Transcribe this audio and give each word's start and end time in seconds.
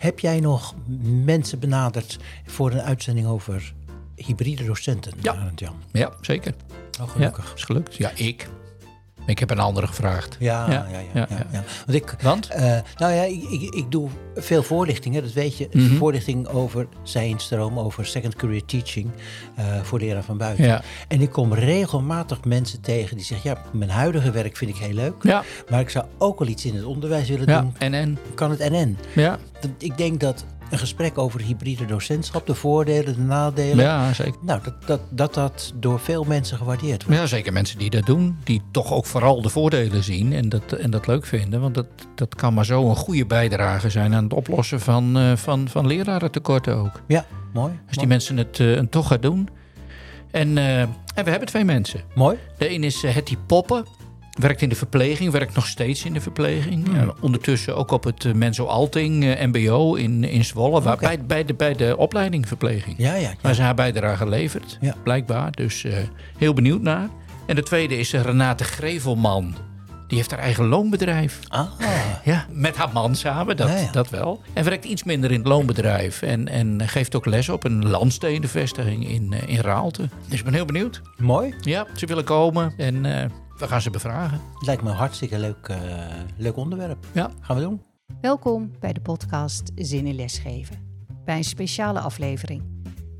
Heb 0.00 0.18
jij 0.18 0.40
nog 0.40 0.74
mensen 1.24 1.58
benaderd 1.58 2.18
voor 2.46 2.72
een 2.72 2.80
uitzending 2.80 3.26
over 3.26 3.72
hybride 4.14 4.64
docenten? 4.64 5.12
Ja. 5.22 5.34
Arend 5.34 5.60
Jan? 5.60 5.74
Ja, 5.92 6.12
zeker. 6.20 6.54
Oh, 7.00 7.06
Ja, 7.06 7.12
gelukkig. 7.12 7.52
is 7.54 7.64
gelukt. 7.64 7.96
Ja, 7.96 8.10
ik. 8.14 8.48
Ik 9.26 9.38
heb 9.38 9.50
een 9.50 9.58
andere 9.58 9.86
gevraagd. 9.86 10.36
Ja, 10.38 10.66
ja, 10.66 10.72
Ja, 10.72 10.86
ja. 10.90 10.98
ja, 10.98 11.00
ja, 11.14 11.26
ja, 11.30 11.36
ja. 11.36 11.46
ja. 11.52 11.62
Want 11.86 11.98
ik, 11.98 12.14
Want? 12.22 12.48
eh, 12.48 12.62
nou 12.96 13.12
ja, 13.12 13.22
ik, 13.22 13.42
ik, 13.42 13.74
ik 13.74 13.90
doe 13.90 14.08
veel 14.34 14.62
voorlichtingen, 14.62 15.22
dat 15.22 15.32
weet 15.32 15.56
je. 15.56 15.68
Mhm. 15.72 15.96
Voorlichting 15.96 16.46
over 16.48 16.86
zijinstroom, 17.02 17.78
over 17.78 18.06
second 18.06 18.34
career 18.36 18.64
teaching 18.64 19.10
eh, 19.54 19.64
voor 19.82 19.98
leraar 19.98 20.22
van 20.22 20.36
buiten. 20.36 20.64
Ja. 20.64 20.82
En 21.08 21.20
ik 21.20 21.30
kom 21.30 21.54
regelmatig 21.54 22.44
mensen 22.44 22.80
tegen 22.80 23.16
die 23.16 23.24
zeggen, 23.26 23.50
ja, 23.50 23.62
mijn 23.72 23.90
huidige 23.90 24.30
werk 24.30 24.56
vind 24.56 24.70
ik 24.70 24.76
heel 24.76 24.94
leuk. 24.94 25.14
Ja, 25.22 25.42
Maar 25.70 25.80
ik 25.80 25.90
zou 25.90 26.04
ook 26.18 26.38
wel 26.38 26.48
iets 26.48 26.64
in 26.64 26.74
het 26.74 26.84
onderwijs 26.84 27.28
willen 27.28 27.48
ja. 27.48 27.60
doen. 27.60 27.74
En 27.78 27.94
en? 27.94 28.18
Kan 28.34 28.50
het 28.50 28.70
NN? 28.70 28.96
Ja, 29.14 29.38
Dat- 29.60 29.70
Ik 29.78 29.96
denk 29.96 30.20
dat 30.20 30.44
een 30.70 30.78
gesprek 30.78 31.18
over 31.18 31.40
hybride 31.40 31.84
docentschap, 31.84 32.46
de 32.46 32.54
voordelen, 32.54 33.14
de 33.14 33.20
nadelen. 33.20 33.84
ja 33.84 34.12
zeker. 34.12 34.38
Nou, 34.42 34.60
dat 34.62 34.74
dat, 34.86 35.00
dat 35.10 35.34
dat 35.34 35.72
door 35.74 36.00
veel 36.00 36.24
mensen 36.24 36.56
gewaardeerd 36.56 37.04
wordt. 37.04 37.20
Ja, 37.20 37.26
zeker 37.26 37.52
mensen 37.52 37.78
die 37.78 37.90
dat 37.90 38.06
doen, 38.06 38.38
die 38.44 38.62
toch 38.70 38.92
ook 38.92 39.06
vooral 39.06 39.42
de 39.42 39.48
voordelen 39.48 40.04
zien 40.04 40.32
en 40.32 40.48
dat, 40.48 40.72
en 40.72 40.90
dat 40.90 41.06
leuk 41.06 41.26
vinden. 41.26 41.60
Want 41.60 41.74
dat, 41.74 41.86
dat 42.14 42.34
kan 42.34 42.54
maar 42.54 42.64
zo 42.64 42.88
een 42.88 42.96
goede 42.96 43.26
bijdrage 43.26 43.90
zijn 43.90 44.14
aan 44.14 44.24
het 44.24 44.32
oplossen 44.32 44.80
van, 44.80 45.18
eh 45.18 45.32
van, 45.36 45.68
van 45.68 45.86
lerarentekorten 45.86 46.76
ook. 46.76 47.00
Ja, 47.06 47.26
mooi. 47.52 47.72
Als 47.72 47.96
die 47.96 47.96
mooi. 47.96 48.08
mensen 48.08 48.36
het 48.36 48.60
eh, 48.60 48.78
toch 48.78 49.06
gaan 49.06 49.20
doen. 49.20 49.48
En, 50.30 50.58
eh, 50.58 50.80
en 50.80 51.24
we 51.24 51.30
hebben 51.30 51.48
twee 51.48 51.64
mensen. 51.64 52.00
Mooi. 52.14 52.38
De 52.58 52.70
een 52.70 52.84
is 52.84 53.04
uh, 53.04 53.14
Hetty 53.14 53.36
Poppen. 53.46 53.84
Werkt 54.40 54.62
in 54.62 54.68
de 54.68 54.74
verpleging, 54.74 55.30
werkt 55.32 55.54
nog 55.54 55.66
steeds 55.66 56.04
in 56.04 56.12
de 56.12 56.20
verpleging. 56.20 56.96
En 56.96 57.12
ondertussen 57.20 57.76
ook 57.76 57.90
op 57.90 58.04
het 58.04 58.24
uh, 58.24 58.32
Menzo 58.34 58.64
Alting 58.66 59.24
uh, 59.24 59.46
MBO 59.46 59.94
in, 59.94 60.24
in 60.24 60.44
Zwolle. 60.44 60.80
Waar, 60.82 60.94
Oké. 60.94 61.04
bij, 61.06 61.24
bij, 61.26 61.44
de, 61.44 61.54
bij 61.54 61.74
de 61.74 61.96
opleiding 61.96 62.48
verpleging. 62.48 62.94
Ja, 62.98 63.14
ja. 63.14 63.20
ja. 63.20 63.34
Waar 63.40 63.54
ze 63.54 63.62
haar 63.62 63.74
bijdrage 63.74 64.28
levert, 64.28 64.78
Ja. 64.80 64.94
blijkbaar. 65.02 65.50
Dus 65.52 65.84
eh, 65.84 65.92
heel 66.38 66.54
benieuwd 66.54 66.82
naar. 66.82 67.08
En 67.46 67.54
de 67.54 67.62
tweede 67.62 67.98
is 67.98 68.12
Renate 68.12 68.64
Grevelman. 68.64 69.54
Die 70.08 70.18
heeft 70.18 70.30
haar 70.30 70.40
eigen 70.40 70.66
loonbedrijf. 70.66 71.38
Ah, 71.48 71.66
Ja, 72.24 72.46
met 72.52 72.76
haar 72.76 72.90
man 72.92 73.14
samen, 73.14 73.56
dat, 73.56 73.68
Ja, 73.68 73.76
ja. 73.76 73.90
dat 73.92 74.10
wel. 74.10 74.40
En 74.52 74.64
werkt 74.64 74.84
iets 74.84 75.04
minder 75.04 75.30
in 75.30 75.38
het 75.38 75.48
loonbedrijf. 75.48 76.22
En, 76.22 76.48
en 76.48 76.88
geeft 76.88 77.14
ook 77.16 77.26
les 77.26 77.48
op 77.48 77.64
een 77.64 77.88
landstedenvestiging 77.88 79.08
in, 79.08 79.32
eh, 79.32 79.48
in 79.54 79.60
Raalte. 79.60 80.08
Dus 80.28 80.38
ik 80.38 80.44
ben 80.44 80.54
heel 80.54 80.64
benieuwd. 80.64 81.00
mooi. 81.18 81.54
Ja, 81.60 81.86
ze 81.96 82.06
willen 82.06 82.24
komen 82.24 82.74
en 82.76 83.04
eh, 83.22 83.24
we 83.60 83.68
gaan 83.68 83.82
ze 83.82 83.90
bevragen. 83.90 84.40
Lijkt 84.58 84.82
me 84.82 84.90
een 84.90 84.96
hartstikke 84.96 85.38
leuk, 85.38 85.68
eh, 85.68 85.78
leuk 86.36 86.56
onderwerp. 86.56 87.06
Ja. 87.12 87.30
Gaan 87.40 87.56
we 87.56 87.62
doen. 87.62 87.82
Welkom 88.20 88.72
bij 88.78 88.92
de 88.92 89.00
podcast 89.00 89.70
Zin 89.74 90.06
in 90.06 90.14
Lesgeven. 90.14 91.04
Bij 91.24 91.36
een 91.36 91.44
speciale 91.44 92.00
aflevering. 92.00 92.62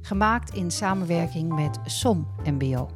Gemaakt 0.01 0.55
in 0.55 0.71
samenwerking 0.71 1.55
met 1.55 1.79
SOM 1.85 2.27
MBO. 2.45 2.89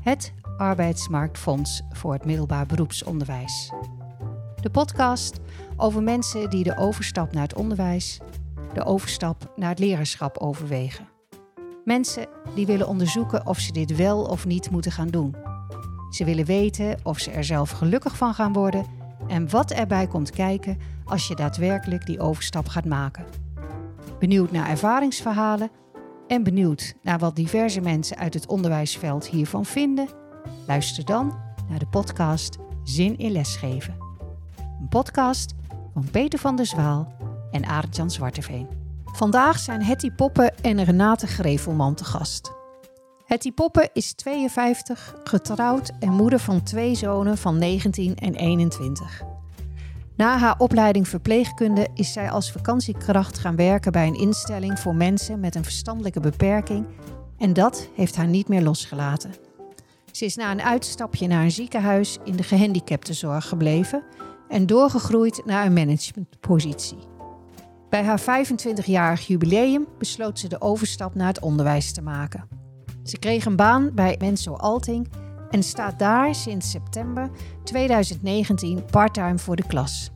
Het 0.00 0.32
arbeidsmarktfonds 0.56 1.82
voor 1.90 2.12
het 2.12 2.24
middelbaar 2.24 2.66
beroepsonderwijs. 2.66 3.72
De 4.60 4.70
podcast 4.70 5.40
over 5.76 6.02
mensen 6.02 6.50
die 6.50 6.64
de 6.64 6.76
overstap 6.76 7.32
naar 7.32 7.42
het 7.42 7.54
onderwijs, 7.54 8.20
de 8.72 8.84
overstap 8.84 9.52
naar 9.56 9.70
het 9.70 9.78
leraarschap 9.78 10.38
overwegen. 10.38 11.08
Mensen 11.84 12.26
die 12.54 12.66
willen 12.66 12.88
onderzoeken 12.88 13.46
of 13.46 13.58
ze 13.58 13.72
dit 13.72 13.96
wel 13.96 14.22
of 14.22 14.46
niet 14.46 14.70
moeten 14.70 14.92
gaan 14.92 15.08
doen. 15.08 15.45
Ze 16.16 16.24
willen 16.24 16.44
weten 16.44 16.98
of 17.02 17.18
ze 17.18 17.30
er 17.30 17.44
zelf 17.44 17.70
gelukkig 17.70 18.16
van 18.16 18.34
gaan 18.34 18.52
worden 18.52 18.86
en 19.28 19.50
wat 19.50 19.70
erbij 19.70 20.06
komt 20.06 20.30
kijken 20.30 20.78
als 21.04 21.28
je 21.28 21.34
daadwerkelijk 21.34 22.06
die 22.06 22.20
overstap 22.20 22.68
gaat 22.68 22.84
maken. 22.84 23.24
Benieuwd 24.18 24.50
naar 24.50 24.68
ervaringsverhalen 24.68 25.70
en 26.26 26.42
benieuwd 26.42 26.94
naar 27.02 27.18
wat 27.18 27.36
diverse 27.36 27.80
mensen 27.80 28.16
uit 28.16 28.34
het 28.34 28.46
onderwijsveld 28.46 29.26
hiervan 29.26 29.64
vinden? 29.64 30.08
Luister 30.66 31.04
dan 31.04 31.38
naar 31.68 31.78
de 31.78 31.86
podcast 31.86 32.58
Zin 32.82 33.18
in 33.18 33.30
Lesgeven. 33.30 33.96
Een 34.80 34.88
podcast 34.88 35.54
van 35.92 36.10
Peter 36.10 36.38
van 36.38 36.56
der 36.56 36.66
Zwaal 36.66 37.12
en 37.50 37.64
Arend-Jan 37.66 38.10
Zwarteveen. 38.10 38.68
Vandaag 39.04 39.58
zijn 39.58 39.82
Hetty 39.82 40.10
Poppen 40.10 40.54
en 40.62 40.84
Renate 40.84 41.26
Grevelman 41.26 41.94
te 41.94 42.04
gast. 42.04 42.56
Hetty 43.26 43.52
Poppen 43.52 43.90
is 43.92 44.12
52, 44.12 45.14
getrouwd 45.24 45.92
en 46.00 46.12
moeder 46.12 46.38
van 46.38 46.62
twee 46.62 46.94
zonen 46.94 47.38
van 47.38 47.58
19 47.58 48.16
en 48.16 48.34
21. 48.34 49.22
Na 50.16 50.38
haar 50.38 50.58
opleiding 50.58 51.08
verpleegkunde 51.08 51.88
is 51.94 52.12
zij 52.12 52.30
als 52.30 52.52
vakantiekracht 52.52 53.38
gaan 53.38 53.56
werken 53.56 53.92
bij 53.92 54.06
een 54.06 54.18
instelling 54.18 54.78
voor 54.78 54.94
mensen 54.94 55.40
met 55.40 55.54
een 55.54 55.64
verstandelijke 55.64 56.20
beperking 56.20 56.86
en 57.38 57.52
dat 57.52 57.88
heeft 57.94 58.16
haar 58.16 58.26
niet 58.26 58.48
meer 58.48 58.62
losgelaten. 58.62 59.34
Ze 60.12 60.24
is 60.24 60.36
na 60.36 60.50
een 60.50 60.62
uitstapje 60.62 61.26
naar 61.26 61.42
een 61.42 61.50
ziekenhuis 61.50 62.18
in 62.24 62.36
de 62.36 62.42
gehandicaptenzorg 62.42 63.48
gebleven 63.48 64.02
en 64.48 64.66
doorgegroeid 64.66 65.42
naar 65.44 65.66
een 65.66 65.72
managementpositie. 65.72 66.98
Bij 67.90 68.04
haar 68.04 68.20
25-jarig 68.20 69.26
jubileum 69.26 69.86
besloot 69.98 70.38
ze 70.38 70.48
de 70.48 70.60
overstap 70.60 71.14
naar 71.14 71.28
het 71.28 71.40
onderwijs 71.40 71.92
te 71.92 72.02
maken. 72.02 72.65
Ze 73.06 73.18
kreeg 73.18 73.44
een 73.44 73.56
baan 73.56 73.90
bij 73.94 74.16
Menso 74.18 74.52
Alting 74.52 75.08
en 75.50 75.62
staat 75.62 75.98
daar 75.98 76.34
sinds 76.34 76.70
september 76.70 77.30
2019 77.64 78.84
parttime 78.84 79.38
voor 79.38 79.56
de 79.56 79.66
klas. 79.66 80.10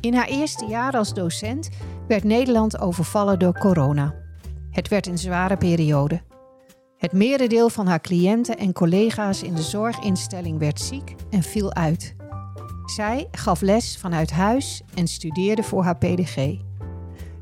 In 0.00 0.14
haar 0.14 0.28
eerste 0.28 0.66
jaar 0.66 0.92
als 0.92 1.14
docent 1.14 1.68
werd 2.08 2.24
Nederland 2.24 2.80
overvallen 2.80 3.38
door 3.38 3.58
corona. 3.58 4.14
Het 4.70 4.88
werd 4.88 5.06
een 5.06 5.18
zware 5.18 5.56
periode. 5.56 6.22
Het 6.96 7.12
merendeel 7.12 7.68
van 7.68 7.86
haar 7.86 8.00
cliënten 8.00 8.58
en 8.58 8.72
collega's 8.72 9.42
in 9.42 9.54
de 9.54 9.62
zorginstelling 9.62 10.58
werd 10.58 10.80
ziek 10.80 11.14
en 11.30 11.42
viel 11.42 11.74
uit. 11.74 12.14
Zij 12.84 13.28
gaf 13.30 13.60
les 13.60 13.98
vanuit 13.98 14.30
huis 14.30 14.82
en 14.94 15.06
studeerde 15.06 15.62
voor 15.62 15.84
haar 15.84 15.96
PDG. 15.96 16.56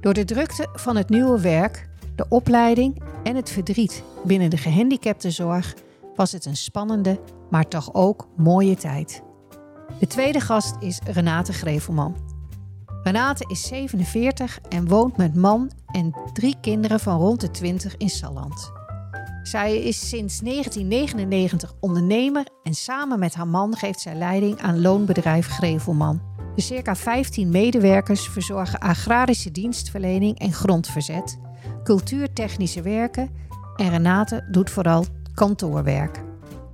Door 0.01 0.15
de 0.15 0.25
drukte 0.25 0.69
van 0.73 0.97
het 0.97 1.09
nieuwe 1.09 1.41
werk, 1.41 1.89
de 2.15 2.27
opleiding 2.29 3.03
en 3.25 3.37
het 3.37 3.51
verdriet 3.51 4.03
binnen 4.25 4.51
de 4.51 4.57
gehandicaptenzorg 4.57 5.75
was 6.17 6.33
het 6.33 6.45
een 6.45 6.57
spannende, 6.57 7.21
maar 7.51 7.69
toch 7.69 7.95
ook 7.95 8.29
mooie 8.37 8.77
tijd. 8.77 9.23
De 9.99 10.07
tweede 10.07 10.41
gast 10.41 10.75
is 10.81 11.01
Renate 11.05 11.53
Grevelman. 11.53 12.17
Renate 13.03 13.45
is 13.49 13.67
47 13.67 14.59
en 14.69 14.89
woont 14.89 15.17
met 15.17 15.35
man 15.35 15.71
en 15.87 16.15
drie 16.33 16.57
kinderen 16.61 17.01
van 17.01 17.19
rond 17.19 17.41
de 17.41 17.51
20 17.51 17.97
in 17.97 18.09
Salland. 18.09 18.73
Zij 19.43 19.79
is 19.79 20.09
sinds 20.09 20.39
1999 20.39 21.75
ondernemer 21.81 22.47
en 22.63 22.75
samen 22.75 23.19
met 23.19 23.35
haar 23.35 23.49
man 23.49 23.77
geeft 23.77 24.01
zij 24.01 24.15
leiding 24.15 24.61
aan 24.61 24.81
loonbedrijf 24.81 25.47
Grevelman. 25.47 26.23
De 26.55 26.63
circa 26.63 26.97
15 26.97 27.49
medewerkers 27.49 28.29
verzorgen 28.29 28.79
agrarische 28.79 29.51
dienstverlening 29.51 30.39
en 30.39 30.53
grondverzet, 30.53 31.39
cultuurtechnische 31.85 32.83
werken 32.83 33.31
en 33.77 33.91
Renate 33.91 34.47
doet 34.51 34.71
vooral 34.71 35.05
kantoorwerk. 35.35 36.23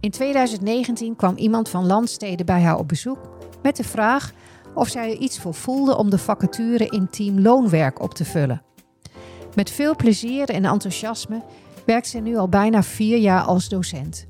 In 0.00 0.10
2019 0.10 1.16
kwam 1.16 1.37
iemand 1.37 1.69
van 1.69 1.87
Landsteden 1.87 2.47
bij 2.47 2.62
haar 2.62 2.78
op 2.78 2.88
bezoek 2.88 3.19
met 3.62 3.76
de 3.76 3.84
vraag 3.84 4.32
of 4.75 4.88
zij 4.88 5.10
er 5.10 5.16
iets 5.16 5.38
voor 5.38 5.54
voelde 5.54 5.97
om 5.97 6.10
de 6.10 6.19
vacature 6.19 6.87
in 6.87 7.09
team 7.10 7.41
loonwerk 7.41 8.03
op 8.03 8.15
te 8.15 8.25
vullen. 8.25 8.62
Met 9.54 9.70
veel 9.70 9.97
plezier 9.97 10.49
en 10.49 10.65
enthousiasme 10.65 11.43
werkt 11.87 12.09
ze 12.09 12.19
nu 12.19 12.37
al 12.37 12.49
bijna 12.49 12.82
vier 12.82 13.19
jaar 13.19 13.43
als 13.43 13.69
docent. 13.69 14.26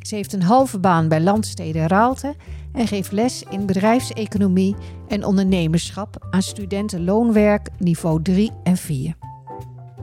Ze 0.00 0.14
heeft 0.14 0.32
een 0.32 0.42
halve 0.42 0.78
baan 0.78 1.08
bij 1.08 1.20
Landsteden 1.20 1.86
Raalte 1.86 2.34
en 2.72 2.86
geeft 2.86 3.12
les 3.12 3.42
in 3.50 3.66
bedrijfseconomie 3.66 4.76
en 5.08 5.24
ondernemerschap 5.24 6.26
aan 6.30 6.42
studenten 6.42 7.04
loonwerk 7.04 7.68
niveau 7.78 8.22
3 8.22 8.50
en 8.62 8.76
4. 8.76 9.25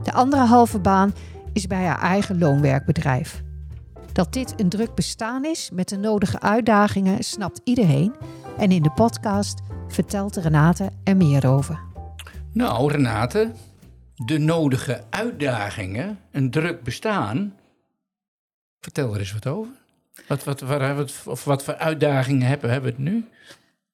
De 0.04 0.12
andere 0.12 0.42
halve 0.42 0.78
baan 0.78 1.14
is 1.52 1.66
bij 1.66 1.84
haar 1.84 2.00
eigen 2.00 2.38
loonwerkbedrijf. 2.38 3.42
Dat 4.12 4.32
dit 4.32 4.60
een 4.60 4.68
druk 4.68 4.94
bestaan 4.94 5.44
is 5.44 5.70
met 5.72 5.88
de 5.88 5.96
nodige 5.96 6.40
uitdagingen 6.40 7.22
snapt 7.22 7.60
iedereen 7.64 8.14
en 8.58 8.70
in 8.70 8.82
de 8.82 8.90
podcast 8.90 9.60
vertelt 9.88 10.36
Renate 10.36 10.90
er 11.04 11.16
meer 11.16 11.48
over. 11.48 11.80
Nou, 12.52 12.92
Renate, 12.92 13.52
de 14.14 14.38
nodige 14.38 15.04
uitdagingen, 15.10 16.18
een 16.30 16.50
druk 16.50 16.82
bestaan. 16.82 17.54
Vertel 18.80 19.14
er 19.14 19.20
eens 19.20 19.32
wat 19.32 19.46
over. 19.46 19.72
Wat, 20.28 20.44
wat, 20.44 20.60
waar 20.60 20.80
hebben 20.80 21.06
we 21.06 21.12
het, 21.12 21.26
of 21.26 21.44
wat 21.44 21.64
voor 21.64 21.76
uitdagingen 21.76 22.46
hebben, 22.46 22.70
hebben 22.70 22.90
we 22.90 22.96
het 22.96 23.12
nu? 23.12 23.28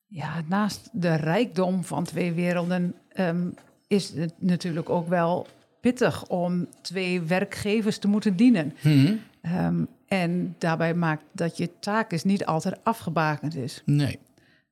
Ja, 0.06 0.42
naast 0.46 0.88
de 0.92 1.14
rijkdom 1.14 1.84
van 1.84 2.04
twee 2.04 2.32
werelden 2.32 2.94
ehm, 3.08 3.48
is 3.86 4.08
het 4.14 4.34
natuurlijk 4.38 4.88
ook 4.88 5.08
wel 5.08 5.46
pittig 5.80 6.26
om 6.26 6.66
twee 6.80 7.20
werkgevers 7.20 7.98
te 7.98 8.08
moeten 8.08 8.36
dienen. 8.36 8.74
Hm? 8.80 9.14
Ehm, 9.40 9.84
en 10.08 10.54
daarbij 10.58 10.94
maakt 10.94 11.24
dat 11.32 11.56
je 11.56 11.70
taak 11.78 12.12
is 12.12 12.24
niet 12.24 12.46
altijd 12.46 12.84
afgebakend 12.84 13.54
is. 13.54 13.82
Nee, 13.84 14.18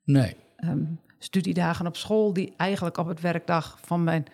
nee. 0.04 0.36
Ehm, 0.56 0.82
studiedagen 1.18 1.86
op 1.86 1.96
school 1.96 2.32
die 2.32 2.52
eigenlijk 2.56 2.96
op 2.96 3.06
het 3.06 3.20
werkdag 3.20 3.78
van 3.84 4.04
mijn 4.04 4.26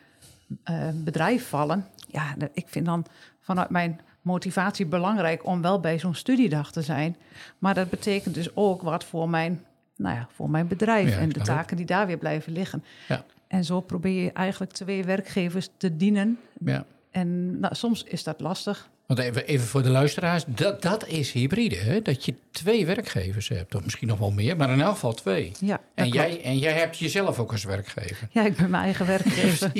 eh, 0.65 0.88
bedrijf 0.94 1.49
vallen. 1.49 1.87
Ja, 2.09 2.35
ik 2.53 2.69
vind 2.69 2.87
dan 2.87 3.06
vanuit 3.41 3.71
mijn 3.71 4.00
motivatie 4.23 4.87
belangrijk 4.87 5.47
om 5.47 5.62
wel 5.62 5.81
bij 5.81 5.99
zo'n 5.99 6.15
studiedag 6.15 6.73
te 6.73 6.82
zijn. 6.82 7.17
Maar 7.59 7.75
dat 7.75 7.91
betekent 7.91 8.35
dus 8.35 8.56
ook 8.56 8.82
wat 8.82 9.05
voor 9.05 9.29
mijn, 9.29 9.65
nou 9.97 10.17
ja, 10.17 10.29
voor 10.35 10.50
mijn 10.50 10.67
bedrijf 10.67 11.11
Ja, 11.11 11.19
en 11.19 11.29
de 11.29 11.41
taken 11.41 11.76
die 11.76 11.87
daar 11.87 12.06
weer 12.06 12.19
blijven 12.19 12.53
liggen. 12.53 12.85
Ja. 13.09 13.25
En 13.55 13.65
zo 13.65 13.81
probeer 13.81 14.23
je 14.25 14.33
eigenlijk 14.33 14.73
twee 14.73 15.05
werkgevers 15.05 15.69
te 15.77 15.97
dienen. 15.97 16.39
Ja. 16.65 16.85
En 17.11 17.61
nou, 17.61 17.75
soms 17.75 18.03
is 18.05 18.23
dat 18.25 18.41
lastig. 18.41 18.89
Want 19.06 19.19
even, 19.21 19.47
even 19.47 19.67
voor 19.67 19.83
de 19.83 19.89
luisteraars, 19.89 20.45
dat, 20.47 20.83
dat 20.83 21.06
is 21.06 21.33
hybride, 21.33 21.77
hè? 21.77 22.03
dat 22.03 22.25
je 22.25 22.35
twee 22.51 22.87
werkgevers 22.87 23.49
hebt. 23.49 23.75
Of 23.75 23.85
misschien 23.85 24.09
nog 24.09 24.19
wel 24.19 24.31
meer, 24.31 24.56
maar 24.56 24.71
in 24.71 24.81
elk 24.81 24.93
geval 24.93 25.12
twee. 25.12 25.53
Ja, 25.61 25.81
En 25.95 26.11
klopt. 26.11 26.15
jij, 26.15 26.43
en 26.43 26.59
jij 26.59 26.73
hebt 26.73 26.99
jezelf 26.99 27.39
ook 27.39 27.53
als 27.53 27.65
werkgever. 27.65 28.29
Ja, 28.31 28.43
ik 28.45 28.56
ben 28.56 28.71
mijn 28.71 28.83
eigen 28.83 29.06
werkgever. 29.17 29.71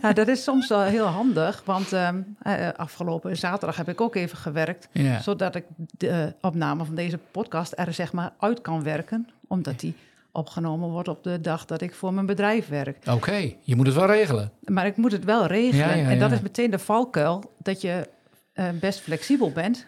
ja. 0.00 0.12
dat 0.12 0.28
is 0.28 0.42
soms 0.42 0.68
wel 0.68 0.82
heel 0.82 1.06
handig, 1.06 1.62
want 1.64 1.92
ehm, 1.92 2.20
eh, 2.42 2.68
afgelopen 2.76 3.36
zaterdag 3.36 3.76
heb 3.76 3.88
ik 3.88 4.00
ook 4.00 4.14
even 4.14 4.38
gewerkt, 4.38 4.88
Ja. 4.92 5.20
zodat 5.22 5.54
ik 5.54 5.64
de 5.98 6.34
opname 6.40 6.84
van 6.84 6.94
deze 6.94 7.18
podcast 7.30 7.72
er 7.76 7.92
zeg 7.94 8.12
maar 8.12 8.32
uit 8.38 8.60
kan 8.60 8.82
werken, 8.82 9.28
omdat 9.48 9.80
die 9.80 9.94
opgenomen 10.32 10.88
wordt 10.88 11.08
op 11.08 11.22
de 11.24 11.40
dag 11.40 11.64
dat 11.64 11.80
ik 11.80 11.94
voor 11.94 12.14
mijn 12.14 12.26
bedrijf 12.26 12.68
werk. 12.68 12.96
Oké, 13.10 13.52
je 13.62 13.76
moet 13.76 13.86
het 13.86 13.94
wel 13.94 14.06
regelen. 14.06 14.52
Maar 14.64 14.86
ik 14.86 14.96
moet 14.96 15.12
het 15.12 15.24
wel 15.24 15.46
regelen. 15.46 15.86
Ja, 15.88 15.94
ja, 15.94 16.08
En 16.10 16.18
dat 16.18 16.30
ja. 16.30 16.36
is 16.36 16.42
meteen 16.42 16.70
de 16.70 16.78
valkuil, 16.78 17.52
dat 17.58 17.80
je 17.80 18.08
eh, 18.52 18.68
best 18.80 19.00
flexibel 19.00 19.50
bent. 19.52 19.86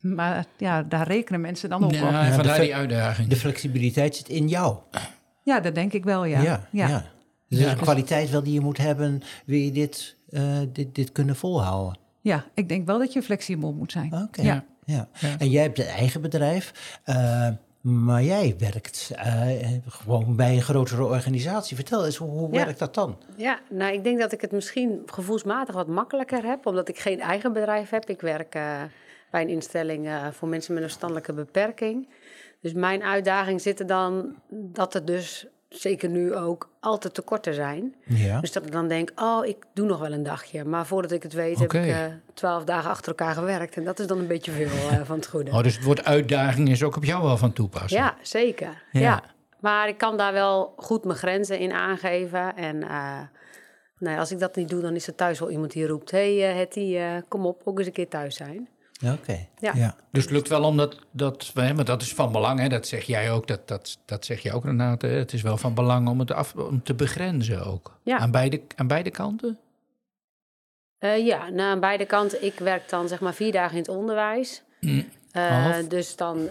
Maar 0.00 0.44
ja, 0.56 0.82
daar 0.82 1.06
rekenen 1.06 1.40
mensen 1.40 1.68
dan 1.68 1.84
ook 1.84 1.92
Ja, 1.92 2.02
op. 2.08 2.12
en 2.14 2.32
vandaar 2.32 2.56
de- 2.56 2.62
die 2.62 2.74
uitdaging. 2.74 3.28
De 3.28 3.36
flexibiliteit 3.36 4.16
zit 4.16 4.28
in 4.28 4.48
jou. 4.48 4.76
Ja, 5.44 5.60
dat 5.60 5.74
denk 5.74 5.92
ik 5.92 6.04
wel, 6.04 6.24
ja. 6.24 6.40
Ja, 6.40 6.68
ja. 6.70 6.88
ja. 6.88 6.96
Dus 6.98 7.04
dat 7.48 7.58
is 7.58 7.64
Ja. 7.64 7.70
een 7.70 7.78
kwaliteit 7.78 8.30
wel 8.30 8.42
die 8.42 8.52
je 8.52 8.60
moet 8.60 8.78
hebben, 8.78 9.22
wil 9.46 9.58
je 9.58 9.72
dit, 9.72 10.16
eh, 10.30 10.42
dit, 10.72 10.94
dit 10.94 11.12
kunnen 11.12 11.36
volhouden. 11.36 11.98
Ja, 12.20 12.44
ik 12.54 12.68
denk 12.68 12.86
wel 12.86 12.98
dat 12.98 13.12
je 13.12 13.22
flexibel 13.22 13.72
moet 13.72 13.92
zijn. 13.92 14.14
Oké. 14.22 14.42
Ja. 14.42 14.64
Ja. 14.84 15.08
Ja. 15.20 15.38
En 15.38 15.50
jij 15.50 15.62
hebt 15.62 15.78
een 15.78 15.84
eigen 15.86 16.20
bedrijf, 16.22 16.98
eh, 17.04 17.48
maar 17.80 18.22
jij 18.22 18.54
werkt 18.58 19.10
eh, 19.16 19.46
gewoon 19.88 20.36
bij 20.36 20.54
een 20.54 20.62
grotere 20.62 21.04
organisatie. 21.04 21.76
Vertel 21.76 22.04
eens, 22.04 22.16
hoe, 22.16 22.28
hoe 22.30 22.52
Ja. 22.52 22.64
werkt 22.64 22.78
dat 22.78 22.94
dan? 22.94 23.18
Ja, 23.36 23.60
nou, 23.70 23.92
ik 23.92 24.04
denk 24.04 24.18
dat 24.18 24.32
ik 24.32 24.40
het 24.40 24.52
misschien 24.52 25.02
gevoelsmatig 25.06 25.74
wat 25.74 25.86
makkelijker 25.86 26.44
heb, 26.44 26.66
omdat 26.66 26.88
ik 26.88 26.98
geen 26.98 27.20
eigen 27.20 27.52
bedrijf 27.52 27.90
heb. 27.90 28.08
Ik 28.08 28.20
werk 28.20 28.54
eh, 28.54 28.82
bij 29.30 29.42
een 29.42 29.48
instelling 29.48 30.06
eh, 30.06 30.26
voor 30.30 30.48
mensen 30.48 30.72
met 30.74 30.82
een 30.82 30.88
verstandelijke 30.88 31.32
beperking. 31.32 32.08
Dus 32.60 32.72
mijn 32.72 33.02
uitdaging 33.02 33.60
zit 33.60 33.80
er 33.80 33.86
dan 33.86 34.34
dat 34.50 34.94
er 34.94 35.04
dus, 35.04 35.46
zeker 35.70 36.08
nu 36.08 36.34
ook, 36.34 36.70
altijd 36.80 37.14
tekorten 37.14 37.54
zijn. 37.54 37.94
Ja. 38.04 38.40
Dus 38.40 38.52
dat 38.52 38.66
ik 38.66 38.72
dan 38.72 38.88
denk, 38.88 39.10
oh, 39.16 39.46
ik 39.46 39.56
doe 39.74 39.86
nog 39.86 39.98
wel 39.98 40.12
een 40.12 40.22
dagje. 40.22 40.64
Maar 40.64 40.86
voordat 40.86 41.12
ik 41.12 41.22
het 41.22 41.32
weet, 41.32 41.58
heb 41.58 41.72
ik 41.72 41.86
eh, 41.86 42.04
twaalf 42.34 42.64
dagen 42.64 42.90
achter 42.90 43.08
elkaar 43.08 43.34
gewerkt. 43.34 43.76
En 43.76 43.84
dat 43.84 43.98
is 43.98 44.06
dan 44.06 44.18
een 44.18 44.26
beetje 44.26 44.52
veel 44.52 44.66
eh, 44.90 45.00
van 45.04 45.16
het 45.16 45.26
goede. 45.26 45.50
Oh, 45.50 45.62
dus 45.62 45.74
het 45.74 45.84
woord 45.84 46.04
uitdaging 46.04 46.68
is 46.68 46.82
ook 46.82 46.96
op 46.96 47.04
jou 47.04 47.22
wel 47.22 47.36
van 47.36 47.52
toepassing. 47.52 48.00
Ja, 48.00 48.16
zeker. 48.22 48.82
Ja. 48.92 49.00
Ja. 49.00 49.22
Maar 49.60 49.88
ik 49.88 49.98
kan 49.98 50.16
daar 50.16 50.32
wel 50.32 50.74
goed 50.76 51.04
mijn 51.04 51.18
grenzen 51.18 51.58
in 51.58 51.72
aangeven. 51.72 52.56
En 52.56 52.82
eh, 52.82 53.20
nou 53.98 54.14
ja, 54.14 54.18
als 54.18 54.32
ik 54.32 54.38
dat 54.38 54.56
niet 54.56 54.68
doe, 54.68 54.80
dan 54.80 54.94
is 54.94 55.06
er 55.06 55.14
thuis 55.14 55.38
wel 55.38 55.50
iemand 55.50 55.72
die 55.72 55.86
roept... 55.86 56.10
hé, 56.10 56.38
hey, 56.38 56.54
Hetty, 56.54 56.98
kom 57.28 57.46
op, 57.46 57.60
ook 57.64 57.78
eens 57.78 57.86
een 57.86 57.92
keer 57.92 58.08
thuis 58.08 58.36
zijn. 58.36 58.68
Oké. 59.04 59.46
Ja. 59.58 59.72
ja. 59.74 59.94
Dus 60.12 60.22
het 60.22 60.32
lukt 60.32 60.48
wel 60.48 60.64
om 60.64 60.76
dat, 60.76 60.96
dat 61.10 61.50
hè, 61.54 61.74
maar 61.74 61.84
dat 61.84 62.02
is 62.02 62.14
van 62.14 62.32
belang, 62.32 62.60
hè, 62.60 62.68
dat 62.68 62.86
zeg 62.86 63.04
jij 63.04 63.30
ook, 63.32 63.46
dat, 63.46 63.68
dat, 63.68 63.98
dat 64.04 64.24
zeg 64.24 64.42
je 64.42 64.52
ook 64.52 64.64
Renate. 64.64 65.06
hè. 65.06 65.16
Het 65.16 65.32
is 65.32 65.42
wel 65.42 65.56
van 65.56 65.74
belang 65.74 66.08
om 66.08 66.18
het 66.18 66.32
af, 66.32 66.54
om 66.54 66.82
te 66.82 66.94
begrenzen 66.94 67.66
ook. 67.66 67.98
Ja. 68.02 68.18
Aan, 68.18 68.30
beide, 68.30 68.60
aan 68.76 68.86
beide 68.86 69.10
kanten? 69.10 69.58
Eh, 70.98 71.26
ja, 71.26 71.48
nou, 71.48 71.70
aan 71.70 71.80
beide 71.80 72.06
kanten. 72.06 72.44
Ik 72.44 72.58
werk 72.58 72.88
dan 72.88 73.08
zeg 73.08 73.20
maar 73.20 73.34
vier 73.34 73.52
dagen 73.52 73.72
in 73.72 73.82
het 73.82 73.88
onderwijs. 73.90 74.62
Mm. 74.80 75.08
Eh, 75.32 75.76
dus 75.88 76.16
dan... 76.16 76.48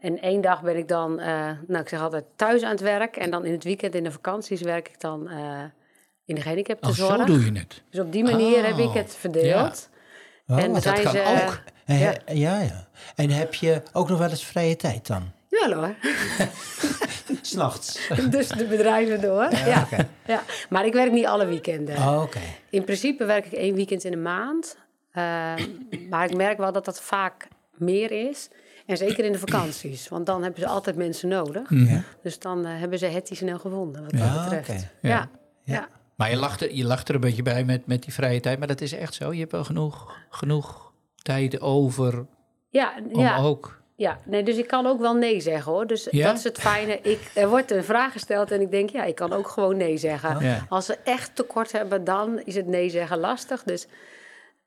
En 0.00 0.20
één 0.20 0.40
dag 0.40 0.62
ben 0.62 0.76
ik 0.76 0.88
dan, 0.88 1.20
eh, 1.20 1.50
nou 1.66 1.82
ik 1.82 1.88
zeg 1.88 2.00
altijd, 2.00 2.24
thuis 2.36 2.62
aan 2.62 2.70
het 2.70 2.80
werk. 2.80 3.16
En 3.16 3.30
dan 3.30 3.44
in 3.44 3.52
het 3.52 3.64
weekend, 3.64 3.94
in 3.94 4.04
de 4.04 4.10
vakanties, 4.10 4.60
werk 4.60 4.88
ik 4.88 5.00
dan 5.00 5.28
eh, 5.28 5.62
in 6.24 6.34
de 6.34 6.40
gehandicaptenzorg. 6.40 7.10
Oh, 7.10 7.18
zo 7.18 7.24
doe 7.24 7.44
je 7.44 7.58
het. 7.58 7.82
Dus 7.90 8.00
op 8.00 8.12
die 8.12 8.22
manier 8.22 8.64
heb 8.66 8.78
ik 8.78 8.86
Oh, 8.86 8.94
het 8.94 9.16
verdeeld. 9.16 9.88
Oh, 10.46 10.62
en 10.62 10.72
dat 10.72 10.82
dan 10.82 10.94
zijn 10.94 11.02
kan 11.02 11.12
ze, 11.12 11.42
ook. 11.46 11.60
En, 11.88 11.98
ja. 11.98 12.14
ja. 12.26 12.60
ja, 12.60 12.88
En 13.14 13.30
heb 13.30 13.54
je 13.54 13.82
ook 13.92 14.08
nog 14.08 14.18
wel 14.18 14.28
eens 14.30 14.44
vrije 14.44 14.76
tijd 14.76 15.06
dan? 15.06 15.30
Jawel 15.48 15.78
hoor. 15.78 15.94
S'nachts. 17.42 18.08
dus 18.30 18.48
de 18.48 18.64
bedrijven 18.64 19.20
door. 19.20 19.54
Ja, 19.54 19.82
oké. 19.92 20.08
ja. 20.26 20.42
Maar 20.68 20.86
ik 20.86 20.92
werk 20.92 21.12
niet 21.12 21.26
alle 21.26 21.46
weekenden. 21.46 21.96
Oh, 21.96 22.22
Oké. 22.22 22.38
In 22.70 22.84
principe 22.84 23.24
werk 23.24 23.46
ik 23.46 23.52
één 23.52 23.74
weekend 23.74 24.04
in 24.04 24.10
de 24.10 24.16
maand. 24.16 24.76
Ehm, 25.12 25.62
maar 26.10 26.24
ik 26.30 26.36
merk 26.36 26.58
wel 26.58 26.72
dat 26.72 26.84
dat 26.84 27.00
vaak 27.00 27.48
meer 27.76 28.28
is. 28.28 28.48
En 28.86 28.96
zeker 28.96 29.24
in 29.24 29.32
de 29.32 29.38
vakanties. 29.38 30.08
Want 30.08 30.26
dan 30.26 30.42
hebben 30.42 30.60
ze 30.60 30.66
altijd 30.66 30.96
mensen 30.96 31.28
nodig. 31.28 31.70
Ja. 31.70 32.02
Dus 32.22 32.38
dan 32.38 32.66
eh, 32.66 32.78
hebben 32.78 32.98
ze 32.98 33.06
het 33.06 33.26
die 33.28 33.36
snel 33.36 33.58
gevonden, 33.58 34.02
wat 34.02 34.12
Ja, 34.12 34.34
dat 34.34 34.42
betreft. 34.44 34.68
oké. 34.68 34.90
Ja. 35.08 35.08
Ja. 35.08 35.28
Ja. 35.64 35.88
Maar 36.14 36.30
je 36.30 36.36
lacht, 36.36 36.60
er, 36.60 36.74
je 36.74 36.84
lacht 36.84 37.08
er 37.08 37.14
een 37.14 37.20
beetje 37.20 37.42
bij 37.42 37.64
met, 37.64 37.86
met 37.86 38.02
die 38.02 38.12
vrije 38.12 38.40
tijd, 38.40 38.58
maar 38.58 38.68
dat 38.68 38.80
is 38.80 38.92
echt 38.92 39.14
zo. 39.14 39.32
Je 39.32 39.38
hebt 39.40 39.52
wel 39.52 39.64
genoeg, 39.64 40.16
genoeg 40.30 40.87
tijd 41.22 41.60
over 41.60 42.26
Ja, 42.68 42.94
om 43.12 43.20
ja, 43.20 43.38
ook... 43.38 43.82
ja. 43.96 44.20
Nee, 44.24 44.42
dus 44.42 44.56
ik 44.56 44.66
kan 44.66 44.86
ook 44.86 45.00
wel 45.00 45.14
nee 45.14 45.40
zeggen 45.40 45.72
hoor. 45.72 45.86
Dus 45.86 46.08
Ja? 46.10 46.26
dat 46.26 46.36
is 46.36 46.44
het 46.44 46.58
fijne. 46.58 47.00
Ik, 47.02 47.30
er 47.34 47.48
wordt 47.48 47.70
een 47.70 47.84
vraag 47.84 48.12
gesteld 48.12 48.50
en 48.50 48.60
ik 48.60 48.70
denk, 48.70 48.90
ja, 48.90 49.04
ik 49.04 49.14
kan 49.14 49.32
ook 49.32 49.48
gewoon 49.48 49.76
nee 49.76 49.96
zeggen. 49.96 50.44
Ja. 50.44 50.66
Als 50.68 50.86
ze 50.86 50.98
echt 51.04 51.36
tekort 51.36 51.72
hebben, 51.72 52.04
dan 52.04 52.40
is 52.44 52.54
het 52.54 52.66
nee 52.66 52.88
zeggen 52.90 53.18
lastig. 53.18 53.62
Dus 53.62 53.86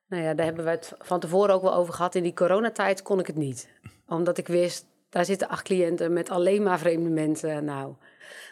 nou 0.07 0.23
ja, 0.23 0.33
daar 0.33 0.45
hebben 0.45 0.63
we 0.65 0.69
het 0.71 0.93
van 0.99 1.19
tevoren 1.19 1.55
ook 1.55 1.61
wel 1.61 1.73
over 1.73 1.93
gehad. 1.93 2.15
In 2.15 2.23
die 2.23 2.33
coronatijd 2.33 3.01
kon 3.01 3.19
ik 3.19 3.27
het 3.27 3.35
niet. 3.35 3.69
Omdat 4.07 4.37
ik 4.37 4.47
wist, 4.47 4.85
daar 5.09 5.25
zitten 5.25 5.49
acht 5.49 5.63
cliënten 5.63 6.13
met 6.13 6.29
alleen 6.29 6.63
maar 6.63 6.79
vreemde 6.79 7.09
mensen. 7.09 7.65
Nou, 7.65 7.93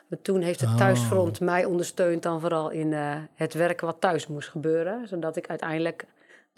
maar 0.07 0.21
toen 0.21 0.41
heeft 0.41 0.59
het 0.61 0.69
Oh. 0.69 0.77
thuisfront 0.77 1.39
mij 1.39 1.65
ondersteund 1.65 2.23
dan 2.23 2.39
vooral 2.39 2.69
in 2.69 2.93
eh, 2.93 3.15
het 3.35 3.53
werk 3.53 3.81
wat 3.81 3.95
thuis 3.99 4.27
moest 4.27 4.49
gebeuren. 4.49 5.07
Zodat 5.07 5.35
ik 5.35 5.47
uiteindelijk 5.49 6.05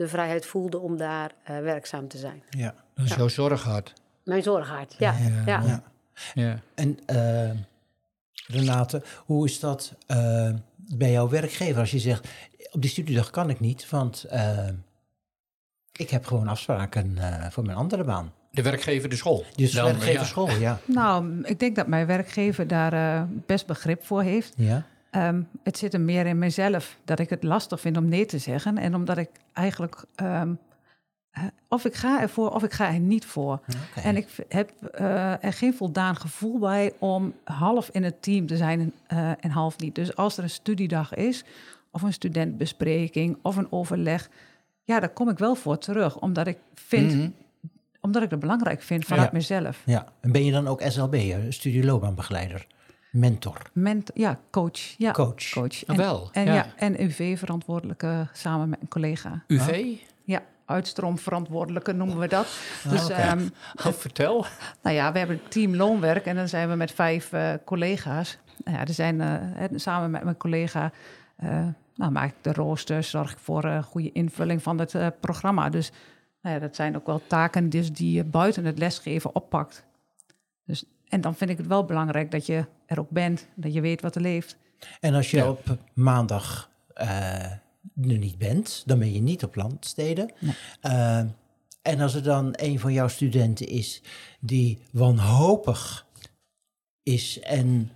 de 0.02 0.08
vrijheid 0.08 0.46
voelde 0.46 0.80
om 0.80 0.98
daar 0.98 1.32
eh, 1.44 1.60
werkzaam 1.60 2.08
te 2.08 2.18
zijn. 2.18 2.44
Ja. 2.50 2.74
Dat 2.96 3.06
is 3.06 3.16
jouw 3.16 3.28
zorghart. 3.28 3.94
Mijn 4.24 4.44
zorghart, 4.44 4.96
ja. 4.98 5.16
Ja, 5.18 5.44
ja. 5.46 5.62
ja. 5.68 5.84
Ja. 6.34 6.60
En 6.76 7.00
eh, 7.06 7.52
Renate, 8.48 9.04
hoe 9.26 9.46
is 9.46 9.60
dat 9.60 9.94
eh, 10.08 10.50
bij 10.76 11.12
jouw 11.12 11.30
werkgever 11.30 11.80
als 11.80 11.92
je 11.92 12.00
zegt, 12.00 12.28
op 12.72 12.82
die 12.82 12.90
studiedag 12.90 13.30
kan 13.30 13.50
ik 13.50 13.60
niet, 13.60 13.90
want 13.90 14.26
ik 16.02 16.10
heb 16.10 16.26
gewoon 16.26 16.48
afspraken 16.48 17.18
eh, 17.18 17.50
voor 17.50 17.66
mijn 17.66 17.78
andere 17.78 18.04
baan. 18.04 18.34
De 18.52 18.62
werkgever, 18.62 19.10
de 19.10 19.16
school. 19.16 19.46
Dus 19.56 19.72
Dan, 19.72 19.86
werkgever 19.86 20.14
ja. 20.14 20.24
school, 20.24 20.50
ja. 20.50 20.80
Nou, 20.86 21.42
ik 21.44 21.60
denk 21.60 21.76
dat 21.76 21.88
mijn 21.88 22.06
werkgever 22.08 22.68
daar 22.68 22.94
eh, 22.94 23.24
best 23.46 23.66
begrip 23.66 24.06
voor 24.06 24.22
heeft. 24.22 24.54
ja. 24.56 24.86
Ehm, 25.12 25.42
het 25.64 25.78
zit 25.78 25.94
er 25.94 26.02
meer 26.02 26.26
in 26.26 26.38
mezelf 26.40 26.98
dat 27.06 27.20
ik 27.20 27.30
het 27.30 27.44
lastig 27.44 27.80
vind 27.80 27.98
om 27.98 28.06
nee 28.10 28.26
te 28.26 28.38
zeggen. 28.38 28.78
En 28.78 28.96
omdat 28.96 29.18
ik 29.18 29.30
eigenlijk. 29.54 30.04
ehm, 30.16 30.54
eh, 31.32 31.44
of 31.68 31.86
ik 31.86 31.94
ga 31.96 32.22
ervoor 32.22 32.50
of 32.50 32.64
ik 32.64 32.72
ga 32.74 32.94
er 32.94 33.00
niet 33.00 33.26
voor. 33.26 33.60
En 34.04 34.16
ik 34.16 34.28
heb 34.48 34.72
eh, 34.84 35.44
er 35.44 35.54
geen 35.54 35.74
voldaan 35.74 36.16
gevoel 36.16 36.60
bij 36.60 36.94
om 37.00 37.34
half 37.44 37.90
in 37.92 38.04
het 38.04 38.22
team 38.22 38.48
te 38.48 38.58
zijn 38.58 38.80
en, 38.80 38.94
eh, 39.18 39.32
en 39.40 39.50
half 39.50 39.78
niet. 39.78 39.96
Dus 39.96 40.16
als 40.16 40.38
er 40.38 40.44
een 40.44 40.50
studiedag 40.50 41.14
is, 41.14 41.44
of 41.92 42.02
een 42.02 42.14
studentbespreking, 42.14 43.38
of 43.42 43.56
een 43.56 43.72
overleg. 43.72 44.30
Ja, 44.84 45.00
daar 45.00 45.10
kom 45.10 45.30
ik 45.30 45.38
wel 45.38 45.56
voor 45.56 45.78
terug. 45.78 46.20
Omdat 46.20 46.48
ik 46.48 46.58
vind, 46.74 47.14
Mhm. 47.16 47.30
omdat 48.02 48.24
ik 48.24 48.30
het 48.30 48.40
belangrijk 48.40 48.82
vind 48.82 49.06
vanuit 49.06 49.32
Ja. 49.32 49.38
mezelf. 49.38 49.82
ja. 49.86 50.06
En 50.20 50.32
ben 50.32 50.46
je 50.46 50.52
dan 50.52 50.68
ook 50.68 50.82
SLB, 50.82 51.16
studieloopbaanbegeleider, 51.50 52.68
mentor, 53.12 53.58
Ment, 53.74 54.12
ja, 54.14 54.40
coach. 54.52 54.80
Ja, 54.98 55.12
coach? 55.12 55.50
coach. 55.50 55.86
Ah, 55.88 55.96
wel, 55.96 56.30
En, 56.32 56.46
ja. 56.46 56.54
ja. 56.54 56.68
en 56.76 57.04
UV-verantwoordelijke 57.04 58.28
samen 58.34 58.70
met 58.70 58.82
een 58.82 58.88
collega. 58.88 59.44
UV? 59.48 59.98
Ja, 60.24 60.42
uitstroomverantwoordelijke 60.66 61.92
noemen 61.94 62.20
we 62.20 62.28
dat. 62.28 62.48
Dus 62.90 63.04
oké. 63.04 63.14
ehm, 63.14 63.48
Oh, 63.86 63.94
vertel. 63.94 64.46
nou 64.82 64.96
ja, 64.96 65.12
we 65.12 65.18
hebben 65.18 65.36
een 65.44 65.50
team 65.50 65.76
loonwerk 65.76 66.26
en 66.26 66.36
dan 66.36 66.48
zijn 66.48 66.70
we 66.70 66.76
met 66.76 66.92
vijf 66.92 67.32
eh, 67.34 67.54
collega's. 67.66 68.38
Nou 68.64 68.78
ja, 68.78 68.86
er 68.86 68.94
zijn 68.94 69.22
eh, 69.22 69.28
hè, 69.40 69.68
samen 69.80 70.12
met 70.12 70.24
mijn 70.24 70.38
collega 70.38 70.92
eh, 71.36 71.68
nou, 71.96 72.12
maak 72.12 72.30
ik 72.30 72.36
de 72.42 72.54
roosters, 72.54 73.10
zorg 73.10 73.32
ik 73.32 73.38
voor 73.38 73.64
eh, 73.64 73.84
goede 73.84 74.12
invulling 74.12 74.64
van 74.64 74.80
het 74.80 74.96
eh, 74.96 75.08
programma. 75.20 75.70
Dus 75.70 75.92
nou 76.42 76.56
ja, 76.56 76.62
dat 76.62 76.76
zijn 76.76 76.96
ook 76.96 77.06
wel 77.06 77.22
taken 77.28 77.70
dus 77.70 77.92
die 77.92 78.12
je 78.12 78.24
buiten 78.24 78.66
het 78.66 78.78
lesgeven 78.78 79.36
oppakt. 79.36 79.86
Dus, 80.66 80.84
en 81.12 81.22
dan 81.22 81.36
vind 81.36 81.50
ik 81.50 81.58
het 81.58 81.68
wel 81.68 81.86
belangrijk 81.86 82.32
dat 82.32 82.46
je 82.46 82.66
er 82.86 83.00
ook 83.00 83.10
bent, 83.10 83.48
dat 83.56 83.74
je 83.74 83.82
weet 83.82 84.02
wat 84.02 84.16
er 84.16 84.22
leeft. 84.22 84.58
En 85.00 85.14
als 85.14 85.32
je 85.32 85.38
Ja. 85.38 85.50
op 85.50 85.78
maandag 85.94 86.70
eh, 86.94 87.44
er 87.46 87.60
niet 87.96 88.38
bent, 88.38 88.84
dan 88.86 89.00
ben 89.00 89.14
je 89.14 89.22
niet 89.22 89.44
op 89.44 89.56
landsteden. 89.56 90.32
Nee. 90.40 90.54
Eh, 90.82 91.18
en 91.82 92.00
als 92.02 92.14
er 92.16 92.24
dan 92.24 92.50
een 92.52 92.80
van 92.80 92.94
jouw 92.94 93.08
studenten 93.08 93.68
is 93.68 94.02
die 94.40 94.80
wanhopig 94.92 96.06
is 97.04 97.40
en 97.40 97.92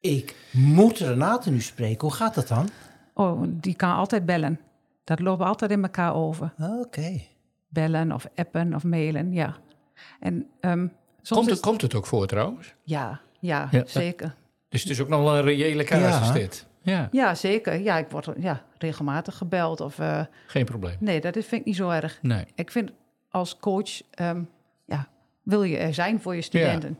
Ik 0.00 0.36
moet 0.52 0.98
Renate 0.98 1.50
nu 1.50 1.60
spreken. 1.60 2.00
Hoe 2.08 2.16
gaat 2.16 2.34
dat 2.34 2.48
dan? 2.48 2.68
Oh, 3.14 3.42
die 3.46 3.74
kan 3.74 3.94
altijd 3.94 4.26
bellen. 4.26 4.60
Dat 5.04 5.20
lopen 5.20 5.46
altijd 5.46 5.70
in 5.70 5.82
elkaar 5.82 6.14
over. 6.14 6.54
Oké. 6.80 7.20
Bellen 7.68 8.12
of 8.12 8.26
appen 8.34 8.74
of 8.74 8.84
mailen, 8.84 9.32
ja. 9.32 9.56
En 10.20 10.46
ehm, 10.60 10.86
soms 11.22 11.40
Komt 11.40 11.50
het, 11.50 11.60
komt 11.60 11.82
het 11.82 11.94
ook 11.94 12.06
voor 12.06 12.26
trouwens? 12.26 12.74
Ja, 12.82 13.20
ja, 13.40 13.68
Ja. 13.70 13.82
zeker. 13.86 14.34
Dus 14.68 14.82
het 14.82 14.90
is 14.90 15.00
ook 15.00 15.08
nog 15.08 15.22
wel 15.22 15.36
een 15.36 15.42
reële 15.42 15.84
casus 15.84 16.26
Ja. 16.28 16.32
dit. 16.32 16.66
Ja, 16.82 17.08
Ja, 17.12 17.34
zeker. 17.34 17.80
Ja, 17.80 17.96
ik 17.98 18.10
word 18.10 18.28
ja, 18.38 18.62
regelmatig 18.78 19.36
gebeld. 19.36 19.80
Of, 19.80 19.98
eh, 19.98 20.22
geen 20.46 20.64
probleem. 20.64 20.96
nee, 21.00 21.20
dat 21.20 21.36
is- 21.36 21.46
vind 21.46 21.60
ik 21.60 21.66
niet 21.66 21.76
zo 21.76 21.88
erg. 21.90 22.18
Nee. 22.22 22.44
Ik 22.54 22.70
vind 22.70 22.90
als 23.30 23.56
coach, 23.56 24.02
ehm, 24.10 24.42
ja, 24.86 25.08
wil 25.42 25.62
je 25.62 25.76
er 25.76 25.94
zijn 25.94 26.20
voor 26.20 26.34
je 26.34 26.42
studenten. 26.42 26.98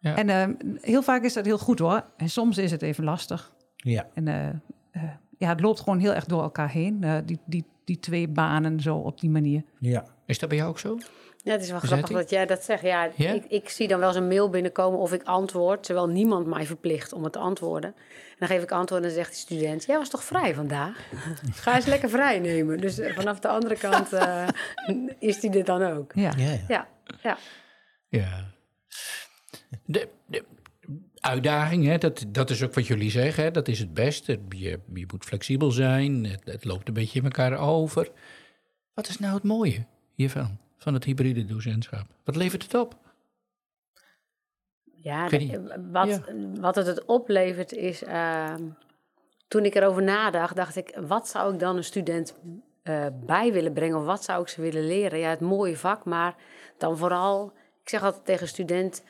Ja. 0.00 0.16
En 0.16 0.28
ehm, 0.28 0.52
heel 0.80 1.02
vaak 1.02 1.22
is 1.22 1.32
dat 1.32 1.44
heel 1.44 1.58
goed 1.58 1.78
hoor. 1.78 2.04
En 2.16 2.28
soms 2.28 2.58
is 2.58 2.70
het 2.70 2.82
even 2.82 3.04
lastig. 3.04 3.52
Ja. 3.76 4.06
En 4.14 4.28
eh, 4.28 4.48
eh, 4.90 5.02
ja, 5.38 5.48
het 5.48 5.60
loopt 5.60 5.80
gewoon 5.80 5.98
heel 5.98 6.12
erg 6.14 6.24
door 6.24 6.42
elkaar 6.42 6.70
heen. 6.70 7.04
eh, 7.04 7.16
die, 7.24 7.38
die, 7.46 7.64
die 7.84 7.98
twee 7.98 8.28
banen 8.28 8.80
zo 8.80 8.96
op 8.96 9.20
die 9.20 9.30
manier. 9.30 9.62
Ja. 9.78 10.04
Is 10.32 10.38
dat 10.38 10.48
bij 10.48 10.58
jou 10.58 10.70
ook 10.70 10.78
zo? 10.78 10.98
Ja, 11.42 11.52
het 11.52 11.62
is 11.62 11.70
wel 11.70 11.78
grappig 11.78 12.08
dat 12.08 12.18
dat 12.18 12.30
jij 12.30 12.46
dat 12.46 12.64
zegt. 12.64 12.82
Ja, 12.82 13.10
Ja? 13.16 13.32
Ik, 13.32 13.44
ik 13.48 13.68
zie 13.68 13.88
dan 13.88 13.98
wel 13.98 14.08
eens 14.08 14.16
een 14.16 14.28
mail 14.28 14.50
binnenkomen 14.50 15.00
of 15.00 15.12
ik 15.12 15.22
antwoord, 15.22 15.82
terwijl 15.82 16.08
niemand 16.08 16.46
mij 16.46 16.66
verplicht 16.66 17.12
om 17.12 17.24
het 17.24 17.32
te 17.32 17.38
antwoorden. 17.38 17.94
En 18.30 18.36
dan 18.38 18.48
geef 18.48 18.62
ik 18.62 18.72
antwoord 18.72 19.02
en 19.02 19.08
dan 19.08 19.16
zegt 19.16 19.30
die 19.30 19.38
student, 19.38 19.84
jij 19.84 19.96
was 19.96 20.08
toch 20.08 20.24
vrij 20.24 20.54
vandaag? 20.54 20.96
Ga 21.52 21.74
eens 21.74 21.86
lekker 21.86 22.10
vrij 22.10 22.38
nemen. 22.38 22.80
Dus 22.80 22.98
eh, 22.98 23.14
vanaf 23.14 23.38
de 23.38 23.48
andere 23.48 23.76
kant 23.76 24.12
eh, 24.12 24.48
is 25.18 25.40
die 25.40 25.50
dit 25.50 25.66
dan 25.66 25.82
ook. 25.82 26.12
Ja. 26.14 26.32
Ja, 26.36 26.50
ja. 26.50 26.64
Ja, 26.68 26.88
ja. 27.22 27.36
Ja. 28.08 28.50
De, 29.84 30.08
de 30.26 30.44
uitdaging, 31.14 31.86
hè, 31.86 31.98
dat, 31.98 32.24
dat 32.28 32.50
is 32.50 32.62
ook 32.62 32.74
wat 32.74 32.86
jullie 32.86 33.10
zeggen, 33.10 33.44
hè, 33.44 33.50
dat 33.50 33.68
is 33.68 33.78
het 33.78 33.94
beste. 33.94 34.40
Je, 34.48 34.78
je 34.94 35.06
moet 35.12 35.24
flexibel 35.24 35.70
zijn, 35.70 36.24
het, 36.24 36.42
het 36.44 36.64
loopt 36.64 36.88
een 36.88 36.94
beetje 36.94 37.18
in 37.18 37.24
elkaar 37.24 37.58
over. 37.58 38.10
Wat 38.94 39.08
is 39.08 39.18
nou 39.18 39.34
het 39.34 39.42
mooie 39.42 39.86
hiervan, 40.14 40.58
van 40.76 40.94
het 40.94 41.04
hybride 41.04 41.44
docentschap? 41.44 42.06
Wat 42.24 42.36
levert 42.36 42.62
het 42.62 42.74
op? 42.74 42.96
Ja, 44.94 45.28
wat, 45.92 46.08
Ja. 46.08 46.20
wat 46.60 46.74
het 46.74 46.86
het 46.86 47.04
oplevert 47.04 47.72
is... 47.72 48.02
ehm, 48.02 48.62
toen 49.48 49.64
ik 49.64 49.74
erover 49.74 50.02
nadacht, 50.02 50.56
dacht 50.56 50.76
ik... 50.76 50.98
wat 51.06 51.28
zou 51.28 51.52
ik 51.52 51.58
dan 51.58 51.76
een 51.76 51.84
student 51.84 52.34
eh, 52.82 53.06
bij 53.12 53.52
willen 53.52 53.72
brengen? 53.72 53.98
Of 53.98 54.04
wat 54.04 54.24
zou 54.24 54.42
ik 54.42 54.48
ze 54.48 54.60
willen 54.60 54.86
leren? 54.86 55.18
Ja, 55.18 55.30
het 55.30 55.40
mooie 55.40 55.76
vak, 55.76 56.04
maar 56.04 56.34
dan 56.78 56.96
vooral... 56.98 57.52
Ik 57.82 57.88
zeg 57.88 58.02
altijd 58.02 58.24
tegen 58.24 58.42
een 58.42 58.48
student... 58.48 59.02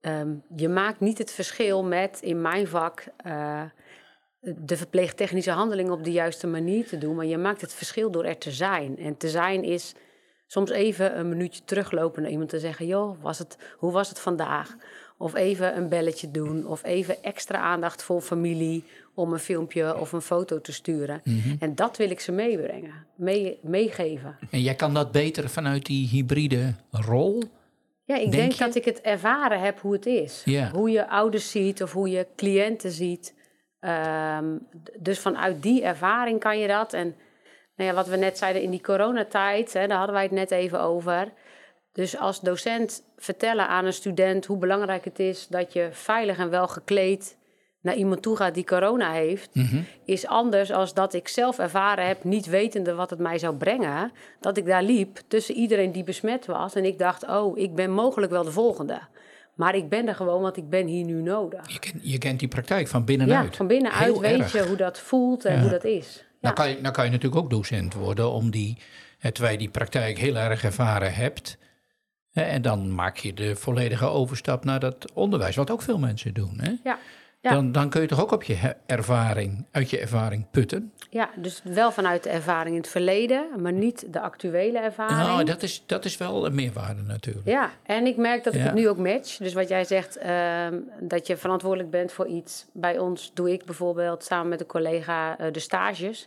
ehm, 0.00 0.34
je 0.56 0.68
maakt 0.68 1.00
niet 1.00 1.18
het 1.18 1.30
verschil 1.30 1.84
met, 1.84 2.20
in 2.22 2.40
mijn 2.40 2.66
vak... 2.68 3.04
eh, 3.16 3.62
de 4.40 4.76
verpleegtechnische 4.76 5.50
handeling 5.50 5.90
op 5.90 6.04
de 6.04 6.12
juiste 6.12 6.46
manier 6.46 6.86
te 6.86 6.98
doen... 6.98 7.16
maar 7.16 7.26
je 7.26 7.38
maakt 7.38 7.60
het 7.60 7.74
verschil 7.74 8.10
door 8.10 8.24
er 8.24 8.38
te 8.38 8.50
zijn. 8.50 8.98
En 8.98 9.16
te 9.16 9.28
zijn 9.28 9.64
is 9.64 9.94
soms 10.48 10.70
even 10.70 11.18
een 11.18 11.28
minuutje 11.28 11.64
teruglopen 11.64 12.22
naar 12.22 12.30
iemand 12.30 12.48
te 12.48 12.58
zeggen... 12.58 12.86
joh, 12.86 13.22
was 13.22 13.38
het, 13.38 13.56
hoe 13.76 13.92
was 13.92 14.08
het 14.08 14.20
vandaag? 14.20 14.76
Of 15.18 15.34
even 15.34 15.76
een 15.76 15.88
belletje 15.88 16.30
doen. 16.30 16.66
Of 16.66 16.84
even 16.84 17.22
extra 17.22 17.58
aandacht 17.58 18.02
voor 18.02 18.20
familie 18.20 18.84
om 19.14 19.32
een 19.32 19.38
filmpje 19.38 19.98
of 19.98 20.12
een 20.12 20.20
foto 20.20 20.60
te 20.60 20.72
sturen. 20.72 21.22
En 21.58 21.74
dat 21.74 21.96
wil 21.96 22.10
ik 22.10 22.20
ze 22.20 22.32
meebrengen, 22.32 23.06
mee, 23.14 23.58
meegeven. 23.62 24.38
En 24.50 24.62
jij 24.62 24.74
kan 24.74 24.94
dat 24.94 25.12
beter 25.12 25.48
vanuit 25.48 25.86
die 25.86 26.08
hybride 26.08 26.74
rol? 26.90 27.42
Ja, 28.04 28.16
ik 28.16 28.30
Denk 28.30 28.58
dat 28.58 28.74
ik 28.74 28.84
het 28.84 29.00
ervaren 29.00 29.60
heb 29.60 29.80
hoe 29.80 29.92
het 29.92 30.06
is. 30.06 30.44
Hoe 30.72 30.90
je 30.90 31.08
ouders 31.08 31.50
ziet 31.50 31.82
of 31.82 31.92
hoe 31.92 32.10
je 32.10 32.26
cliënten 32.36 32.90
ziet. 32.90 33.34
Ehm, 33.80 34.56
dus 34.98 35.18
vanuit 35.18 35.62
die 35.62 35.82
ervaring 35.82 36.40
kan 36.40 36.58
je 36.58 36.68
dat. 36.68 36.92
En 36.92 37.14
nou 37.78 37.90
ja, 37.90 37.96
wat 37.96 38.06
we 38.06 38.16
net 38.16 38.38
zeiden 38.38 38.62
in 38.62 38.70
die 38.70 38.80
coronatijd, 38.82 39.72
hè, 39.72 39.86
daar 39.86 39.96
hadden 39.96 40.14
wij 40.14 40.24
het 40.24 40.32
net 40.32 40.50
even 40.50 40.80
over. 40.80 41.32
Dus 41.92 42.18
als 42.18 42.40
docent 42.40 43.02
vertellen 43.16 43.68
aan 43.68 43.84
een 43.84 43.92
student 43.92 44.46
hoe 44.46 44.58
belangrijk 44.58 45.04
het 45.04 45.18
is 45.18 45.46
dat 45.46 45.72
je 45.72 45.88
veilig 45.92 46.38
en 46.38 46.50
wel 46.50 46.68
gekleed 46.68 47.36
naar 47.80 47.94
iemand 47.94 48.22
toe 48.22 48.36
gaat 48.36 48.54
die 48.54 48.64
corona 48.64 49.12
heeft, 49.12 49.50
is 50.04 50.26
anders 50.26 50.72
als 50.72 50.94
dat 50.94 51.14
ik 51.14 51.28
zelf 51.28 51.58
ervaren 51.58 52.06
heb, 52.06 52.24
niet 52.24 52.46
wetende 52.46 52.94
wat 52.94 53.10
het 53.10 53.18
mij 53.18 53.38
zou 53.38 53.54
brengen, 53.56 54.12
dat 54.40 54.56
ik 54.56 54.66
daar 54.66 54.82
liep 54.82 55.18
tussen 55.28 55.54
iedereen 55.54 55.92
die 55.92 56.04
besmet 56.04 56.46
was 56.46 56.74
en 56.74 56.84
ik 56.84 56.98
dacht, 56.98 57.26
oh, 57.28 57.58
ik 57.58 57.74
ben 57.74 57.90
mogelijk 57.92 58.32
wel 58.32 58.44
de 58.44 58.50
volgende. 58.52 58.98
Maar 59.54 59.74
ik 59.74 59.88
ben 59.88 60.08
er 60.08 60.14
gewoon, 60.14 60.42
want 60.42 60.56
ik 60.56 60.68
ben 60.68 60.86
hier 60.86 61.04
nu 61.04 61.22
nodig. 61.22 61.72
Je, 61.72 61.78
kent- 61.78 62.00
je 62.02 62.18
kent 62.18 62.38
die 62.38 62.48
praktijk 62.48 62.88
van 62.88 63.00
Ja, 63.00 63.06
binnenuit. 63.06 63.56
van 63.56 63.66
binnenuit 63.66 64.04
Heel 64.04 64.20
weet 64.20 64.38
erg. 64.40 64.52
je 64.52 64.66
hoe 64.66 64.76
dat 64.76 64.98
voelt 64.98 65.44
en 65.44 65.54
Ja. 65.54 65.60
hoe 65.60 65.70
dat 65.70 65.84
is. 65.84 66.24
Nou, 66.40 66.54
kan 66.54 66.68
je, 66.68 66.90
kan 66.90 67.04
je 67.04 67.10
natuurlijk 67.10 67.42
ook 67.42 67.50
docent 67.50 67.94
worden, 67.94 68.30
om 68.30 68.50
die, 68.50 68.78
hè, 69.18 69.32
terwijl 69.32 69.52
je 69.52 69.58
die 69.58 69.70
praktijk 69.70 70.18
heel 70.18 70.36
erg 70.36 70.64
ervaren 70.64 71.14
hebt. 71.14 71.58
En 72.32 72.62
dan 72.62 72.94
maak 72.94 73.16
je 73.16 73.34
de 73.34 73.56
volledige 73.56 74.06
overstap 74.06 74.64
naar 74.64 74.80
dat 74.80 75.12
onderwijs, 75.12 75.56
wat 75.56 75.70
ook 75.70 75.82
veel 75.82 75.98
mensen 75.98 76.34
doen. 76.34 76.58
Hè? 76.60 76.72
Ja. 76.84 76.98
Ja. 77.40 77.50
Dan, 77.50 77.72
dan 77.72 77.88
kun 77.90 78.00
je 78.00 78.06
toch 78.06 78.20
ook 78.20 78.32
op 78.32 78.42
je 78.42 78.74
ervaring, 78.86 79.66
uit 79.70 79.90
je 79.90 79.98
ervaring 80.00 80.50
putten. 80.50 80.92
ja, 81.10 81.30
dus 81.36 81.60
wel 81.64 81.92
vanuit 81.92 82.22
de 82.22 82.28
ervaring 82.28 82.74
in 82.74 82.80
het 82.80 82.90
verleden, 82.90 83.46
maar 83.58 83.72
niet 83.72 84.12
de 84.12 84.20
actuele 84.20 84.78
ervaring. 84.78 85.18
Nou, 85.18 85.44
dat 85.44 85.62
is, 85.62 85.82
dat 85.86 86.04
is 86.04 86.16
wel 86.16 86.46
een 86.46 86.54
meerwaarde 86.54 87.02
natuurlijk. 87.02 87.46
Ja, 87.46 87.70
en 87.82 88.06
ik 88.06 88.16
merk 88.16 88.44
dat 88.44 88.54
ik 88.54 88.60
Ja. 88.60 88.66
het 88.66 88.74
nu 88.74 88.88
ook 88.88 88.96
match. 88.98 89.36
Dus 89.36 89.52
wat 89.52 89.68
jij 89.68 89.84
zegt, 89.84 90.16
ehm, 90.16 90.74
dat 91.00 91.26
je 91.26 91.36
verantwoordelijk 91.36 91.90
bent 91.90 92.12
voor 92.12 92.26
iets. 92.26 92.66
Bij 92.72 92.98
ons 92.98 93.30
doe 93.34 93.52
ik 93.52 93.64
bijvoorbeeld 93.64 94.24
samen 94.24 94.48
met 94.48 94.60
een 94.60 94.66
collega 94.66 95.38
eh, 95.38 95.52
de 95.52 95.60
stages. 95.60 96.26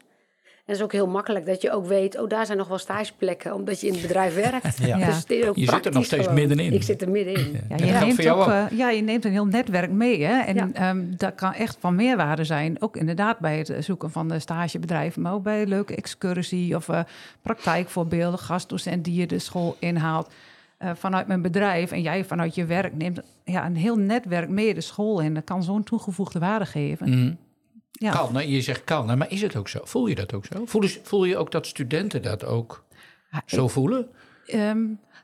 En 0.72 0.78
het 0.78 0.86
is 0.86 0.92
ook 0.96 1.01
heel 1.01 1.12
makkelijk 1.13 1.46
dat 1.46 1.62
je 1.62 1.72
ook 1.72 1.86
weet, 1.86 2.20
oh, 2.20 2.30
daar 2.30 2.46
zijn 2.46 2.58
nog 2.58 2.68
wel 2.68 2.78
stageplekken, 2.78 3.54
omdat 3.54 3.82
je 3.82 3.88
in 3.88 3.94
het 3.94 4.01
bedrijf 4.01 4.36
werkt. 4.36 4.78
Ja. 4.78 4.98
Ja. 4.98 5.06
Dus 5.06 5.16
het 5.16 5.30
is 5.32 5.46
ook 5.48 5.56
Je 5.56 5.70
zit 5.70 5.86
er 5.86 5.92
nog 5.92 6.06
steeds 6.06 6.22
gewoon. 6.24 6.40
middenin. 6.40 6.74
Ik 6.74 6.84
zit 6.84 7.01
er 7.01 7.10
middenin. 7.10 7.51
Ja, 7.70 7.75
Dat 7.78 7.88
je, 7.88 7.94
neemt 7.94 8.28
ook, 8.30 8.42
ook. 8.42 8.48
eh, 8.48 8.63
ja, 8.72 8.90
je 8.90 9.01
neemt 9.01 9.25
een 9.25 9.32
heel 9.32 9.46
netwerk 9.46 9.92
mee. 9.92 10.24
Hè? 10.24 10.40
En 10.42 10.56
Ja. 10.56 10.70
ehm, 10.74 11.04
dat 11.18 11.36
kan 11.36 11.54
echt 11.54 11.78
van 11.80 11.96
meerwaarde 11.96 12.44
zijn. 12.44 12.82
Ook 12.82 12.98
inderdaad 12.98 13.40
bij 13.40 13.58
het 13.58 13.74
zoeken 13.80 14.12
van 14.12 14.28
de 14.28 14.40
stagebedrijf. 14.40 15.18
Maar 15.18 15.34
ook 15.34 15.44
bij 15.44 15.62
een 15.62 15.68
leuke 15.68 15.96
excursie 15.96 16.75
of 16.75 16.90
eh, 16.90 17.00
praktijkvoorbeelden. 17.42 18.40
Gastdocent 18.40 19.04
die 19.06 19.20
je 19.20 19.28
de 19.28 19.40
school 19.40 19.75
inhaalt. 19.80 20.30
eh, 20.78 20.90
vanuit 20.96 21.28
mijn 21.28 21.42
bedrijf 21.42 21.92
en 21.92 22.01
jij 22.01 22.25
vanuit 22.25 22.56
je 22.56 22.66
werk 22.66 22.96
neemt 22.96 23.20
ja, 23.44 23.66
een 23.66 23.75
heel 23.75 23.96
netwerk 23.96 24.50
mee 24.50 24.74
de 24.74 24.82
school 24.82 25.20
in. 25.20 25.34
Dat 25.34 25.44
kan 25.44 25.63
zo'n 25.63 25.84
toegevoegde 25.84 26.40
waarde 26.40 26.66
geven. 26.66 27.10
Mhm. 27.10 27.34
Ja. 28.01 28.12
Kan, 28.12 28.36
hè? 28.36 28.41
je 28.41 28.62
zegt 28.62 28.84
kan, 28.84 29.10
hè? 29.10 29.15
maar 29.15 29.31
is 29.31 29.41
het 29.41 29.55
ook 29.55 29.67
zo? 29.67 29.79
Voel 29.84 30.08
je 30.08 30.15
dat 30.15 30.34
ook 30.34 30.46
zo? 30.46 30.65
Voel, 30.65 30.84
je- 30.84 31.00
voel 31.03 31.25
je 31.25 31.38
ook 31.38 31.51
dat 31.51 31.65
studenten 31.67 32.22
dat 32.22 32.46
ook 32.46 32.84
Ja, 33.31 33.41
zo 33.46 33.67
voelen? 33.67 34.08
Ehm, 34.46 34.79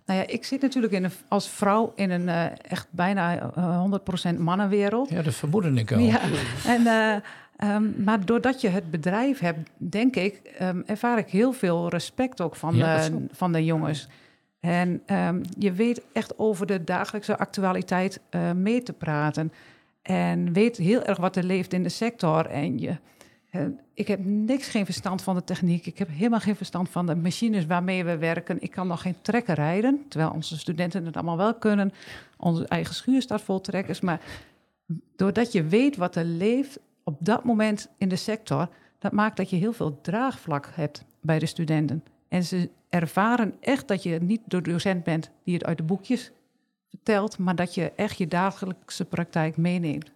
nou 0.06 0.20
ja, 0.20 0.28
ik 0.28 0.46
zit 0.46 0.62
natuurlijk 0.62 0.94
in 0.94 1.04
een, 1.04 1.12
als 1.28 1.50
vrouw 1.50 1.92
in 1.96 2.12
een 2.12 2.30
eh, 2.30 2.46
echt 2.62 2.88
bijna 2.92 3.52
eh, 3.56 3.80
100% 4.34 4.38
mannenwereld. 4.40 5.10
Ja, 5.10 5.22
dat 5.22 5.34
vermoedde 5.36 5.72
ik 5.74 5.92
al. 5.92 6.00
Ja, 6.00 6.22
en, 6.66 6.88
eh, 6.88 7.16
ehm, 7.58 8.04
maar 8.04 8.26
doordat 8.26 8.62
je 8.62 8.68
het 8.70 8.92
bedrijf 8.92 9.40
hebt, 9.40 9.70
denk 9.78 10.16
ik, 10.16 10.36
ehm, 10.58 10.82
ervaar 10.86 11.18
ik 11.18 11.28
heel 11.30 11.52
veel 11.54 11.90
respect 11.90 12.42
ook 12.42 12.56
van, 12.56 12.76
Ja, 12.76 13.10
de, 13.10 13.26
van 13.32 13.52
de 13.52 13.66
jongens. 13.66 14.08
En 14.60 15.04
je 15.60 15.72
weet 15.72 16.02
echt 16.14 16.38
over 16.40 16.66
de 16.66 16.84
dagelijkse 16.84 17.38
actualiteit 17.38 18.20
eh, 18.30 18.52
mee 18.52 18.84
te 18.84 18.94
praten. 18.94 19.52
En 20.08 20.54
weet 20.54 20.78
heel 20.78 21.04
erg 21.04 21.18
wat 21.18 21.36
er 21.36 21.44
leeft 21.44 21.74
in 21.74 21.84
de 21.84 21.90
sector. 21.90 22.46
En 22.46 22.80
je, 22.80 22.98
ik 23.94 24.08
heb 24.08 24.20
niks 24.24 24.68
geen 24.68 24.86
verstand 24.86 25.22
van 25.22 25.36
de 25.36 25.44
techniek. 25.44 25.86
Ik 25.86 25.98
heb 25.98 26.08
helemaal 26.12 26.40
geen 26.40 26.56
verstand 26.56 26.90
van 26.90 27.06
de 27.06 27.16
machines 27.16 27.66
waarmee 27.66 28.04
we 28.04 28.18
werken. 28.18 28.62
Ik 28.62 28.72
kan 28.72 28.88
nog 28.88 29.02
geen 29.02 29.16
trekker 29.22 29.56
rijden, 29.56 30.06
terwijl 30.10 30.32
onze 30.32 30.58
studenten 30.58 31.06
het 31.06 31.16
allemaal 31.16 31.38
wel 31.38 31.56
kunnen. 31.56 31.94
Onze 32.38 32.68
eigen 32.68 32.96
schuur 32.96 33.22
staat 33.22 33.42
vol 33.42 33.62
trekkers. 33.62 34.00
Maar 34.00 34.22
doordat 35.16 35.52
je 35.52 35.64
weet 35.64 35.98
wat 35.98 36.16
er 36.16 36.26
leeft 36.26 36.80
op 37.04 37.18
dat 37.20 37.44
moment 37.44 37.90
in 37.98 38.10
de 38.10 38.16
sector, 38.16 38.70
dat 39.00 39.12
maakt 39.12 39.38
dat 39.38 39.50
je 39.50 39.56
heel 39.56 39.74
veel 39.74 40.02
draagvlak 40.02 40.70
hebt 40.74 41.06
bij 41.22 41.40
de 41.40 41.46
studenten. 41.46 42.04
En 42.28 42.44
ze 42.44 42.70
ervaren 42.90 43.54
echt 43.60 43.88
dat 43.88 44.04
je 44.04 44.20
niet 44.22 44.42
de 44.46 44.62
docent 44.62 45.04
bent 45.04 45.32
die 45.44 45.54
het 45.54 45.66
uit 45.66 45.78
de 45.78 45.84
boekjes 45.84 46.32
vertelt, 47.04 47.38
maar 47.38 47.56
dat 47.56 47.74
je 47.76 47.92
echt 47.96 48.18
je 48.18 48.28
dagelijkse 48.28 49.06
praktijk 49.06 49.58
meeneemt. 49.58 50.12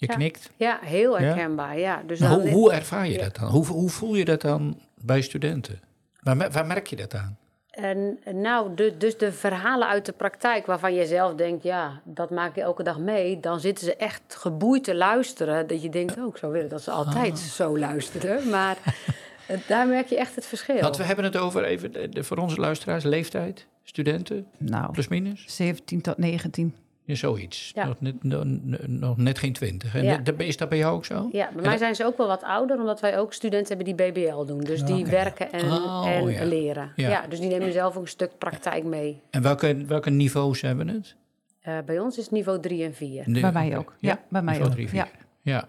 Je 0.00 0.06
Ja. 0.06 0.14
knikt. 0.14 0.50
Ja, 0.56 0.78
heel 0.82 1.18
herkenbaar. 1.18 1.78
Ja. 1.78 2.02
Dus 2.06 2.18
dan- 2.18 2.40
hoe, 2.40 2.50
hoe 2.50 2.72
ervaar 2.72 3.08
je 3.08 3.18
dat 3.18 3.36
dan? 3.36 3.48
Hoe, 3.48 3.66
hoe 3.66 3.90
voel 3.90 4.14
je 4.14 4.24
dat 4.24 4.40
dan 4.40 4.80
bij 5.00 5.20
studenten? 5.22 5.80
Waar, 6.20 6.50
waar 6.50 6.66
merk 6.66 6.86
je 6.86 6.96
dat 6.96 7.14
aan? 7.14 7.36
En 7.70 8.18
nou, 8.32 8.74
de, 8.74 8.96
dus 8.96 9.18
de 9.18 9.32
verhalen 9.32 9.88
uit 9.88 10.06
de 10.06 10.12
praktijk 10.12 10.66
waarvan 10.66 10.94
je 10.94 11.06
zelf 11.06 11.34
denkt, 11.34 11.62
ja, 11.62 12.00
dat 12.04 12.30
maak 12.30 12.54
je 12.54 12.60
elke 12.62 12.82
dag 12.82 12.98
mee, 12.98 13.40
dan 13.40 13.60
zitten 13.60 13.84
ze 13.84 13.96
echt 13.96 14.22
geboeid 14.28 14.84
te 14.84 14.94
luisteren. 14.94 15.66
Dat 15.66 15.82
je 15.82 15.88
denkt, 15.88 16.18
oh, 16.18 16.26
ik 16.26 16.36
zou 16.36 16.52
willen 16.52 16.68
dat 16.68 16.82
ze 16.82 16.90
altijd 16.90 17.32
Ah. 17.32 17.36
zo 17.38 17.78
luisteren. 17.78 18.48
Maar 18.48 18.76
daar 19.66 19.86
merk 19.86 20.06
je 20.08 20.16
echt 20.18 20.34
het 20.34 20.46
verschil. 20.46 20.80
Want 20.80 20.96
we 20.96 21.02
hebben 21.04 21.24
het 21.24 21.36
over, 21.36 21.64
even 21.64 21.92
de, 21.92 22.08
de- 22.08 22.24
voor 22.24 22.36
onze 22.36 22.60
luisteraars, 22.60 23.04
leeftijd, 23.04 23.66
studenten, 23.82 24.46
Nou, 24.58 24.92
plus 24.92 25.08
minus. 25.08 25.44
17 25.46 26.00
tot 26.00 26.18
19. 26.18 26.74
Ja, 27.04 27.14
zoiets. 27.14 27.70
Ja. 27.74 27.84
Nog, 27.86 28.00
net, 28.00 28.22
nog, 28.24 28.44
nog 28.86 29.16
net 29.16 29.38
geen 29.38 29.52
twintig. 29.52 29.94
En 29.94 30.04
Ja. 30.04 30.20
is 30.36 30.56
dat 30.56 30.68
bij 30.68 30.78
jou 30.78 30.94
ook 30.94 31.04
zo? 31.04 31.28
Ja, 31.32 31.50
bij 31.54 31.62
mij 31.62 31.76
zijn 31.76 31.94
ze 31.94 32.04
ook 32.04 32.16
wel 32.16 32.26
wat 32.26 32.42
ouder, 32.42 32.76
omdat 32.78 33.00
wij 33.00 33.18
ook 33.18 33.32
studenten 33.32 33.76
hebben 33.76 33.96
die 33.96 34.10
BBL 34.12 34.44
doen. 34.44 34.60
Dus 34.60 34.82
die 34.82 35.00
oké. 35.00 35.10
werken 35.10 35.52
en, 35.52 35.72
Oh, 35.72 36.06
en 36.08 36.28
ja. 36.30 36.44
leren. 36.44 36.92
Ja. 36.96 37.08
Ja. 37.08 37.26
dus 37.26 37.40
die 37.40 37.48
nemen 37.48 37.72
zelf 37.72 37.96
ook 37.96 38.02
een 38.02 38.08
stuk 38.08 38.38
praktijk 38.38 38.84
mee. 38.84 39.20
En 39.30 39.42
welke, 39.42 39.84
welke 39.86 40.10
niveaus 40.10 40.60
hebben 40.60 40.86
we 40.86 40.92
het? 40.92 41.14
Eh, 41.60 41.78
bij 41.86 41.98
ons 41.98 42.16
is 42.18 42.24
het 42.24 42.32
niveau 42.32 42.60
3 42.60 42.84
en 42.84 42.94
4. 42.94 43.22
Nee, 43.26 43.42
Bij 43.42 43.52
mij 43.52 43.78
ook. 43.78 43.94
Ja, 43.98 44.20
bij 44.28 44.42
mij 44.42 44.52
Niveau 44.52 44.70
ook. 44.70 44.76
drie, 44.76 44.88
Ja. 44.96 45.04
vier. 45.06 45.14
ja. 45.42 45.64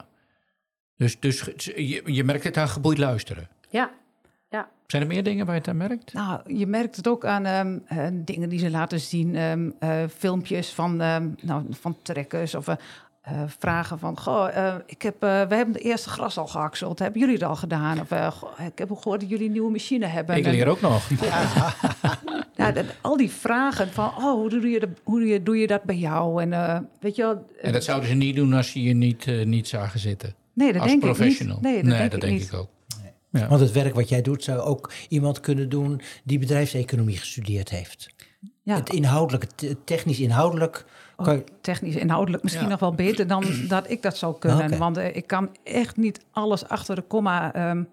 Dus, 0.98 1.20
dus 1.20 1.44
je, 1.76 2.02
je 2.06 2.24
merkt 2.24 2.44
het 2.44 2.58
aan 2.58 2.68
geboeid 2.70 2.98
luisteren. 2.98 3.48
Ja, 3.70 3.92
Zijn 4.88 5.02
er 5.02 5.08
meer 5.08 5.24
dingen 5.24 5.46
waar 5.46 5.56
je 5.56 5.62
het 5.62 5.70
aan 5.70 5.78
merkt? 5.78 6.14
Nou, 6.14 6.40
je 6.58 6.68
merkt 6.68 6.96
het 6.96 7.08
ook 7.08 7.26
aan 7.26 7.46
ehm, 7.46 7.78
eh, 7.88 8.08
dingen 8.14 8.50
die 8.50 8.60
ze 8.60 8.70
laten 8.70 9.00
zien. 9.00 9.36
ehm, 9.36 9.70
eh, 9.80 10.04
filmpjes 10.18 10.74
van, 10.74 11.02
ehm, 11.02 11.28
nou, 11.42 11.64
van 11.70 11.96
trekkers 12.02 12.56
of 12.56 12.68
eh, 12.68 12.78
vragen 13.48 14.00
van... 14.00 14.20
Goh, 14.20 14.58
eh, 14.58 14.76
ik 14.86 15.02
heb, 15.02 15.14
eh, 15.24 15.42
we 15.48 15.56
hebben 15.56 15.72
de 15.72 15.80
eerste 15.80 16.10
gras 16.10 16.38
al 16.38 16.48
gehakseld. 16.48 17.00
Hebben 17.00 17.20
jullie 17.20 17.36
het 17.36 17.44
al 17.44 17.56
gedaan? 17.56 18.00
Of 18.00 18.12
eh, 18.12 18.32
goh, 18.32 18.60
ik 18.66 18.78
heb 18.78 18.92
gehoord 18.92 19.20
dat 19.20 19.30
jullie 19.30 19.46
een 19.46 19.52
nieuwe 19.52 19.72
machine 19.72 20.06
hebben. 20.06 20.36
Ik 20.36 20.46
En- 20.46 20.52
leer 20.52 20.68
ook 20.68 20.82
nog. 20.82 21.10
Ja, 22.56 22.72
dat- 22.72 22.86
al 23.02 23.18
die 23.18 23.32
vragen 23.32 23.90
van, 23.90 24.08
oh, 24.08 24.34
hoe 24.34 24.50
doe 24.50 24.70
je, 24.70 24.80
dat, 24.80 24.90
hoe 25.04 25.20
doe 25.20 25.28
je, 25.30 25.44
doe 25.44 25.58
je 25.58 25.68
dat 25.68 25.84
bij 25.84 25.98
jou? 25.98 26.42
En 26.42 26.54
eh, 26.54 26.80
weet 27.00 27.16
je 27.16 27.22
wel... 27.22 27.46
En 27.62 27.74
dat 27.74 27.84
zouden 27.84 28.10
ze 28.10 28.16
niet 28.16 28.36
doen 28.36 28.54
als 28.54 28.72
ze 28.72 28.82
je 28.84 28.94
niet, 28.94 29.46
niet 29.46 29.68
zagen 29.68 30.00
zitten. 30.00 30.34
nee, 30.54 30.72
dat 30.74 30.82
als 30.82 30.90
denk 30.92 31.02
professional. 31.02 31.58
ik 31.58 31.62
niet. 31.64 31.72
Nee, 31.74 31.82
dat 31.84 31.92
denk, 31.92 32.12
dat 32.12 32.14
ik, 32.24 32.28
denk 32.30 32.40
niet. 32.40 32.48
ik 32.52 32.54
ook. 32.60 32.70
Want 33.32 33.60
het 33.62 33.72
werk 33.72 33.96
wat 33.96 34.10
jij 34.10 34.22
doet 34.22 34.44
zou 34.44 34.60
ook 34.60 34.92
iemand 35.10 35.40
kunnen 35.40 35.70
doen 35.70 36.02
die 36.24 36.40
bedrijfseconomie 36.40 37.18
gestudeerd 37.18 37.70
heeft. 37.70 38.10
Ja, 38.64 38.76
Het 38.76 38.94
inhoudelijk, 38.94 39.44
het 39.62 39.86
technisch 39.86 40.20
inhoudelijk. 40.20 40.86
Oh, 41.18 41.26
Kan 41.26 41.36
je, 41.36 41.44
technisch 41.62 41.96
inhoudelijk 41.96 42.44
misschien 42.44 42.66
Ja. 42.66 42.70
nog 42.72 42.80
wel 42.80 42.94
beter 42.94 43.28
dan 43.28 43.44
dat 43.68 43.90
ik 43.90 44.02
dat 44.02 44.18
zou 44.18 44.38
kunnen. 44.40 44.78
Want 44.78 44.98
eh, 44.98 45.16
ik 45.16 45.28
kan 45.28 45.50
echt 45.64 45.98
niet 45.98 46.20
alles 46.32 46.68
achter 46.68 46.96
de 46.96 47.02
komma. 47.02 47.54
ehm 47.54 47.84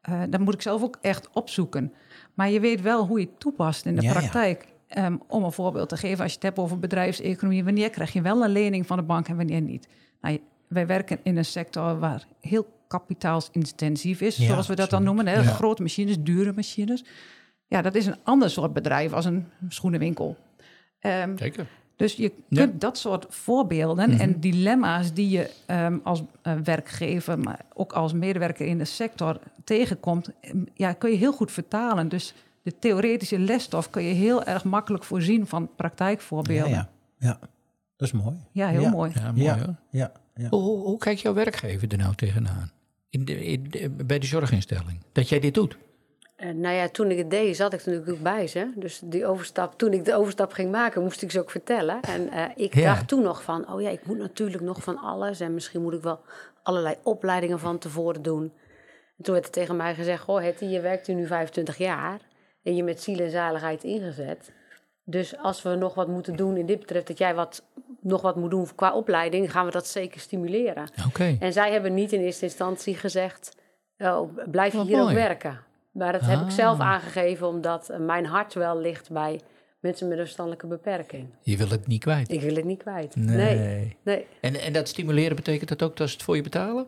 eh, 0.00 0.20
dat 0.30 0.40
moet 0.40 0.54
ik 0.54 0.62
zelf 0.62 0.82
ook 0.82 0.98
echt 1.00 1.28
opzoeken. 1.32 1.92
Maar 2.34 2.50
je 2.50 2.60
weet 2.60 2.80
wel 2.80 3.06
hoe 3.06 3.20
je 3.20 3.26
het 3.26 3.40
toepast 3.40 3.86
in 3.86 3.96
de 3.96 4.02
Ja, 4.02 4.12
ja. 4.12 4.18
praktijk. 4.18 4.66
Ehm, 4.88 5.16
om 5.28 5.44
een 5.44 5.52
voorbeeld 5.52 5.88
te 5.88 5.96
geven, 5.96 6.18
als 6.22 6.28
je 6.30 6.34
het 6.34 6.42
hebt 6.46 6.58
over 6.58 6.78
bedrijfseconomie, 6.78 7.64
wanneer 7.64 7.90
krijg 7.90 8.12
je 8.12 8.22
wel 8.22 8.44
een 8.44 8.50
lening 8.50 8.86
van 8.86 8.96
de 8.96 9.02
bank 9.02 9.28
en 9.28 9.36
wanneer 9.36 9.60
niet? 9.60 9.88
Nou, 10.20 10.40
wij 10.68 10.86
werken 10.86 11.18
in 11.22 11.36
een 11.36 11.44
sector 11.44 11.98
waar 11.98 12.26
heel 12.40 12.66
kapitaalsintensief 12.90 14.20
is, 14.20 14.36
Ja, 14.36 14.46
zoals 14.46 14.66
we 14.66 14.74
dat 14.76 14.90
dan 14.90 15.02
noemen. 15.02 15.26
Hè? 15.26 15.34
Ja. 15.34 15.42
Grote 15.42 15.82
machines, 15.82 16.16
dure 16.20 16.52
machines. 16.52 17.04
Ja, 17.66 17.82
dat 17.82 17.94
is 17.94 18.06
een 18.06 18.16
ander 18.22 18.50
soort 18.50 18.72
bedrijf 18.72 19.12
als 19.12 19.24
een 19.24 19.46
schoenenwinkel. 19.68 20.36
Ehm, 20.98 21.36
Zeker. 21.36 21.66
dus 21.96 22.14
je 22.14 22.32
Ja. 22.48 22.64
kunt 22.66 22.80
dat 22.80 22.98
soort 22.98 23.26
voorbeelden 23.28 24.10
Mhm. 24.10 24.20
en 24.20 24.40
dilemma's 24.40 25.12
die 25.12 25.28
je 25.28 25.50
ehm, 25.66 25.98
als 26.02 26.22
eh, 26.42 26.54
werkgever, 26.64 27.38
maar 27.38 27.60
ook 27.74 27.92
als 27.92 28.12
medewerker 28.12 28.66
in 28.66 28.78
de 28.78 28.84
sector 28.84 29.38
tegenkomt, 29.64 30.30
ehm, 30.40 30.58
ja, 30.74 30.92
kun 30.92 31.10
je 31.10 31.16
heel 31.16 31.32
goed 31.32 31.52
vertalen. 31.52 32.08
Dus 32.08 32.34
de 32.62 32.78
theoretische 32.78 33.38
lesstof 33.38 33.90
kun 33.90 34.02
je 34.02 34.14
heel 34.14 34.44
erg 34.44 34.64
makkelijk 34.64 35.04
voorzien 35.04 35.46
van 35.46 35.62
ja, 35.62 35.68
praktijkvoorbeelden. 35.76 36.70
ja, 36.70 36.88
ja, 37.18 37.38
dat 37.96 38.08
is 38.08 38.12
mooi. 38.12 38.36
Ja, 38.52 38.68
heel 38.68 38.80
Ja. 38.80 38.90
mooi. 38.90 39.12
Ja, 39.14 39.32
mooi 39.32 39.42
Ja. 39.44 39.56
hoor. 39.58 39.74
Ja, 39.90 40.12
ja. 40.34 40.48
Hoe, 40.48 40.60
hoe, 40.62 40.78
hoe 40.78 40.98
kijkt 40.98 41.20
jouw 41.20 41.34
werkgever 41.34 41.88
er 41.92 41.98
nou 41.98 42.14
tegenaan? 42.14 42.70
In 43.10 43.24
de, 43.24 43.44
in 43.44 43.66
de- 43.70 43.90
bij 43.90 44.18
de 44.18 44.26
zorginstelling. 44.26 45.02
Dat 45.12 45.28
jij 45.28 45.40
dit 45.40 45.54
doet? 45.54 45.76
Eh, 46.36 46.50
nou 46.50 46.74
ja, 46.74 46.88
toen 46.88 47.10
ik 47.10 47.18
het 47.18 47.30
deed, 47.30 47.56
zat 47.56 47.72
ik 47.72 47.80
er 47.80 47.86
natuurlijk 47.90 48.16
ook 48.16 48.22
bij 48.22 48.46
ze. 48.46 48.70
Dus 48.76 49.00
die 49.04 49.26
overstap, 49.26 49.78
toen 49.78 49.92
ik 49.92 50.04
de 50.04 50.14
overstap 50.14 50.52
ging 50.52 50.70
maken, 50.70 51.02
moest 51.02 51.22
ik 51.22 51.30
ze 51.30 51.40
ook 51.40 51.50
vertellen. 51.50 52.00
En 52.00 52.28
eh, 52.30 52.44
ik 52.56 52.74
Ja. 52.74 52.84
dacht 52.84 53.08
toen 53.08 53.22
nog 53.22 53.42
van, 53.42 53.72
oh 53.72 53.80
ja, 53.80 53.88
ik 53.90 54.06
moet 54.06 54.18
natuurlijk 54.18 54.62
nog 54.62 54.82
van 54.82 54.98
alles. 54.98 55.40
En 55.40 55.54
misschien 55.54 55.82
moet 55.82 55.92
ik 55.94 56.02
wel 56.02 56.20
allerlei 56.62 56.94
opleidingen 57.02 57.58
van 57.58 57.78
tevoren 57.78 58.22
doen. 58.22 58.42
En 59.18 59.24
toen 59.24 59.34
werd 59.34 59.46
er 59.46 59.52
tegen 59.52 59.76
mij 59.76 59.94
gezegd, 59.94 60.22
goh 60.22 60.42
Hetty, 60.42 60.64
je 60.64 60.80
werkt 60.80 61.06
hier 61.06 61.16
nu 61.16 61.26
25 61.26 61.76
jaar. 61.76 62.20
En 62.62 62.76
je 62.76 62.82
met 62.84 63.02
ziel 63.02 63.18
en 63.18 63.30
zaligheid 63.30 63.84
ingezet. 63.84 64.52
Dus 65.10 65.36
als 65.38 65.62
we 65.62 65.74
nog 65.74 65.94
wat 65.94 66.08
moeten 66.08 66.36
doen 66.36 66.56
in 66.56 66.66
dit 66.66 66.78
betreft, 66.78 67.06
dat 67.06 67.18
jij 67.18 67.34
wat, 67.34 67.62
nog 68.00 68.20
wat 68.22 68.36
moet 68.36 68.50
doen 68.50 68.66
qua 68.74 68.92
opleiding, 68.94 69.50
gaan 69.52 69.64
we 69.64 69.70
dat 69.70 69.86
zeker 69.86 70.20
stimuleren. 70.20 70.90
Oké. 71.06 71.36
En 71.40 71.52
zij 71.52 71.72
hebben 71.72 71.94
niet 71.94 72.12
in 72.12 72.20
eerste 72.20 72.44
instantie 72.44 72.94
gezegd, 72.94 73.56
oh, 73.98 74.38
blijf 74.50 74.72
je 74.72 74.82
hier 74.84 75.00
ook 75.02 75.12
werken. 75.12 75.60
Maar 75.92 76.12
dat 76.12 76.20
heb 76.20 76.38
ik 76.40 76.44
Ah. 76.46 76.50
zelf 76.50 76.80
aangegeven, 76.80 77.46
omdat 77.46 77.92
mijn 77.98 78.26
hart 78.26 78.54
wel 78.54 78.78
ligt 78.80 79.10
bij 79.10 79.40
mensen 79.80 80.08
met 80.08 80.18
een 80.18 80.24
verstandelijke 80.24 80.66
beperking. 80.66 81.28
Je 81.42 81.56
wil 81.56 81.68
het 81.68 81.86
niet 81.86 82.00
kwijt. 82.00 82.30
Ik 82.32 82.40
wil 82.40 82.54
het 82.54 82.64
niet 82.64 82.78
kwijt. 82.82 83.16
Nee. 83.16 83.58
Nee. 83.58 83.96
nee. 84.02 84.26
En, 84.40 84.54
en 84.60 84.72
dat 84.72 84.88
stimuleren 84.88 85.36
betekent 85.36 85.68
dat 85.68 85.82
ook 85.82 85.96
dat 85.96 86.08
ze 86.08 86.14
het 86.14 86.22
voor 86.22 86.36
je 86.36 86.42
betalen? 86.42 86.86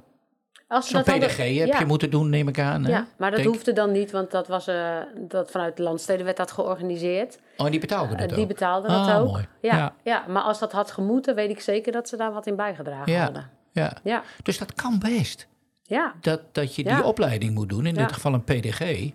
Als 0.72 0.88
Zo'n 0.88 1.02
PDG 1.02 1.36
heb 1.36 1.66
ja, 1.66 1.78
je 1.78 1.84
moeten 1.86 2.10
doen, 2.10 2.28
neem 2.30 2.48
ik 2.48 2.58
aan. 2.58 2.84
Hè? 2.84 2.90
Ja, 2.90 3.06
maar 3.16 3.30
dat 3.30 3.40
Denk- 3.40 3.52
hoefde 3.54 3.72
dan 3.72 3.92
niet, 3.92 4.10
want 4.10 4.30
dat 4.30 4.48
was 4.48 4.66
eh, 4.66 4.96
dat 5.18 5.50
vanuit 5.50 5.76
de 5.76 5.82
landsteden 5.82 6.24
werd 6.24 6.36
dat 6.36 6.52
georganiseerd. 6.52 7.38
Oh, 7.56 7.64
en 7.66 7.70
die 7.70 7.80
betaalde 7.80 8.12
Eh, 8.14 8.20
dat 8.20 8.28
die 8.28 8.38
ook? 8.40 8.48
betaalden 8.48 8.90
dat 8.90 9.06
Ah, 9.06 9.20
ook. 9.20 9.26
mooi. 9.28 9.46
Ja, 9.60 9.76
Ja. 9.76 9.94
ja. 10.02 10.24
maar 10.28 10.42
als 10.42 10.58
dat 10.58 10.72
had 10.72 10.90
gemoeten, 10.90 11.34
weet 11.34 11.50
ik 11.50 11.60
zeker 11.60 11.92
dat 11.92 12.08
ze 12.08 12.16
daar 12.16 12.32
wat 12.32 12.46
in 12.46 12.56
bijgedragen 12.56 13.12
Ja. 13.12 13.24
hadden. 13.24 13.50
Ja. 13.72 13.92
Ja, 14.02 14.22
Dus 14.42 14.58
dat 14.58 14.74
kan 14.74 14.98
best. 14.98 15.46
ja. 15.82 16.14
Dat, 16.20 16.40
dat 16.52 16.74
je 16.74 16.82
die 16.84 17.04
opleiding 17.04 17.54
moet 17.54 17.68
doen, 17.68 17.86
in 17.86 17.94
dit 17.94 18.12
geval 18.12 18.32
een 18.34 18.44
PDG. 18.44 19.10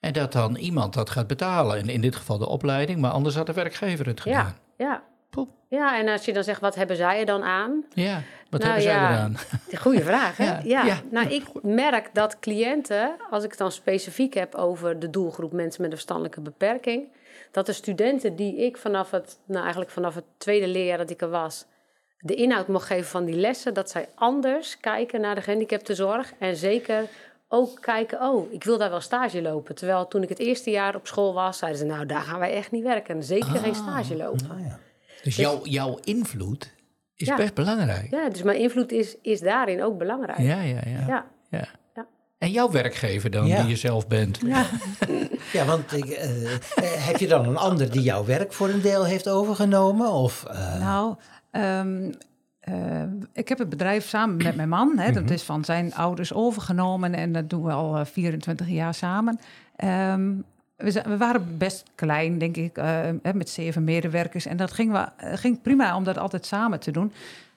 En 0.00 0.12
dat 0.12 0.32
dan 0.32 0.56
iemand 0.56 0.94
dat 0.94 1.10
gaat 1.10 1.26
betalen. 1.26 1.78
En 1.78 1.88
in 1.88 2.00
dit 2.00 2.16
geval 2.16 2.38
de 2.38 2.48
opleiding, 2.48 3.00
maar 3.00 3.10
anders 3.10 3.34
had 3.36 3.46
de 3.46 3.52
werkgever 3.52 4.06
het 4.06 4.20
gedaan. 4.20 4.54
Ja, 4.78 4.84
ja. 4.86 5.02
Poep. 5.34 5.48
Ja, 5.68 5.98
en 5.98 6.08
als 6.08 6.24
je 6.24 6.32
dan 6.32 6.44
zegt, 6.44 6.60
wat 6.60 6.74
hebben 6.74 6.96
zij 6.96 7.18
er 7.18 7.26
dan 7.26 7.42
aan? 7.42 7.84
Ja, 7.94 8.22
wat 8.50 8.60
Nou 8.60 8.72
hebben 8.72 8.82
zij 8.82 8.92
ja. 8.92 9.06
gedaan? 9.08 9.36
Goeie 9.78 10.02
vraag, 10.02 10.36
hè? 10.36 10.44
Ja, 10.46 10.60
Ja, 10.62 10.84
ja. 10.84 11.00
Nou, 11.10 11.28
ik 11.28 11.44
merk 11.62 12.10
dat 12.12 12.38
cliënten, 12.38 13.16
als 13.30 13.44
ik 13.44 13.50
het 13.50 13.58
dan 13.58 13.72
specifiek 13.72 14.34
heb 14.34 14.54
over 14.54 14.98
de 14.98 15.10
doelgroep 15.10 15.52
mensen 15.52 15.82
met 15.82 15.90
een 15.90 15.96
verstandelijke 15.96 16.40
beperking, 16.40 17.08
dat 17.50 17.66
de 17.66 17.72
studenten 17.72 18.36
die 18.36 18.56
ik 18.56 18.76
vanaf 18.76 19.10
het, 19.10 19.38
nou 19.44 19.60
eigenlijk 19.60 19.90
vanaf 19.90 20.14
het 20.14 20.24
tweede 20.36 20.68
leerjaar 20.68 20.98
dat 20.98 21.10
ik 21.10 21.20
er 21.20 21.30
was, 21.30 21.64
de 22.18 22.34
inhoud 22.34 22.68
mocht 22.68 22.86
geven 22.86 23.10
van 23.10 23.24
die 23.24 23.36
lessen, 23.36 23.74
dat 23.74 23.90
zij 23.90 24.08
anders 24.14 24.80
kijken 24.80 25.20
naar 25.20 25.34
de 25.34 25.40
gehandicaptenzorg 25.40 26.32
en 26.38 26.56
zeker 26.56 27.08
ook 27.48 27.80
kijken, 27.80 28.22
oh, 28.22 28.52
ik 28.52 28.64
wil 28.64 28.78
daar 28.78 28.90
wel 28.90 29.00
stage 29.00 29.42
lopen. 29.42 29.74
Terwijl 29.74 30.08
toen 30.08 30.22
ik 30.22 30.28
het 30.28 30.38
eerste 30.38 30.70
jaar 30.70 30.94
op 30.94 31.06
school 31.06 31.34
was, 31.34 31.58
zeiden 31.58 31.80
ze, 31.80 31.86
nou, 31.86 32.06
daar 32.06 32.20
gaan 32.20 32.38
wij 32.38 32.52
echt 32.52 32.70
niet 32.70 32.82
werken. 32.82 33.22
Zeker 33.22 33.58
geen 33.58 33.74
stage 33.74 34.16
lopen. 34.16 34.50
Ah, 34.50 34.60
ja. 34.60 34.78
Dus 35.24 35.36
jouw, 35.36 35.60
jouw 35.64 35.98
invloed 36.04 36.74
is 37.14 37.26
Ja. 37.26 37.36
best 37.36 37.54
belangrijk. 37.54 38.10
Ja, 38.10 38.28
dus 38.28 38.42
mijn 38.42 38.58
invloed 38.58 38.92
is, 38.92 39.16
is 39.22 39.40
daarin 39.40 39.82
ook 39.82 39.98
belangrijk. 39.98 40.38
Ja, 40.38 40.60
ja, 40.60 40.80
ja. 40.86 41.06
ja. 41.06 41.24
ja. 41.50 41.66
En 42.38 42.50
jouw 42.50 42.70
werkgever 42.70 43.30
dan, 43.30 43.46
Ja. 43.46 43.60
die 43.60 43.68
je 43.70 43.76
zelf 43.76 44.06
bent? 44.08 44.38
Ja, 44.46 44.66
Ja, 45.52 45.64
want 45.64 45.92
ik, 45.92 46.04
eh, 46.04 46.52
eh, 46.54 46.58
heb 46.76 47.16
je 47.16 47.26
dan 47.28 47.46
een 47.48 47.56
ander 47.56 47.90
die 47.90 48.02
jouw 48.02 48.24
werk 48.24 48.52
voor 48.52 48.68
een 48.68 48.80
deel 48.80 49.04
heeft 49.04 49.28
overgenomen? 49.28 50.10
Of, 50.12 50.44
eh, 50.44 50.78
nou, 50.80 51.14
ehm, 51.50 52.12
eh, 52.60 53.02
ik 53.32 53.48
heb 53.48 53.58
het 53.58 53.68
bedrijf 53.68 54.08
samen 54.08 54.36
met 54.36 54.56
mijn 54.56 54.68
man. 54.68 54.98
Hè, 54.98 55.12
Dat 55.12 55.30
is 55.30 55.42
van 55.42 55.64
zijn 55.64 55.94
ouders 55.94 56.32
overgenomen 56.32 57.14
en 57.14 57.32
dat 57.32 57.50
doen 57.50 57.62
we 57.64 57.72
al 57.72 57.96
eh, 57.96 58.04
24 58.04 58.68
jaar 58.68 58.94
samen. 58.94 59.38
Ehm, 59.76 60.32
we, 60.84 60.90
zijn- 60.90 61.08
we 61.08 61.16
waren 61.16 61.58
best 61.58 61.84
klein, 61.94 62.38
denk 62.38 62.56
ik, 62.56 62.76
eh, 62.76 63.08
met 63.34 63.50
zeven 63.50 63.84
medewerkers. 63.84 64.46
En 64.46 64.56
dat 64.56 64.72
ging, 64.72 64.92
wel, 64.92 65.06
eh, 65.16 65.32
ging 65.36 65.62
prima 65.62 65.96
om 65.96 66.04
dat 66.04 66.18
altijd 66.18 66.46
samen 66.46 66.80
te 66.80 66.90
doen. 66.90 67.12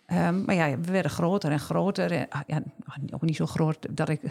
Ehm, 0.06 0.46
maar 0.46 0.56
ja, 0.56 0.78
we 0.80 0.92
werden 0.92 1.12
groter 1.12 1.52
en 1.52 1.60
groter. 1.60 2.12
En, 2.12 2.26
ah, 2.30 2.42
ja, 2.48 2.62
ook 3.12 3.22
niet 3.22 3.36
zo 3.36 3.46
groot 3.46 3.78
dat 3.90 4.10
ik... 4.10 4.22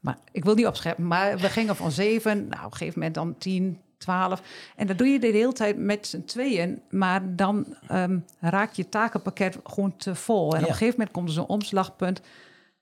Maar 0.00 0.18
ik 0.32 0.44
wil 0.44 0.54
niet 0.54 0.66
opscheppen, 0.66 1.06
maar 1.06 1.38
we 1.38 1.48
gingen 1.48 1.76
van 1.76 1.90
zeven... 1.90 2.48
Nou, 2.48 2.64
op 2.64 2.70
een 2.70 2.76
gegeven 2.76 2.98
moment 2.98 3.14
dan 3.14 3.34
tien, 3.38 3.78
twaalf. 3.98 4.42
En 4.76 4.86
dat 4.86 4.98
doe 4.98 5.06
je 5.06 5.18
de 5.18 5.26
hele 5.26 5.52
tijd 5.52 5.78
met 5.78 6.06
z'n 6.06 6.24
tweeën. 6.24 6.80
Maar 6.90 7.20
dan 7.36 7.66
ehm 7.88 8.18
raakt 8.40 8.76
je 8.76 8.88
takenpakket 8.88 9.58
gewoon 9.64 9.96
te 9.96 10.14
vol. 10.14 10.52
En 10.54 10.62
op 10.62 10.68
een 10.68 10.72
gegeven 10.72 10.94
moment 10.98 11.10
komt 11.10 11.28
er 11.28 11.34
zo'n 11.34 11.46
omslagpunt... 11.46 12.20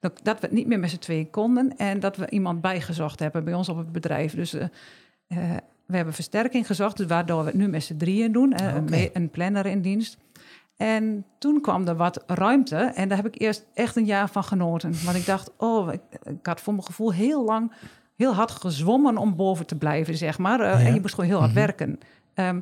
Dat, 0.00 0.20
dat 0.22 0.40
we 0.40 0.46
het 0.46 0.54
niet 0.54 0.66
meer 0.66 0.78
met 0.78 0.90
z'n 0.90 0.98
tweeën 0.98 1.30
konden. 1.30 1.76
En 1.76 2.00
dat 2.00 2.16
we 2.16 2.30
iemand 2.30 2.60
bijgezocht 2.60 3.18
hebben 3.20 3.44
bij 3.44 3.54
ons 3.54 3.68
op 3.68 3.76
het 3.76 3.92
bedrijf. 3.92 4.34
Dus... 4.34 4.52
eh, 4.52 4.66
eh, 5.26 5.36
we 5.86 5.96
hebben 5.96 6.14
versterking 6.14 6.66
gezocht, 6.66 6.96
dus 6.96 7.06
waardoor 7.06 7.40
we 7.40 7.46
het 7.46 7.54
nu 7.54 7.68
met 7.68 7.84
z'n 7.84 7.96
drieën 7.96 8.32
doen. 8.32 8.52
eh, 8.52 9.06
een, 9.12 9.30
planner 9.30 9.66
in 9.66 9.80
dienst. 9.80 10.16
En 10.76 11.24
toen 11.38 11.60
kwam 11.60 11.86
er 11.88 11.96
wat 11.96 12.22
ruimte. 12.26 12.76
En 12.76 13.08
daar 13.08 13.16
heb 13.16 13.26
ik 13.34 13.40
eerst 13.40 13.66
echt 13.74 13.96
een 13.96 14.04
jaar 14.04 14.28
van 14.28 14.44
genoten. 14.44 14.92
Want 15.04 15.16
ik 15.16 15.26
dacht, 15.26 15.50
oh, 15.56 15.92
ik, 15.92 16.00
ik 16.24 16.46
had 16.46 16.60
voor 16.60 16.72
mijn 16.72 16.86
gevoel 16.86 17.12
heel 17.12 17.44
lang, 17.44 17.72
heel 18.16 18.34
hard 18.34 18.50
gezwommen 18.50 19.16
om 19.16 19.36
boven 19.36 19.66
te 19.66 19.76
blijven, 19.78 20.16
zeg 20.16 20.38
maar. 20.38 20.60
Eh, 20.60 20.80
Ja. 20.80 20.86
En 20.86 20.94
je 20.94 21.00
moest 21.00 21.14
gewoon 21.14 21.30
heel 21.30 21.38
hard 21.40 21.52
werken. 21.52 21.98
Ehm, 22.34 22.60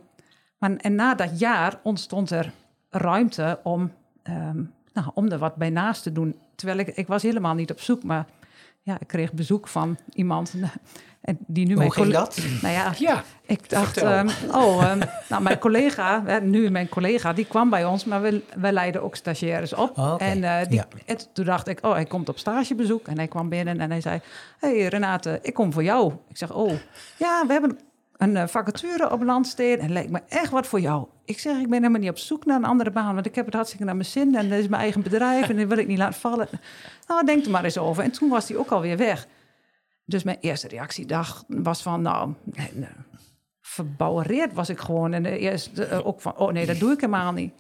maar, 0.59 0.77
en 0.77 0.95
na 0.95 1.15
dat 1.15 1.39
jaar 1.39 1.81
ontstond 1.83 2.31
er 2.31 2.53
ruimte 2.91 3.61
om, 3.63 3.93
ehm, 4.23 4.63
nou, 4.93 5.11
om 5.15 5.29
er 5.31 5.39
wat 5.39 5.57
bij 5.57 5.71
naast 5.71 6.03
te 6.03 6.13
doen. 6.13 6.37
Terwijl 6.55 6.79
ik, 6.79 6.89
ik 6.89 7.07
was 7.07 7.23
helemaal 7.23 7.55
niet 7.55 7.71
op 7.71 7.81
zoek, 7.81 8.03
maar 8.03 8.27
ja, 8.83 9.01
ik 9.01 9.07
kreeg 9.07 9.33
bezoek 9.33 9.69
van 9.69 9.97
iemand 10.15 10.55
en 11.23 11.39
die 11.47 11.67
nu 11.67 11.75
mijn 11.75 11.87
Hoe 11.87 12.03
ging 12.03 12.13
dat? 12.13 12.39
Nou 12.63 12.75
ja, 12.75 12.93
Ja, 12.99 13.23
ik 13.47 13.69
dacht, 13.69 13.97
ehm, 13.97 14.29
oh, 14.51 14.85
ehm, 14.85 15.01
nou 15.29 15.43
mijn 15.43 15.59
collega, 15.59 16.39
nu 16.43 16.71
mijn 16.71 16.89
collega, 16.89 17.33
die 17.33 17.45
kwam 17.47 17.71
bij 17.71 17.85
ons, 17.85 18.05
maar 18.05 18.23
we, 18.23 18.43
we 18.57 18.73
leiden 18.73 19.03
ook 19.03 19.17
stagiaires 19.17 19.75
op. 19.75 19.99
Oh. 19.99 20.15
En, 20.19 20.45
eh, 20.45 20.67
die, 20.69 20.77
Ja. 20.77 20.87
en 21.07 21.17
toen 21.33 21.45
dacht 21.45 21.69
ik, 21.69 21.79
oh, 21.87 21.93
hij 21.93 22.05
komt 22.05 22.29
op 22.29 22.39
stagebezoek. 22.39 23.07
En 23.07 23.17
hij 23.17 23.29
kwam 23.29 23.49
binnen 23.49 23.81
en 23.81 23.91
hij 23.91 24.01
zei, 24.01 24.21
hey 24.59 24.87
Renate, 24.87 25.39
ik 25.43 25.55
kom 25.55 25.73
voor 25.73 25.85
jou. 25.85 26.13
Ik 26.29 26.37
zeg, 26.37 26.53
oh, 26.53 26.73
ja, 27.17 27.45
we 27.47 27.53
hebben 27.53 27.79
een 28.17 28.37
eh, 28.37 28.47
vacature 28.47 29.11
op 29.11 29.23
Landsteden 29.23 29.79
en 29.79 29.85
het 29.85 29.93
lijkt 29.93 30.11
me 30.11 30.21
echt 30.29 30.51
wat 30.51 30.67
voor 30.67 30.81
jou. 30.81 31.07
Ik 31.25 31.39
zeg, 31.39 31.57
ik 31.57 31.69
ben 31.69 31.79
helemaal 31.79 32.01
niet 32.01 32.11
op 32.11 32.19
zoek 32.19 32.45
naar 32.45 32.57
een 32.57 32.65
andere 32.65 32.91
baan, 32.91 33.15
want 33.15 33.27
ik 33.27 33.35
heb 33.35 33.45
het 33.45 33.55
hartstikke 33.55 33.85
naar 33.85 33.97
mijn 33.97 34.09
zin 34.09 34.35
en 34.35 34.49
dat 34.49 34.59
is 34.59 34.69
mijn 34.69 34.83
eigen 34.83 35.03
bedrijf 35.03 35.49
en 35.49 35.57
dat 35.57 35.69
wil 35.69 35.79
ik 35.79 35.87
niet 35.87 35.99
laten 35.99 36.21
vallen. 36.21 36.49
Nou, 37.09 37.25
denk 37.25 37.45
er 37.45 37.51
maar 37.51 37.65
eens 37.65 37.79
over. 37.79 38.03
En 38.05 38.11
toen 38.11 38.29
was 38.29 38.49
hij 38.49 38.57
ook 38.57 38.71
alweer 38.71 38.97
weg. 38.97 39.27
Dus 40.13 40.23
mijn 40.23 40.39
eerste 40.41 40.69
reactiedag 40.69 41.45
was 41.47 41.83
van, 41.83 42.03
nou, 42.03 42.35
verbouwereerd 43.61 44.53
was 44.53 44.69
ik 44.69 44.79
gewoon. 44.79 45.13
En 45.13 45.23
de 45.23 45.39
eerste 45.39 45.85
eh, 45.85 46.07
ook 46.07 46.21
van, 46.21 46.37
oh 46.37 46.53
nee, 46.53 46.67
dat 46.67 46.79
doe 46.79 46.93
ik 46.93 47.01
helemaal 47.01 47.33
niet. 47.33 47.53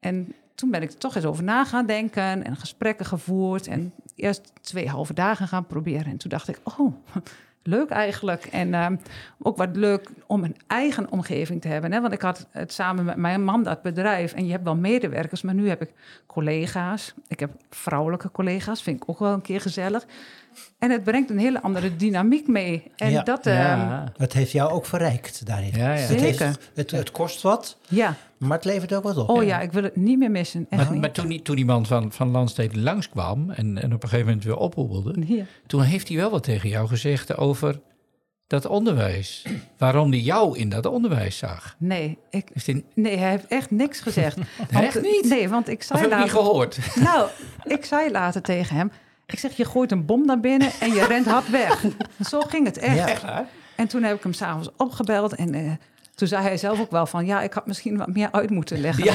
En 0.00 0.34
toen 0.54 0.70
ben 0.70 0.82
ik 0.82 0.90
er 0.90 0.98
toch 0.98 1.16
eens 1.16 1.24
over 1.24 1.44
na 1.44 1.64
gaan 1.64 1.86
denken 1.86 2.44
en 2.44 2.56
gesprekken 2.56 3.06
gevoerd. 3.06 3.66
En 3.66 3.92
eerst 4.14 4.52
twee 4.60 4.88
halve 4.88 5.14
dagen 5.14 5.48
gaan 5.48 5.66
proberen. 5.66 6.06
En 6.06 6.16
toen 6.16 6.30
dacht 6.30 6.48
ik, 6.48 6.60
oh, 6.64 6.94
leuk 7.62 7.90
eigenlijk. 7.90 8.44
En 8.44 8.74
ehm, 8.74 8.96
ook 9.38 9.56
wat 9.56 9.76
leuk 9.76 10.10
om 10.26 10.44
een 10.44 10.56
eigen 10.66 11.10
omgeving 11.10 11.60
te 11.60 11.68
hebben. 11.68 11.92
Hè? 11.92 12.00
Want 12.00 12.12
ik 12.12 12.22
had 12.22 12.46
het 12.50 12.72
samen 12.72 13.04
met 13.04 13.16
mijn 13.16 13.44
man 13.44 13.62
dat 13.62 13.82
bedrijf. 13.82 14.32
En 14.32 14.44
je 14.44 14.52
hebt 14.52 14.64
wel 14.64 14.76
medewerkers, 14.76 15.42
maar 15.42 15.54
nu 15.54 15.68
heb 15.68 15.82
ik 15.82 15.92
collega's. 16.26 17.14
Ik 17.28 17.40
heb 17.40 17.50
vrouwelijke 17.70 18.30
collega's, 18.30 18.82
vind 18.82 19.02
ik 19.02 19.08
ook 19.08 19.18
wel 19.18 19.32
een 19.32 19.42
keer 19.42 19.60
gezellig. 19.60 20.06
En 20.78 20.90
het 20.90 21.04
brengt 21.04 21.30
een 21.30 21.38
hele 21.38 21.62
andere 21.62 21.96
dynamiek 21.96 22.46
mee. 22.48 22.82
En 22.96 23.10
Ja. 23.10 23.22
dat, 23.22 23.46
ehm. 23.46 24.06
Het 24.16 24.32
heeft 24.32 24.52
jou 24.52 24.70
ook 24.72 24.86
verrijkt 24.86 25.46
daarin. 25.46 25.70
Ja, 25.76 25.92
ja. 25.94 26.00
Het, 26.00 26.20
heeft- 26.20 26.38
Zeker. 26.38 26.56
het, 26.74 26.90
het 26.90 27.10
kost 27.10 27.42
wat, 27.42 27.76
ja. 27.88 28.14
maar 28.38 28.56
het 28.56 28.64
levert 28.64 28.94
ook 28.94 29.02
wat 29.02 29.16
op. 29.16 29.28
Oh 29.28 29.44
ja, 29.44 29.60
ik 29.60 29.72
wil 29.72 29.82
het 29.82 29.96
niet 29.96 30.18
meer 30.18 30.30
missen. 30.30 30.66
Echt 30.70 30.82
Maar, 30.82 30.92
niet. 30.92 31.00
maar 31.00 31.12
toen, 31.12 31.28
die, 31.28 31.42
toen 31.42 31.56
die 31.56 31.64
man 31.64 31.86
van, 31.86 32.12
van 32.12 32.30
Landsteden 32.30 32.82
langskwam 32.82 33.50
en, 33.50 33.78
en 33.82 33.94
op 33.94 34.02
een 34.02 34.08
gegeven 34.08 34.26
moment 34.26 34.44
weer 34.44 34.56
ophobbelde, 34.56 35.44
toen 35.66 35.82
heeft 35.82 36.08
hij 36.08 36.16
wel 36.16 36.30
wat 36.30 36.42
tegen 36.42 36.68
jou 36.68 36.88
gezegd 36.88 37.36
over 37.36 37.80
dat 38.46 38.66
onderwijs. 38.66 39.44
Waarom 39.78 40.10
hij 40.10 40.20
jou 40.20 40.58
in 40.58 40.68
dat 40.68 40.86
onderwijs 40.86 41.38
zag. 41.38 41.74
Nee, 41.78 42.18
ik, 42.30 42.48
Heeft 42.52 42.66
hij, 42.66 42.84
nee, 42.94 43.16
hij 43.16 43.30
heeft 43.30 43.46
echt 43.46 43.70
niks 43.70 44.00
gezegd. 44.00 44.38
Echt 44.70 45.02
niet? 45.02 45.24
Nee, 45.28 45.48
want 45.48 45.68
ik 45.68 45.78
of 45.78 45.84
zei 45.84 46.00
heb 46.00 46.10
je 46.10 46.16
niet 46.16 46.24
later... 46.32 46.40
gehoord? 46.44 46.78
Nou, 46.94 47.28
ik 47.64 47.84
zei 47.84 48.10
later 48.10 48.42
tegen 48.42 48.76
hem... 48.76 48.90
Ik 49.32 49.38
zeg, 49.38 49.52
je 49.56 49.64
gooit 49.64 49.92
een 49.92 50.04
bom 50.06 50.26
naar 50.26 50.40
binnen 50.40 50.70
en 50.80 50.92
je 50.92 51.04
rent 51.06 51.26
hard 51.26 51.50
weg. 51.50 51.84
Zo 52.30 52.40
ging 52.40 52.66
het 52.66 52.78
echt. 52.78 52.96
Ja. 52.96 53.08
Echt 53.08 53.22
waar? 53.22 53.46
En 53.76 53.88
toen 53.88 54.02
heb 54.02 54.16
ik 54.16 54.22
hem 54.22 54.32
s'avonds 54.32 54.68
opgebeld 54.76 55.34
en... 55.34 55.54
eh, 55.54 55.70
toen 56.14 56.28
zei 56.28 56.42
hij 56.42 56.56
zelf 56.56 56.80
ook 56.80 56.90
wel 56.90 57.06
van... 57.06 57.26
ja, 57.26 57.42
ik 57.42 57.52
had 57.52 57.66
misschien 57.66 57.96
wat 57.96 58.06
meer 58.14 58.28
uit 58.32 58.50
moeten 58.50 58.80
leggen. 58.80 59.04
Ja. 59.04 59.14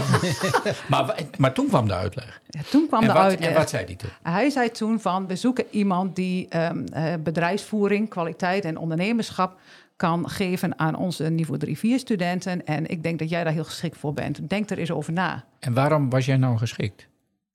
maar, 0.90 1.16
maar 1.38 1.54
toen 1.54 1.68
kwam 1.68 1.88
de 1.88 1.94
uitleg. 1.94 2.42
Ja, 2.48 2.62
toen 2.70 2.88
kwam 2.88 3.02
En 3.02 3.08
de 3.08 3.14
wat, 3.14 3.22
uitleg. 3.24 3.50
en 3.50 3.56
wat 3.56 3.70
zei 3.70 3.86
hij 3.86 3.96
toen? 3.96 4.10
Hij 4.24 4.50
zei 4.50 4.72
toen 4.72 5.00
van, 5.00 5.28
we 5.28 5.36
zoeken 5.36 5.66
iemand 5.72 6.16
die 6.16 6.48
ehm, 6.50 6.86
eh, 6.86 7.14
bedrijfsvoering, 7.24 8.10
kwaliteit 8.10 8.66
en 8.66 8.78
ondernemerschap 8.78 9.60
kan 9.96 10.30
geven 10.30 10.80
aan 10.80 10.96
onze 10.96 11.24
niveau 11.30 11.60
3-4 11.76 11.80
studenten. 11.96 12.66
En 12.66 12.88
ik 12.88 13.04
denk 13.04 13.20
dat 13.20 13.30
jij 13.30 13.44
daar 13.44 13.54
heel 13.54 13.64
geschikt 13.64 13.98
voor 13.98 14.14
bent. 14.14 14.50
Denk 14.50 14.70
er 14.70 14.78
eens 14.78 14.92
over 14.92 15.14
na. 15.14 15.44
En 15.60 15.74
waarom 15.74 16.10
was 16.10 16.26
jij 16.26 16.38
nou 16.38 16.58
geschikt? 16.58 17.08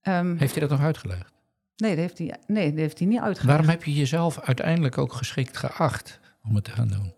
Ehm, 0.02 0.36
Heeft 0.36 0.52
hij 0.52 0.60
dat 0.60 0.70
nog 0.70 0.86
uitgelegd? 0.86 1.30
Nee, 1.76 1.90
dat 1.90 1.98
heeft 1.98 2.18
hij, 2.18 2.34
nee, 2.46 2.70
dat 2.70 2.78
heeft 2.78 2.98
hij 2.98 3.06
niet 3.08 3.18
uitgelegd. 3.20 3.46
Waarom 3.46 3.68
heb 3.68 3.84
je 3.84 3.92
jezelf 3.94 4.40
uiteindelijk 4.40 4.98
ook 4.98 5.12
geschikt 5.12 5.56
geacht 5.56 6.20
om 6.44 6.54
het 6.54 6.64
te 6.64 6.70
gaan 6.70 6.88
doen? 6.88 7.12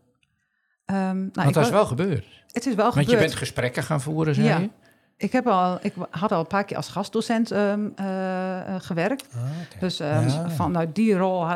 Ehm, 0.84 0.98
nou, 1.18 1.30
Want 1.32 1.54
dat 1.54 1.64
is 1.64 1.70
wel 1.70 1.86
gebeurd. 1.86 2.26
Het 2.52 2.66
is 2.66 2.74
wel 2.74 2.84
Want 2.84 2.94
je 2.94 3.00
gebeurd. 3.02 3.20
bent 3.20 3.34
gesprekken 3.34 3.82
gaan 3.82 4.00
voeren, 4.00 4.34
zei 4.34 4.46
Ja. 4.46 4.58
je? 4.58 4.70
Ik, 5.16 5.32
heb 5.32 5.46
al, 5.46 5.78
ik 5.82 5.92
had 6.10 6.32
al 6.32 6.40
een 6.40 6.46
paar 6.46 6.64
keer 6.64 6.76
als 6.76 6.88
gastdocent 6.88 7.50
ehm, 7.50 7.88
eh, 7.96 8.74
eh, 8.74 8.80
gewerkt. 8.82 9.28
Ah. 9.34 9.40
Dus 9.80 10.00
ehm, 10.00 10.28
Ja. 10.28 10.50
vanuit 10.50 10.94
die 10.94 11.14
rol 11.16 11.46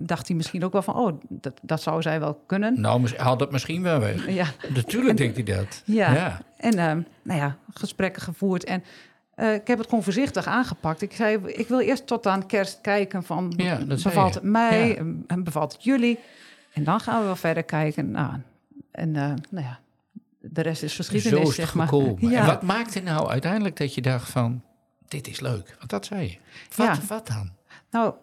dacht 0.00 0.26
hij 0.28 0.36
misschien 0.36 0.64
ook 0.64 0.72
wel 0.72 0.82
van... 0.82 0.94
oh, 0.94 1.20
dat, 1.28 1.54
dat 1.62 1.82
zou 1.82 2.02
zij 2.02 2.20
wel 2.20 2.34
kunnen. 2.46 2.80
Nou, 2.80 3.16
haal 3.16 3.36
dat 3.36 3.52
misschien 3.52 3.82
wel 3.82 3.98
weg. 4.00 4.28
Ja, 4.30 4.46
Natuurlijk 4.74 5.16
denkt 5.16 5.34
hij 5.34 5.44
dat. 5.56 5.82
Ja. 5.84 6.12
ja. 6.14 6.40
En 6.56 7.06
nou 7.22 7.40
ja, 7.40 7.56
gesprekken 7.74 8.22
gevoerd. 8.22 8.64
En 8.64 8.82
eh, 9.40 9.54
ik 9.54 9.66
heb 9.66 9.78
het 9.78 9.88
gewoon 9.88 10.04
voorzichtig 10.04 10.46
aangepakt. 10.46 11.02
Ik 11.02 11.12
zei, 11.12 11.36
ik 11.46 11.68
wil 11.68 11.80
eerst 11.80 12.06
tot 12.06 12.26
aan 12.26 12.46
kerst 12.46 12.78
kijken 12.80 13.22
van... 13.22 13.52
Ja, 13.56 13.78
bevalt 13.84 14.34
het 14.34 14.42
mij 14.42 15.02
Ja. 15.28 15.36
bevalt 15.36 15.72
het 15.72 15.84
jullie? 15.84 16.18
En 16.72 16.84
dan 16.84 17.00
gaan 17.00 17.18
we 17.20 17.24
wel 17.26 17.36
verder 17.36 17.62
kijken. 17.62 18.10
Nou, 18.10 18.32
en 18.90 19.16
eh, 19.16 19.32
nou 19.50 19.64
ja, 19.64 19.80
de 20.40 20.60
rest 20.60 20.82
is 20.82 20.94
Zo 20.94 21.04
geschiedenis, 21.04 21.48
is 21.48 21.54
zeg 21.54 21.74
maar. 21.74 21.88
gekomen. 21.88 22.30
Ja. 22.30 22.40
En 22.40 22.46
wat 22.46 22.62
maakte 22.62 23.00
nou 23.00 23.28
uiteindelijk 23.28 23.76
dat 23.76 23.94
je 23.94 24.02
dacht 24.02 24.30
van... 24.30 24.62
dit 25.08 25.28
is 25.28 25.40
leuk? 25.40 25.74
Want 25.78 25.90
dat 25.90 26.06
zei 26.06 26.22
je. 26.30 26.36
Wat, 26.76 27.06
wat 27.06 27.26
dan? 27.26 27.50
Nou, 27.90 28.14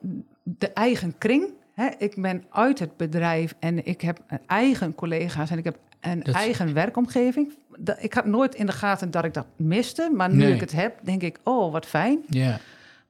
de 0.44 0.70
eigen 0.74 1.18
kring. 1.18 1.54
Ik 1.98 2.22
ben 2.22 2.44
uit 2.50 2.80
het 2.80 2.98
bedrijf 2.98 3.56
en 3.60 3.86
ik 3.86 4.02
heb 4.02 4.20
eigen 4.48 4.96
collega's 4.96 5.50
en 5.50 5.58
ik 5.58 5.64
heb 5.64 5.78
een 6.12 6.24
Dat- 6.24 6.36
eigen 6.36 6.74
werkomgeving. 6.74 7.54
Dat- 7.78 8.04
Ik 8.04 8.14
had 8.14 8.26
nooit 8.26 8.56
in 8.56 8.66
de 8.66 8.72
gaten 8.72 9.12
dat 9.12 9.24
ik 9.24 9.34
dat 9.34 9.46
miste, 9.56 10.12
maar 10.16 10.30
nu 10.30 10.36
Nee. 10.44 10.54
ik 10.54 10.60
het 10.60 10.72
heb, 10.72 11.00
denk 11.04 11.22
ik, 11.22 11.40
oh, 11.44 11.72
wat 11.72 11.86
fijn. 11.86 12.20
Ja. 12.30 12.58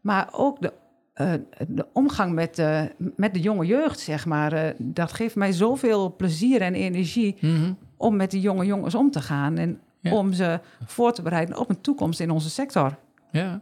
Maar 0.02 0.30
ook 0.32 0.62
de, 0.62 0.74
eh, 1.14 1.34
de 1.68 1.86
omgang 1.94 2.34
met 2.34 2.56
de, 2.56 2.92
met 3.16 3.34
de 3.34 3.40
jonge 3.40 3.66
jeugd, 3.66 4.00
zeg 4.00 4.26
maar, 4.26 4.54
eh, 4.54 4.74
dat 4.78 5.14
geeft 5.14 5.36
mij 5.36 5.52
zoveel 5.52 6.16
plezier 6.16 6.62
en 6.62 6.74
energie 6.76 7.36
Mhm. 7.42 7.74
om 7.98 8.16
met 8.16 8.32
die 8.32 8.42
jonge 8.42 8.66
jongens 8.66 8.96
om 8.96 9.12
te 9.12 9.22
gaan 9.22 9.58
en 9.58 9.80
Ja. 10.00 10.12
om 10.14 10.34
ze 10.34 10.60
voor 10.86 11.14
te 11.14 11.22
bereiden 11.22 11.58
op 11.60 11.70
een 11.70 11.82
toekomst 11.82 12.20
in 12.20 12.32
onze 12.32 12.50
sector. 12.50 12.98
ja. 13.32 13.62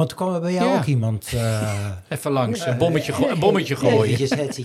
Want 0.00 0.10
er 0.12 0.16
kwam 0.18 0.34
er 0.34 0.40
bij 0.40 0.52
jou 0.52 0.68
Ja. 0.70 0.76
ook 0.76 0.84
iemand... 0.84 1.30
eh 1.34 1.90
Even 2.08 2.30
langs, 2.30 2.66
een 2.66 2.78
bommetje, 2.78 3.12
go- 3.12 3.28
een 3.28 3.38
bommetje 3.38 3.76
gooien. 3.76 4.02
eventjes, 4.02 4.30
Hetty. 4.30 4.64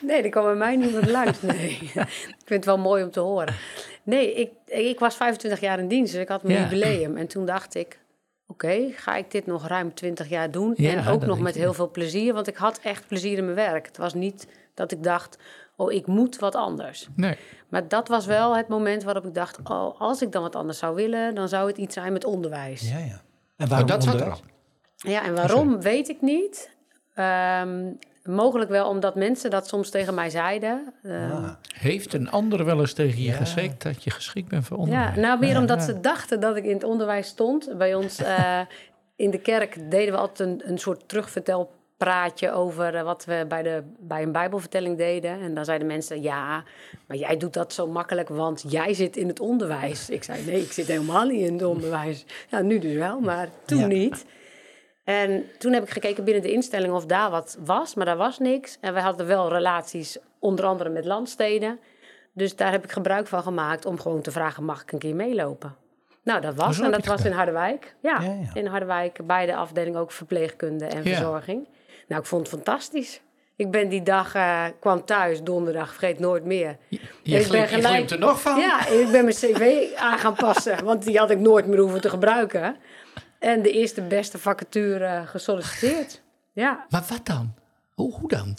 Nee, 0.00 0.22
er 0.22 0.28
kwam 0.30 0.44
bij 0.44 0.54
mij 0.54 0.76
niemand 0.76 1.10
langs. 1.10 1.42
Nee. 1.42 1.70
ik 1.92 2.44
vind 2.44 2.48
het 2.48 2.64
wel 2.64 2.78
mooi 2.78 3.02
om 3.04 3.10
te 3.10 3.20
horen. 3.20 3.54
Nee, 4.02 4.34
ik, 4.34 4.50
ik 4.66 4.98
was 4.98 5.16
25 5.16 5.60
jaar 5.60 5.78
in 5.78 5.88
dienst, 5.88 6.12
dus 6.12 6.20
ik 6.22 6.28
had 6.28 6.42
mijn 6.42 6.58
Ja. 6.58 6.62
jubileum. 6.64 7.16
En 7.16 7.26
toen 7.26 7.46
dacht 7.46 7.74
ik, 7.74 7.98
oké, 8.46 8.90
ga 8.96 9.16
ik 9.16 9.30
dit 9.30 9.46
nog 9.46 9.66
ruim 9.66 9.94
20 9.94 10.28
jaar 10.28 10.50
doen? 10.50 10.74
Ja, 10.76 10.90
en 10.92 10.98
ook 10.98 11.20
dat 11.20 11.28
nog 11.28 11.40
met 11.40 11.54
heel 11.54 11.74
veel 11.74 11.90
plezier, 11.90 12.34
want 12.34 12.46
ik 12.46 12.56
had 12.56 12.78
echt 12.82 13.06
plezier 13.06 13.38
in 13.38 13.44
mijn 13.44 13.56
werk. 13.56 13.86
Het 13.86 13.96
was 13.96 14.14
niet 14.14 14.46
dat 14.74 14.92
ik 14.92 15.02
dacht, 15.02 15.38
oh, 15.76 15.92
ik 15.92 16.06
moet 16.06 16.38
wat 16.38 16.54
anders. 16.54 17.08
Nee. 17.16 17.36
Maar 17.68 17.88
dat 17.88 18.08
was 18.08 18.26
wel 18.26 18.56
het 18.56 18.68
moment 18.68 19.02
waarop 19.02 19.24
ik 19.26 19.34
dacht, 19.34 19.58
oh, 19.64 20.00
als 20.00 20.22
ik 20.22 20.32
dan 20.32 20.42
wat 20.42 20.56
anders 20.56 20.78
zou 20.78 20.94
willen, 20.94 21.34
dan 21.34 21.48
zou 21.48 21.68
het 21.68 21.78
iets 21.78 21.94
zijn 21.94 22.12
met 22.12 22.24
onderwijs. 22.24 22.90
Ja, 22.90 22.98
ja. 22.98 23.20
En 23.56 23.64
Oh, 23.64 23.70
waarom 23.70 23.88
dat 23.88 24.04
zat 24.04 24.14
er 24.14 24.20
onderwijs? 24.20 24.46
Ja, 24.98 25.24
en 25.24 25.34
waarom 25.34 25.80
weet 25.80 26.08
ik 26.08 26.20
niet. 26.20 26.70
Ehm, 27.14 27.90
mogelijk 28.24 28.70
wel 28.70 28.88
omdat 28.88 29.14
mensen 29.14 29.50
dat 29.50 29.68
soms 29.68 29.90
tegen 29.90 30.14
mij 30.14 30.30
zeiden. 30.30 30.94
Ehm, 31.02 31.30
Ah. 31.30 31.50
Heeft 31.78 32.12
een 32.14 32.30
ander 32.30 32.64
wel 32.64 32.80
eens 32.80 32.92
tegen 32.92 33.18
je 33.22 33.28
Ja. 33.30 33.36
gezegd 33.36 33.82
dat 33.82 34.04
je 34.04 34.10
geschikt 34.10 34.48
bent 34.48 34.64
voor 34.66 34.76
Ja, 34.76 34.82
onderwijs? 34.82 35.16
nou 35.16 35.38
meer 35.38 35.52
Ja, 35.52 35.58
omdat 35.60 35.78
ja. 35.78 35.84
ze 35.84 36.00
dachten 36.00 36.40
dat 36.40 36.56
ik 36.56 36.64
in 36.64 36.72
het 36.74 36.84
onderwijs 36.84 37.26
stond. 37.28 37.78
Bij 37.78 37.94
ons 37.94 38.18
eh, 38.22 38.60
in 39.16 39.30
de 39.30 39.38
kerk 39.40 39.90
deden 39.90 40.12
we 40.14 40.20
altijd 40.20 40.48
een, 40.48 40.62
een 40.70 40.78
soort 40.78 41.08
terugvertelpraatje 41.08 42.52
over 42.52 42.94
eh, 42.94 43.02
wat 43.02 43.24
we 43.24 43.44
bij, 43.48 43.62
de, 43.62 43.82
bij 43.98 44.22
een 44.22 44.32
bijbelvertelling 44.32 44.96
deden. 44.96 45.40
En 45.40 45.54
dan 45.54 45.64
zeiden 45.64 45.86
mensen, 45.86 46.22
ja, 46.22 46.64
maar 47.06 47.16
jij 47.16 47.36
doet 47.36 47.52
dat 47.52 47.72
zo 47.72 47.86
makkelijk, 47.86 48.28
want 48.28 48.64
jij 48.68 48.94
zit 48.94 49.16
in 49.16 49.28
het 49.28 49.40
onderwijs. 49.40 50.10
Ik 50.10 50.22
zei, 50.22 50.44
nee, 50.44 50.60
ik 50.62 50.72
zit 50.72 50.86
helemaal 50.86 51.24
niet 51.26 51.46
in 51.46 51.52
het 51.52 51.62
onderwijs. 51.64 52.24
Ja, 52.48 52.60
nu 52.60 52.78
dus 52.78 52.94
wel, 52.94 53.20
maar 53.20 53.48
toen 53.64 53.78
Ja. 53.78 53.86
niet. 53.86 54.24
En 55.08 55.50
toen 55.58 55.72
heb 55.72 55.82
ik 55.82 55.90
gekeken 55.90 56.24
binnen 56.24 56.42
de 56.42 56.52
instelling 56.52 56.92
of 56.92 57.06
daar 57.06 57.30
wat 57.30 57.56
was, 57.64 57.94
maar 57.94 58.06
daar 58.06 58.16
was 58.16 58.38
niks. 58.38 58.78
En 58.80 58.92
wij 58.92 59.02
hadden 59.02 59.26
wel 59.26 59.48
relaties, 59.48 60.18
onder 60.38 60.64
andere 60.64 60.90
met 60.90 61.04
landsteden. 61.04 61.78
Dus 62.32 62.56
daar 62.56 62.70
heb 62.70 62.84
ik 62.84 62.92
gebruik 62.92 63.26
van 63.26 63.42
gemaakt 63.42 63.84
om 63.86 64.00
gewoon 64.00 64.20
te 64.20 64.30
vragen: 64.30 64.64
mag 64.64 64.82
ik 64.82 64.92
een 64.92 64.98
keer 64.98 65.14
meelopen? 65.14 65.74
Nou, 66.22 66.40
dat 66.40 66.54
was. 66.54 66.80
en 66.80 66.90
dat 66.90 67.06
was 67.06 67.24
in 67.24 67.32
Harderwijk. 67.32 67.94
Ja, 68.00 68.20
Ja, 68.20 68.30
ja. 68.30 68.50
in 68.54 68.66
Harderwijk, 68.66 69.26
bij 69.26 69.46
de 69.46 69.54
afdeling 69.54 69.96
ook 69.96 70.12
verpleegkunde 70.12 70.84
en 70.84 71.02
Ja. 71.04 71.14
verzorging. 71.14 71.68
Nou, 72.08 72.20
ik 72.20 72.26
vond 72.26 72.40
het 72.40 72.50
fantastisch. 72.54 73.20
Ik 73.56 73.70
ben 73.70 73.88
die 73.88 74.02
dag, 74.02 74.34
eh, 74.34 74.64
kwam 74.80 75.04
thuis, 75.04 75.42
donderdag, 75.42 75.88
vergeet 75.90 76.18
nooit 76.18 76.44
meer. 76.44 76.76
Je, 76.88 76.96
Ik 76.96 77.02
je, 77.22 77.48
ben 77.50 77.68
glimt, 77.68 78.08
je 78.08 78.14
er 78.14 78.20
nog 78.20 78.40
van? 78.40 78.58
Ja, 78.60 78.86
ik 78.86 79.10
ben 79.10 79.24
mijn 79.24 79.36
cv 79.36 79.84
aan 79.96 80.18
gaan 80.18 80.34
passen, 80.34 80.84
want 80.84 81.02
die 81.04 81.18
had 81.18 81.30
ik 81.30 81.38
nooit 81.38 81.66
meer 81.66 81.78
hoeven 81.78 82.00
te 82.00 82.08
gebruiken. 82.10 82.76
En 83.38 83.62
de 83.62 83.70
eerste 83.70 84.02
beste 84.02 84.38
vacature 84.38 85.22
gesolliciteerd. 85.26 86.22
Ja, 86.52 86.86
Maar 86.88 87.04
wat 87.08 87.26
dan? 87.26 87.54
Hoe, 87.94 88.14
hoe 88.14 88.28
dan? 88.28 88.56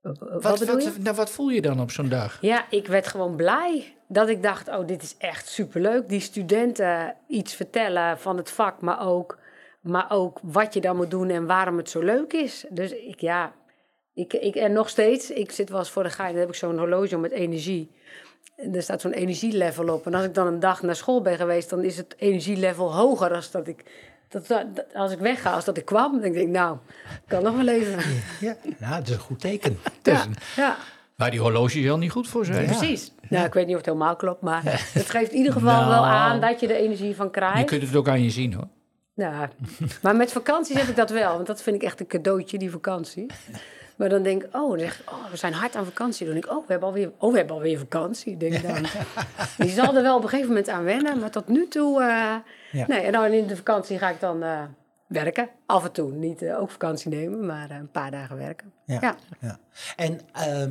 wat, 0.00 0.64
Wat, 0.64 0.98
nou, 0.98 1.16
wat 1.16 1.30
voel 1.30 1.48
je 1.48 1.62
dan 1.62 1.80
op 1.80 1.90
zo'n 1.90 2.08
dag? 2.08 2.38
Ja, 2.40 2.66
ik 2.70 2.86
werd 2.86 3.06
gewoon 3.06 3.36
blij 3.36 3.96
dat 4.08 4.28
ik 4.28 4.42
dacht, 4.42 4.68
oh, 4.68 4.86
dit 4.86 5.02
is 5.02 5.14
echt 5.18 5.48
superleuk. 5.48 6.08
Die 6.08 6.20
studenten 6.20 7.16
iets 7.28 7.54
vertellen 7.54 8.18
van 8.18 8.36
het 8.36 8.50
vak, 8.50 8.80
maar 8.80 9.06
ook 9.06 9.38
maar 9.82 10.06
ook 10.08 10.38
wat 10.42 10.74
je 10.74 10.80
dan 10.80 10.96
moet 10.96 11.10
doen 11.10 11.30
en 11.30 11.46
waarom 11.46 11.76
het 11.76 11.90
zo 11.90 12.00
leuk 12.00 12.32
is. 12.32 12.64
Dus 12.68 12.92
ik, 12.92 13.20
ja, 13.20 13.52
ik, 14.14 14.32
ik, 14.32 14.54
en 14.54 14.72
nog 14.72 14.88
steeds, 14.88 15.30
ik 15.30 15.50
zit 15.50 15.68
wel 15.68 15.78
eens 15.78 15.90
voor 15.90 16.02
de 16.02 16.10
gein, 16.10 16.30
dan 16.30 16.40
heb 16.40 16.48
ik 16.48 16.54
zo'n 16.54 16.78
horloge 16.78 17.18
met 17.18 17.30
energie. 17.30 17.90
Er 18.72 18.82
staat 18.82 19.00
zo'n 19.00 19.12
energielevel 19.12 19.88
op. 19.88 20.06
En 20.06 20.14
als 20.14 20.24
ik 20.24 20.34
dan 20.34 20.46
een 20.46 20.60
dag 20.60 20.82
naar 20.82 20.96
school 20.96 21.22
ben 21.22 21.36
geweest, 21.36 21.70
dan 21.70 21.82
is 21.84 21.96
het 21.96 22.14
energielevel 22.18 22.94
hoger 22.94 23.28
dan 23.28 23.42
dat 23.52 23.66
ik, 23.68 23.84
dat, 24.28 24.46
dat, 24.46 24.64
als 24.94 25.12
ik 25.12 25.18
wegga, 25.18 25.50
als 25.52 25.64
dat 25.64 25.76
ik 25.76 25.84
kwam. 25.84 26.12
Dan 26.12 26.20
denk 26.20 26.34
ik, 26.34 26.48
nou, 26.48 26.76
ik 27.04 27.20
kan 27.28 27.42
nog 27.42 27.56
wel 27.56 27.68
even. 27.68 27.98
Ja, 28.40 28.56
nou, 28.78 28.94
dat 28.98 29.08
is 29.08 29.14
een 29.14 29.20
goed 29.20 29.40
teken. 29.40 29.78
Ja, 30.02 30.24
ja, 30.56 30.76
Waar 31.16 31.30
die 31.30 31.40
horloges 31.40 31.74
heel 31.82 31.98
niet 31.98 32.10
goed 32.10 32.28
voor 32.28 32.44
zijn. 32.44 32.62
Ja. 32.62 32.76
precies. 32.76 33.12
Nou, 33.28 33.46
ik 33.46 33.52
weet 33.54 33.64
niet 33.66 33.74
of 33.76 33.80
het 33.80 33.90
helemaal 33.90 34.16
klopt, 34.16 34.40
maar 34.42 34.62
het 34.92 35.10
geeft 35.10 35.30
in 35.30 35.36
ieder 35.36 35.52
geval 35.52 35.78
wel 35.88 36.00
Nou. 36.02 36.06
aan 36.06 36.40
dat 36.40 36.60
je 36.60 36.66
er 36.68 36.76
energie 36.76 37.16
van 37.16 37.24
Je 37.26 37.30
krijgt. 37.32 37.64
kunt 37.64 37.82
het 37.82 37.96
ook 37.96 38.08
aan 38.08 38.22
je 38.22 38.30
zien 38.30 38.52
hoor. 38.54 38.68
Ja, 39.14 39.48
maar 40.02 40.16
met 40.16 40.32
vakanties 40.32 40.76
heb 40.78 40.88
ik 40.88 40.96
dat 40.96 41.10
wel. 41.10 41.34
Want 41.34 41.46
dat 41.46 41.62
vind 41.62 41.76
ik 41.76 41.82
echt 41.82 42.00
een 42.00 42.06
cadeautje, 42.06 42.58
die 42.58 42.70
vakantie. 42.70 43.26
Maar 43.96 44.08
dan 44.08 44.22
denk 44.22 44.42
ik, 44.42 44.54
oh, 44.56 44.78
dan 44.78 44.88
oh, 45.08 45.30
we 45.30 45.36
zijn 45.36 45.52
hard 45.52 45.76
aan 45.76 45.84
vakantie. 45.84 46.24
Dan 46.26 46.34
denk 46.34 46.44
ik, 46.46 46.52
oh, 46.52 46.58
we 46.66 46.70
hebben 46.72 46.88
alweer, 46.88 47.12
oh, 47.18 47.30
we 47.32 47.36
hebben 47.38 47.56
alweer 47.56 47.78
vakantie. 47.78 48.36
Denk 48.36 48.54
ik 48.54 48.62
dan. 48.62 48.86
Je 49.66 49.72
zal 49.72 49.96
er 49.96 50.02
wel 50.02 50.16
op 50.16 50.22
een 50.22 50.28
gegeven 50.28 50.48
moment 50.48 50.68
aan 50.68 50.84
wennen. 50.84 51.18
Maar 51.18 51.30
tot 51.30 51.48
nu 51.48 51.68
toe, 51.68 52.02
eh, 52.02 52.34
nee. 52.88 53.00
En 53.00 53.12
dan 53.12 53.24
in 53.32 53.46
de 53.46 53.56
vakantie 53.56 53.98
ga 53.98 54.10
ik 54.10 54.20
dan 54.20 54.42
eh, 54.42 54.62
werken. 55.08 55.48
Af 55.66 55.84
en 55.84 55.92
toe. 55.92 56.12
Niet 56.12 56.42
eh, 56.42 56.60
ook 56.60 56.70
vakantie 56.70 57.10
nemen, 57.10 57.46
maar 57.46 57.70
een 57.70 57.90
paar 57.90 58.10
dagen 58.10 58.36
werken. 58.36 58.72
Ja. 58.86 59.16
Ja. 59.40 59.58
En 59.96 60.20
ehm, 60.32 60.70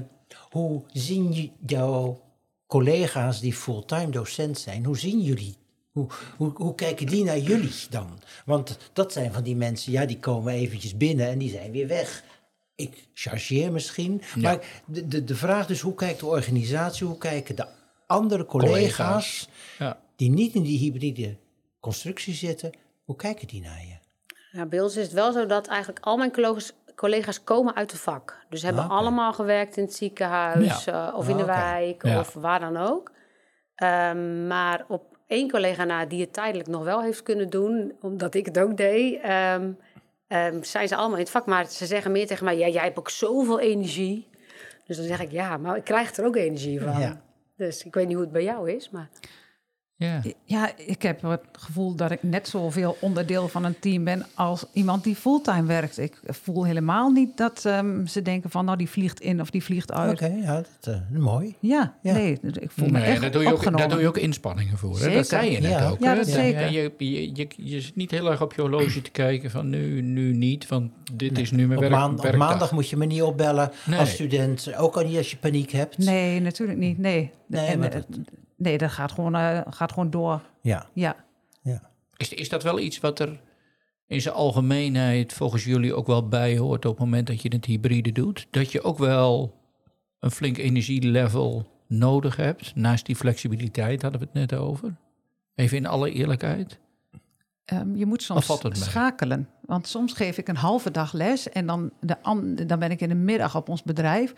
hoe 0.50 0.82
zien 0.88 1.34
je- 1.34 1.52
jouw 1.66 2.22
collega's 2.68 3.40
die 3.40 3.54
fulltime 3.54 4.10
docent 4.10 4.60
zijn, 4.60 4.86
hoe 4.86 4.98
zien 4.98 5.22
jullie? 5.22 5.60
Hoe, 5.92 6.08
hoe, 6.38 6.52
hoe 6.56 6.76
kijken 6.76 7.06
die 7.06 7.24
naar 7.24 7.38
jullie 7.38 7.74
dan? 7.90 8.20
Want 8.46 8.78
dat 8.94 9.14
zijn 9.14 9.34
van 9.34 9.44
die 9.44 9.56
mensen, 9.56 9.92
ja, 9.92 10.06
die 10.06 10.20
komen 10.20 10.54
eventjes 10.54 10.98
binnen 10.98 11.28
en 11.28 11.38
die 11.38 11.50
zijn 11.50 11.72
weer 11.72 11.88
weg. 11.88 12.24
Ik 12.76 13.08
chargeer 13.14 13.72
misschien. 13.72 14.22
Maar 14.36 14.60
de, 14.86 15.08
de, 15.08 15.24
de 15.24 15.36
vraag 15.36 15.70
is, 15.70 15.80
hoe 15.82 15.96
kijkt 15.96 16.20
de 16.20 16.26
organisatie, 16.26 17.08
hoe 17.08 17.18
kijken 17.18 17.56
de 17.56 17.66
andere 18.08 18.46
collega's, 18.46 18.74
Collega's. 18.96 19.50
Ja. 19.80 20.00
die 20.16 20.30
niet 20.30 20.54
in 20.56 20.62
die 20.64 20.78
hybride 20.80 21.38
constructie 21.80 22.34
zitten, 22.34 22.72
hoe 23.04 23.16
kijken 23.16 23.48
die 23.48 23.62
naar 23.62 23.82
je? 23.82 23.98
Nou, 24.52 24.68
bij 24.68 24.82
ons 24.82 24.96
is 24.96 25.04
het 25.04 25.14
wel 25.14 25.32
zo 25.32 25.46
dat 25.46 25.68
eigenlijk 25.68 26.06
al 26.06 26.18
mijn 26.18 26.32
collega's, 26.32 26.74
collega's 26.96 27.44
komen 27.44 27.76
uit 27.76 27.92
het 27.92 28.02
vak. 28.02 28.46
Dus 28.50 28.62
hebben 28.62 28.84
Ah, 28.84 28.90
allemaal 28.90 29.34
gewerkt 29.34 29.78
in 29.78 29.84
het 29.84 29.94
ziekenhuis 29.96 30.86
eh, 30.88 31.14
of 31.16 31.30
in 31.30 31.38
de 31.38 31.52
Ah, 31.52 31.72
wijk 31.72 32.06
Ja. 32.06 32.20
of 32.20 32.34
waar 32.34 32.60
dan 32.60 32.78
ook. 32.78 33.12
Ehm, 33.76 34.48
maar 34.48 34.86
op 34.88 35.18
één 35.28 35.50
collega 35.52 35.84
na 35.84 36.06
die 36.06 36.22
het 36.22 36.34
tijdelijk 36.34 36.70
nog 36.70 36.84
wel 36.84 37.02
heeft 37.02 37.24
kunnen 37.24 37.50
doen, 37.50 37.94
omdat 38.02 38.34
ik 38.34 38.46
het 38.46 38.60
ook 38.60 38.78
deed, 38.78 39.22
ehm, 39.22 39.72
ehm, 40.32 40.64
zijn 40.64 40.88
ze 40.88 40.96
allemaal 40.96 41.18
in 41.18 41.24
het 41.24 41.32
vak. 41.32 41.46
Maar 41.46 41.66
ze 41.66 41.86
zeggen 41.86 42.12
meer 42.12 42.28
tegen 42.28 42.46
mij, 42.46 42.58
ja, 42.58 42.68
jij 42.68 42.84
hebt 42.84 43.00
ook 43.00 43.10
zoveel 43.10 43.60
energie. 43.60 44.28
Dus 44.86 44.98
dan 44.98 45.06
zeg 45.06 45.22
ik, 45.22 45.32
ja, 45.32 45.58
maar 45.58 45.78
ik 45.78 45.84
krijg 45.84 46.18
er 46.18 46.26
ook 46.26 46.36
energie 46.36 46.82
van. 46.82 47.00
Ja. 47.00 47.22
Dus 47.58 47.84
ik 47.84 47.94
weet 47.94 48.06
niet 48.06 48.16
hoe 48.16 48.24
het 48.24 48.34
bij 48.34 48.44
jou 48.44 48.72
is, 48.72 48.90
maar... 48.90 49.10
Ja. 50.06 50.22
Ja, 50.46 50.72
ik 50.78 51.02
heb 51.02 51.22
het 51.22 51.42
gevoel 51.52 51.96
dat 51.96 52.12
ik 52.12 52.24
net 52.24 52.48
zoveel 52.48 52.98
onderdeel 53.02 53.48
van 53.48 53.64
een 53.66 53.80
team 53.80 54.04
ben 54.04 54.26
als 54.34 54.66
iemand 54.74 55.04
die 55.04 55.16
fulltime 55.16 55.64
werkt. 55.64 55.98
Ik 56.00 56.20
voel 56.26 56.66
helemaal 56.66 57.10
niet 57.10 57.38
dat 57.38 57.66
ehm, 57.66 58.06
ze 58.06 58.22
denken 58.22 58.50
van 58.50 58.66
nou 58.66 58.78
die 58.78 58.90
vliegt 58.90 59.20
in 59.20 59.42
of 59.42 59.50
die 59.50 59.64
vliegt 59.64 59.92
uit. 59.92 60.12
Oké, 60.22 60.34
ja, 60.42 60.56
dat 60.56 60.94
eh, 61.12 61.20
mooi. 61.20 61.56
Ja, 61.60 61.94
Ja. 62.02 62.14
nee, 62.14 62.38
ik 62.42 62.72
voel 62.72 62.88
me 62.88 63.00
Nee, 63.00 63.04
echt 63.10 63.22
daar 63.22 63.32
doe, 63.32 63.42
je 63.42 63.48
ook, 63.48 63.54
opgenomen. 63.54 63.80
daar 63.80 63.90
doe 63.90 64.00
je 64.00 64.08
ook 64.08 64.18
inspanningen 64.18 64.78
voor. 64.78 64.92
Hè? 64.94 64.98
Zeker. 64.98 65.16
Dat 65.16 65.28
zei 65.28 65.52
je 65.52 65.60
net 65.60 65.72
Ja. 65.72 65.90
ook. 65.90 66.00
Ja, 66.00 66.10
hè? 66.10 66.16
dat 66.16 66.28
Ja, 66.28 66.34
zeker. 66.34 66.72
Je, 66.72 66.94
je, 66.98 67.32
je, 67.34 67.48
je 67.58 67.82
zit 67.82 67.96
niet 67.96 68.12
heel 68.12 68.32
erg 68.32 68.42
op 68.42 68.54
je 68.54 68.62
horloge 68.62 69.02
te 69.02 69.12
kijken 69.12 69.52
van 69.52 69.70
nu, 69.70 70.02
nu 70.02 70.34
niet, 70.34 70.68
want 70.68 70.92
dit 71.14 71.32
Nee. 71.32 71.42
is 71.42 71.52
nu 71.52 71.68
mijn 71.68 71.80
Op, 71.84 71.90
werk, 72.22 72.34
op 72.34 72.36
maandag 72.36 72.72
moet 72.72 72.90
je 72.90 72.98
me 72.98 73.06
niet 73.06 73.22
opbellen 73.22 73.72
Nee. 73.86 74.00
als 74.00 74.10
student. 74.12 74.76
Ook 74.78 74.96
al 74.98 75.04
niet 75.06 75.18
als 75.18 75.32
je 75.32 75.38
paniek 75.38 75.72
hebt. 75.72 75.98
Nee, 75.98 76.40
natuurlijk 76.40 76.80
niet. 76.80 76.98
Nee, 76.98 77.32
Nee, 77.48 77.66
En, 77.66 77.80
maar 77.80 77.92
eh, 77.92 77.94
dat- 77.94 78.20
nee 78.62 78.78
dat 78.78 78.92
gaat 78.92 79.12
gewoon, 79.12 79.36
eh, 79.36 79.62
gaat 79.70 79.92
gewoon 79.92 80.10
door. 80.10 80.42
Ja, 80.62 80.90
Ja. 80.94 81.16
ja. 81.62 81.90
Is, 82.18 82.34
is 82.34 82.50
dat 82.50 82.64
wel 82.64 82.80
iets 82.80 83.00
wat 83.00 83.20
er 83.20 83.40
in 84.08 84.22
zijn 84.22 84.36
algemeenheid 84.36 85.34
volgens 85.34 85.64
jullie 85.64 85.94
ook 85.94 86.08
wel 86.08 86.28
bij 86.28 86.58
hoort 86.58 86.86
op 86.86 86.92
het 86.92 87.04
moment 87.04 87.28
dat 87.28 87.42
je 87.42 87.50
het 87.50 87.66
hybride 87.66 88.12
doet? 88.12 88.48
Dat 88.52 88.72
je 88.72 88.82
ook 88.82 88.98
wel 88.98 89.60
een 90.20 90.32
flink 90.32 90.58
energielevel 90.58 91.68
nodig 91.88 92.36
hebt, 92.36 92.76
naast 92.76 93.06
die 93.06 93.16
flexibiliteit 93.16 94.02
hadden 94.02 94.20
we 94.20 94.26
het 94.26 94.50
net 94.50 94.60
over. 94.60 94.96
Even 95.56 95.78
in 95.78 95.86
alle 95.86 96.12
eerlijkheid. 96.12 96.80
Ehm, 97.66 97.96
je 97.96 98.06
moet 98.06 98.24
soms 98.24 98.60
schakelen. 98.72 99.50
Want 99.62 99.88
soms 99.88 100.14
geef 100.14 100.38
ik 100.38 100.48
een 100.48 100.56
halve 100.56 100.92
dag 100.92 101.14
les 101.14 101.50
en 101.50 101.66
dan, 101.66 101.92
de 102.00 102.16
dan 102.68 102.80
ben 102.80 102.92
ik 102.92 103.02
in 103.02 103.10
de 103.10 103.16
middag 103.16 103.56
op 103.56 103.70
ons 103.70 103.84
bedrijf. 103.84 104.34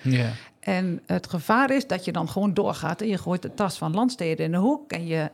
En 0.59 1.01
het 1.05 1.27
gevaar 1.29 1.71
is 1.71 1.87
dat 1.87 2.05
je 2.05 2.11
dan 2.11 2.29
gewoon 2.29 2.53
doorgaat 2.53 3.01
en 3.01 3.07
je 3.07 3.17
gooit 3.17 3.41
de 3.41 3.53
tas 3.53 3.77
van 3.77 3.93
landsteden 3.93 4.45
in 4.45 4.51
de 4.51 4.57
hoek 4.57 4.91
en 4.91 5.05
je 5.07 5.31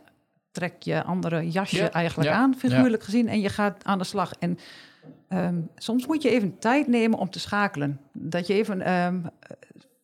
trekt 0.51 0.85
je 0.85 1.03
andere 1.03 1.49
jasje 1.49 1.77
Ja, 1.77 1.91
eigenlijk 1.91 2.29
aan, 2.29 2.55
figuurlijk 2.57 3.03
gezien, 3.03 3.27
en 3.27 3.39
je 3.39 3.49
gaat 3.49 3.83
aan 3.83 3.97
de 3.97 4.03
slag. 4.03 4.33
En 4.39 4.57
ehm, 5.27 5.61
soms 5.75 6.07
moet 6.07 6.21
je 6.21 6.29
even 6.29 6.59
tijd 6.59 6.87
nemen 6.87 7.19
om 7.19 7.29
te 7.29 7.39
schakelen. 7.39 7.99
Dat 8.13 8.47
je 8.47 8.53
even 8.53 8.81
ehm, 8.81 9.19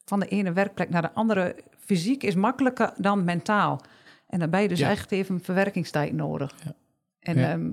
van 0.06 0.20
de 0.20 0.28
ene 0.28 0.54
werkplek 0.54 0.90
naar 0.90 1.02
de 1.02 1.14
andere 1.14 1.56
fysiek 1.80 2.24
is 2.24 2.36
makkelijker 2.36 2.94
dan 2.98 3.24
mentaal. 3.24 3.82
En 4.28 4.62
je 4.62 4.68
dus 4.68 4.80
echt 4.80 5.12
even 5.12 5.42
verwerkingstijd 5.42 6.14
nodig. 6.14 6.54
Ja. 6.64 6.74
En 7.26 7.38
Ja. 7.38 7.52
ehm, 7.52 7.70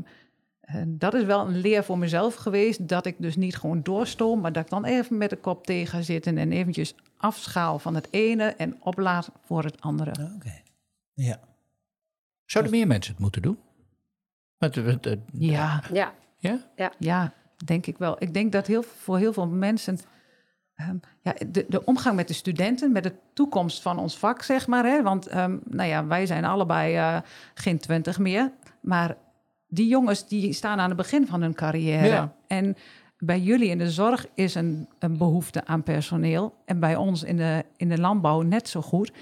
en 0.60 0.98
dat 0.98 1.14
is 1.14 1.24
wel 1.24 1.46
een 1.46 1.56
leer 1.60 1.84
voor 1.84 1.98
mezelf 1.98 2.34
geweest, 2.34 2.88
dat 2.88 3.06
ik 3.06 3.14
dus 3.18 3.36
niet 3.36 3.56
gewoon 3.56 3.82
doorstoom, 3.82 4.40
maar 4.40 4.52
dat 4.52 4.62
ik 4.64 4.70
dan 4.70 4.84
even 4.84 5.16
met 5.18 5.30
de 5.30 5.36
kop 5.36 5.66
tegen 5.66 5.86
ga 5.98 6.02
zitten 6.02 6.38
en 6.38 6.52
eventjes 6.52 6.94
afschaal 7.16 7.78
van 7.78 7.94
het 7.94 8.08
ene 8.10 8.44
en 8.44 8.76
oplaad 8.82 9.30
voor 9.44 9.64
het 9.64 9.80
andere. 9.80 10.10
Oké. 10.36 10.60
Ja. 11.14 11.40
Zouden 12.44 12.72
meer 12.72 12.86
mensen 12.86 13.12
het 13.12 13.22
moeten 13.22 13.42
doen? 13.42 13.58
Met, 14.58 14.84
met, 14.84 15.04
met- 15.04 15.18
Ja, 15.32 15.82
Ja, 15.92 16.12
ja? 16.76 16.92
ja, 16.98 17.32
denk 17.64 17.86
ik 17.86 17.98
wel. 17.98 18.16
Ik 18.18 18.34
denk 18.34 18.52
dat 18.52 18.66
heel, 18.66 18.82
voor 18.82 19.18
heel 19.18 19.32
veel 19.32 19.46
mensen 19.48 19.98
ehm, 20.74 20.96
ja, 21.20 21.34
de, 21.48 21.64
de 21.68 21.84
omgang 21.84 22.16
met 22.16 22.28
de 22.28 22.34
studenten, 22.34 22.92
met 22.92 23.02
de 23.02 23.14
toekomst 23.32 23.82
van 23.82 23.98
ons 23.98 24.18
vak, 24.18 24.42
zeg 24.42 24.66
maar. 24.66 24.84
Hè, 24.84 25.02
want 25.02 25.26
ehm, 25.26 25.56
nou 25.64 25.88
ja, 25.88 26.06
wij 26.06 26.26
zijn 26.26 26.44
allebei 26.44 26.94
eh, 26.96 27.18
geen 27.54 27.78
twintig 27.78 28.18
meer, 28.18 28.52
maar 28.80 29.16
die 29.74 29.88
jongens 29.88 30.28
die 30.28 30.52
staan 30.52 30.78
aan 30.80 30.88
het 30.88 30.96
begin 30.96 31.26
van 31.26 31.42
hun 31.42 31.54
carrière. 31.54 32.06
Ja. 32.06 32.32
En 32.46 32.76
bij 33.18 33.40
jullie 33.40 33.68
in 33.68 33.78
de 33.78 33.90
zorg 33.90 34.26
is 34.34 34.54
een, 34.54 34.88
een 34.98 35.16
behoefte 35.16 35.64
aan 35.66 35.82
personeel. 35.82 36.54
En 36.64 36.80
bij 36.80 36.96
ons 36.96 37.22
in 37.22 37.36
de, 37.36 37.64
in 37.76 37.88
de 37.88 37.98
landbouw 37.98 38.40
net 38.42 38.68
zo 38.68 38.80
goed. 38.82 39.12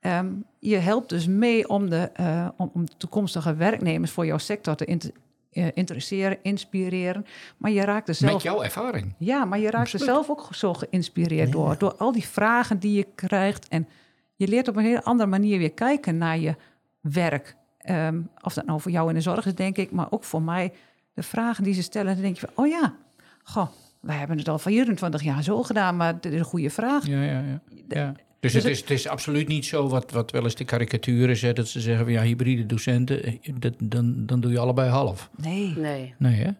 Ehm, 0.00 0.26
je 0.58 0.76
helpt 0.76 1.08
dus 1.08 1.26
mee 1.26 1.68
om 1.68 1.90
de, 1.90 2.10
eh, 2.14 2.48
om, 2.56 2.70
om 2.74 2.84
toekomstige 2.96 3.54
werknemers 3.54 4.10
voor 4.10 4.26
jouw 4.26 4.38
sector 4.38 4.74
te 4.74 4.84
inter- 4.84 5.10
eh, 5.50 5.66
interesseren, 5.74 6.38
inspireren. 6.42 7.26
Maar 7.56 7.70
je 7.70 7.80
raakt 7.84 8.08
er 8.08 8.14
zelf, 8.14 8.32
Met 8.32 8.42
jouw 8.42 8.62
ervaring. 8.62 9.14
ja, 9.18 9.44
maar 9.44 9.58
je 9.58 9.70
raakt 9.70 9.92
er 9.92 9.98
zelf 9.98 10.30
ook 10.30 10.48
zo 10.50 10.74
geïnspireerd 10.74 11.52
door. 11.52 11.78
Door 11.78 11.94
al 11.96 12.12
die 12.12 12.26
vragen 12.26 12.78
die 12.78 12.92
je 12.96 13.06
krijgt. 13.14 13.68
En 13.68 13.88
je 14.36 14.48
leert 14.48 14.68
op 14.68 14.76
een 14.76 14.84
hele 14.84 15.02
andere 15.04 15.28
manier 15.28 15.58
weer 15.58 15.72
kijken 15.72 16.18
naar 16.18 16.38
je 16.38 16.54
werk. 17.00 17.56
Ehm, 17.80 18.20
of 18.42 18.54
dat 18.54 18.66
nou 18.66 18.80
voor 18.80 18.90
jou 18.90 19.08
in 19.08 19.14
de 19.14 19.20
zorg 19.20 19.46
is, 19.46 19.54
denk 19.54 19.76
ik, 19.76 19.90
maar 19.90 20.06
ook 20.10 20.24
voor 20.24 20.42
mij. 20.42 20.72
De 21.14 21.22
vragen 21.22 21.64
die 21.64 21.74
ze 21.74 21.82
stellen, 21.82 22.12
dan 22.12 22.22
denk 22.22 22.34
je 22.34 22.46
van, 22.46 22.64
oh 22.64 22.70
ja, 22.70 22.94
goh, 23.42 23.68
wij 24.00 24.16
hebben 24.16 24.38
het 24.38 24.48
al 24.48 24.58
24 24.58 25.22
jaar 25.22 25.42
zo 25.42 25.62
gedaan, 25.62 25.96
maar 25.96 26.20
dit 26.20 26.32
is 26.32 26.38
een 26.38 26.44
goede 26.44 26.70
vraag. 26.70 27.06
Ja, 27.06 27.22
ja, 27.22 27.40
ja. 27.40 27.60
ja. 27.88 28.12
Dus, 28.40 28.52
Dus 28.52 28.62
het, 28.62 28.72
is, 28.72 28.80
het 28.80 28.90
is 28.90 29.08
absoluut 29.08 29.48
niet 29.48 29.64
zo 29.64 29.88
wat, 29.88 30.10
wat 30.10 30.30
wel 30.30 30.42
eens 30.42 30.54
de 30.54 31.28
is, 31.28 31.42
hè, 31.42 31.52
dat 31.52 31.68
ze 31.68 31.80
zeggen 31.80 32.04
van 32.04 32.12
ja, 32.12 32.22
hybride 32.22 32.66
docenten, 32.66 33.22
eh, 33.22 33.34
dat, 33.58 33.74
dan, 33.78 34.26
dan 34.26 34.40
doe 34.40 34.50
je 34.50 34.58
allebei 34.58 34.90
half. 34.90 35.30
Nee, 35.36 35.74
nee. 35.76 36.14
Nee, 36.18 36.34
hè? 36.34 36.50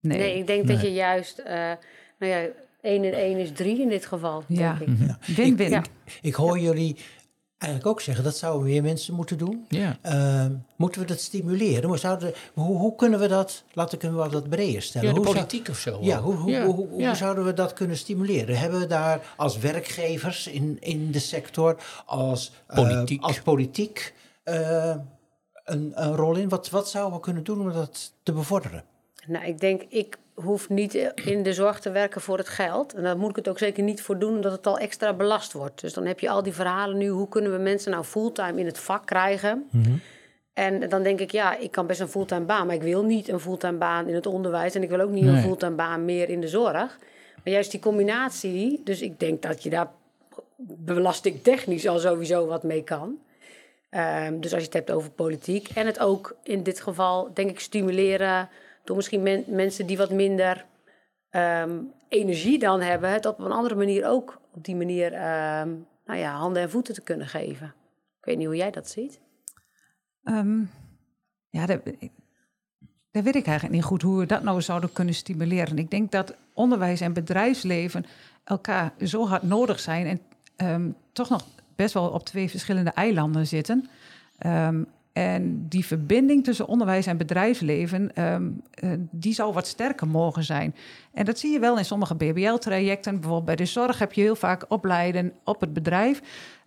nee. 0.00 0.18
Nee, 0.18 0.38
ik 0.38 0.46
denk 0.46 0.66
dat 0.66 0.80
je 0.80 0.92
juist, 0.92 1.38
eh 1.38 1.72
nou 2.18 2.32
ja, 2.32 2.46
1 2.80 3.04
en 3.04 3.12
1 3.12 3.38
is 3.38 3.52
3 3.52 3.80
in 3.80 3.88
dit 3.88 4.06
geval. 4.06 4.44
Ja. 4.46 4.78
Denk 4.78 4.90
ik. 4.90 5.36
Win-win. 5.36 5.70
Ja. 5.70 5.84
Ik 6.22 6.34
hoor 6.34 6.58
jullie 6.58 6.96
eigenlijk 7.60 7.86
ook 7.92 8.00
zeggen, 8.00 8.24
dat 8.24 8.36
zouden 8.36 8.62
meer 8.68 8.82
mensen 8.82 9.14
moeten 9.14 9.38
doen. 9.38 9.64
Ja. 9.68 9.96
Ehm, 10.02 10.52
moeten 10.76 11.00
we 11.00 11.06
dat 11.06 11.20
stimuleren? 11.20 11.88
Maar 11.88 11.98
zouden, 11.98 12.32
hoe, 12.54 12.76
hoe 12.76 12.94
kunnen 12.96 13.20
we 13.20 13.26
dat, 13.28 13.62
laten 13.72 13.98
we 14.00 14.10
wat 14.10 14.32
wat 14.32 14.48
breder 14.48 14.82
stellen? 14.82 15.08
Ja, 15.08 15.14
de 15.14 15.20
hoe 15.20 15.28
zou- 15.28 15.38
politiek 15.38 15.68
of 15.68 15.78
zo. 15.78 15.98
ja, 16.00 16.20
hoe, 16.20 16.34
hoe, 16.34 16.50
Ja, 16.50 16.64
hoe, 16.64 16.88
hoe 16.88 17.00
ja. 17.00 17.14
zouden 17.14 17.44
we 17.44 17.52
dat 17.54 17.72
kunnen 17.72 17.96
stimuleren? 17.96 18.58
Hebben 18.58 18.80
we 18.80 18.86
daar 18.86 19.34
als 19.36 19.58
werkgevers 19.58 20.46
in, 20.46 20.76
in 20.80 21.10
de 21.10 21.18
sector, 21.18 21.76
als 22.06 22.52
eh, 22.66 22.76
Politiek. 22.76 23.22
als 23.22 23.40
politiek 23.40 24.14
eh, 24.42 24.94
een, 25.64 25.92
een 25.94 26.16
rol 26.16 26.36
in? 26.36 26.48
Wat, 26.48 26.70
wat 26.70 26.88
zouden 26.90 27.14
we 27.14 27.20
kunnen 27.24 27.44
doen 27.44 27.60
om 27.60 27.72
dat 27.72 28.12
te 28.22 28.32
bevorderen? 28.32 28.84
Nou, 29.26 29.44
ik 29.46 29.60
denk, 29.60 29.82
ik 29.88 30.18
hoef 30.42 30.68
niet 30.68 30.94
in 31.24 31.42
de 31.42 31.52
zorg 31.52 31.80
te 31.80 31.90
werken 31.90 32.20
voor 32.20 32.38
het 32.38 32.48
geld. 32.48 32.94
En 32.94 33.02
daar 33.02 33.18
moet 33.18 33.30
ik 33.30 33.36
het 33.36 33.48
ook 33.48 33.58
zeker 33.58 33.82
niet 33.82 34.02
voor 34.02 34.18
doen, 34.18 34.34
omdat 34.34 34.52
het 34.52 34.66
al 34.66 34.78
extra 34.78 35.12
belast 35.12 35.52
wordt. 35.52 35.80
Dus 35.80 35.92
dan 35.92 36.06
heb 36.06 36.20
je 36.20 36.28
al 36.28 36.42
die 36.42 36.52
verhalen 36.52 36.98
nu, 36.98 37.08
hoe 37.08 37.28
kunnen 37.28 37.52
we 37.52 37.58
mensen 37.58 37.90
nou 37.90 38.04
fulltime 38.04 38.60
in 38.60 38.66
het 38.66 38.78
vak 38.78 39.06
krijgen? 39.06 39.68
En 40.52 40.88
dan 40.88 41.02
denk 41.02 41.20
ik, 41.20 41.30
ja, 41.30 41.56
ik 41.56 41.70
kan 41.70 41.86
best 41.86 42.00
een 42.00 42.08
fulltime 42.08 42.44
baan, 42.44 42.66
maar 42.66 42.74
ik 42.74 42.82
wil 42.82 43.04
niet 43.04 43.28
een 43.28 43.40
fulltime 43.40 43.78
baan 43.78 44.08
in 44.08 44.14
het 44.14 44.26
onderwijs 44.26 44.74
en 44.74 44.82
ik 44.82 44.88
wil 44.88 45.00
ook 45.00 45.10
niet 45.10 45.26
een 45.26 45.40
fulltime 45.42 45.74
baan 45.74 46.04
meer 46.04 46.28
in 46.28 46.40
de 46.40 46.48
zorg. 46.48 46.98
Maar 47.44 47.52
juist 47.52 47.70
die 47.70 47.80
combinatie, 47.80 48.80
dus 48.84 49.00
ik 49.00 49.20
denk 49.20 49.42
dat 49.42 49.62
je 49.62 49.70
daar 49.70 49.90
belastingtechnisch 50.66 51.88
al 51.88 51.98
sowieso 51.98 52.46
wat 52.46 52.62
mee 52.62 52.84
kan. 52.84 53.18
Ehm, 53.90 54.40
dus 54.40 54.52
als 54.52 54.60
je 54.60 54.66
het 54.66 54.74
hebt 54.76 54.90
over 54.90 55.10
politiek 55.10 55.68
en 55.68 55.86
het 55.86 55.98
ook 55.98 56.36
in 56.42 56.62
dit 56.62 56.80
geval, 56.80 57.30
denk 57.34 57.50
ik, 57.50 57.60
stimuleren 57.60 58.48
door 58.84 58.96
misschien 58.96 59.22
men- 59.22 59.44
mensen 59.46 59.86
die 59.86 59.96
wat 59.96 60.10
minder 60.10 60.66
ehm, 61.30 61.78
energie 62.08 62.58
dan 62.58 62.80
hebben, 62.80 63.12
het 63.12 63.26
op 63.26 63.38
een 63.38 63.52
andere 63.52 63.74
manier 63.74 64.06
ook 64.06 64.40
op 64.54 64.64
die 64.64 64.76
manier 64.76 65.12
ehm, 65.12 65.68
nou 66.04 66.18
ja, 66.18 66.36
handen 66.36 66.62
en 66.62 66.70
voeten 66.70 66.94
te 66.94 67.02
kunnen 67.02 67.26
geven. 67.26 67.66
Ik 68.18 68.24
weet 68.24 68.36
niet 68.36 68.46
hoe 68.46 68.56
jij 68.56 68.70
dat 68.70 68.88
ziet. 68.88 69.20
Ehm, 70.24 70.60
ja, 71.48 71.66
dat 71.66 71.80
weet 73.10 73.34
ik 73.34 73.46
eigenlijk 73.46 73.70
niet 73.70 73.84
goed 73.84 74.02
hoe 74.02 74.18
we 74.18 74.26
dat 74.26 74.42
nou 74.42 74.62
zouden 74.62 74.92
kunnen 74.92 75.14
stimuleren. 75.14 75.78
Ik 75.78 75.90
denk 75.90 76.10
dat 76.10 76.34
onderwijs 76.52 77.00
en 77.00 77.12
bedrijfsleven 77.12 78.06
elkaar 78.44 78.92
zo 79.04 79.26
hard 79.26 79.42
nodig 79.42 79.80
zijn 79.80 80.20
en 80.56 80.96
toch 81.12 81.28
nog 81.28 81.46
best 81.76 81.94
wel 81.94 82.08
op 82.08 82.24
twee 82.24 82.50
verschillende 82.50 82.90
eilanden 82.90 83.46
zitten. 83.46 83.88
Ehm, 84.38 84.82
en 85.12 85.66
die 85.68 85.86
verbinding 85.86 86.44
tussen 86.44 86.66
onderwijs 86.66 87.06
en 87.06 87.16
bedrijfsleven, 87.16 88.14
ehm, 88.14 88.50
eh, 88.70 88.90
die 89.10 89.34
zou 89.34 89.52
wat 89.52 89.66
sterker 89.66 90.08
mogen 90.08 90.44
zijn. 90.44 90.74
En 91.12 91.24
dat 91.24 91.38
zie 91.38 91.52
je 91.52 91.58
wel 91.58 91.78
in 91.78 91.84
sommige 91.84 92.14
BBL-trajecten. 92.14 93.12
Bijvoorbeeld 93.14 93.44
bij 93.44 93.56
de 93.56 93.64
zorg 93.64 93.98
heb 93.98 94.12
je 94.12 94.20
heel 94.20 94.36
vaak 94.36 94.64
opleiden 94.68 95.32
op 95.44 95.60
het 95.60 95.72
bedrijf. 95.72 96.20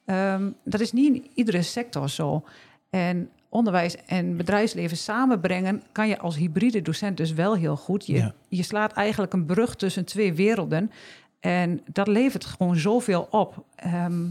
Ehm, 0.05 0.49
dat 0.63 0.79
is 0.79 0.91
niet 0.91 1.15
in 1.15 1.27
iedere 1.33 1.61
sector 1.61 2.09
zo. 2.09 2.43
En 2.89 3.29
onderwijs 3.49 3.95
en 4.05 4.37
bedrijfsleven 4.37 4.97
samenbrengen 4.97 5.83
kan 5.91 6.07
je 6.07 6.17
als 6.19 6.35
hybride 6.35 6.81
docent 6.81 7.17
dus 7.17 7.33
wel 7.33 7.55
heel 7.55 7.75
goed. 7.77 8.05
Je, 8.05 8.13
Ja. 8.15 8.33
je 8.49 8.63
slaat 8.63 8.93
eigenlijk 8.93 9.33
een 9.33 9.45
brug 9.45 9.75
tussen 9.75 10.05
twee 10.05 10.33
werelden. 10.33 10.91
En 11.39 11.81
dat 11.91 12.07
levert 12.07 12.45
gewoon 12.45 12.75
zoveel 12.75 13.27
op. 13.31 13.63
Ehm, 13.75 14.23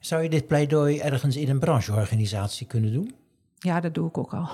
Zou 0.00 0.22
je 0.22 0.28
dit 0.28 0.46
pleidooi 0.46 0.98
ergens 0.98 1.36
in 1.36 1.48
een 1.48 1.58
brancheorganisatie 1.58 2.66
kunnen 2.66 2.92
doen? 2.92 3.14
Ja, 3.58 3.80
dat 3.80 3.94
doe 3.94 4.08
ik 4.08 4.18
ook 4.18 4.34
al. 4.34 4.48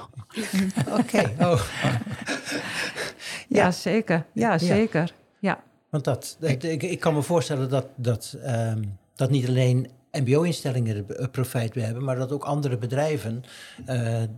Oké, 1.00 1.22
oh, 1.50 1.62
Ja, 1.82 3.64
Ja. 3.64 3.70
zeker. 3.70 4.26
Ja, 4.32 4.58
zeker. 4.58 5.12
Ja. 5.38 5.62
want 5.90 6.04
dat, 6.04 6.36
dat- 6.40 6.62
ik, 6.62 6.82
ik 6.82 7.00
kan 7.00 7.14
me 7.14 7.22
voorstellen 7.22 7.68
dat, 7.70 7.86
dat, 7.96 8.36
ehm, 8.42 8.82
dat 9.14 9.30
niet 9.30 9.48
alleen 9.48 9.90
MBO-instellingen 10.12 10.96
er 11.08 11.16
eh, 11.16 11.26
profijt 11.30 11.72
bij 11.72 11.82
hebben, 11.82 12.04
maar 12.04 12.16
dat 12.16 12.32
ook 12.32 12.44
andere 12.44 12.76
bedrijven 12.78 13.42
eh, 13.86 14.22
eh, 14.22 14.28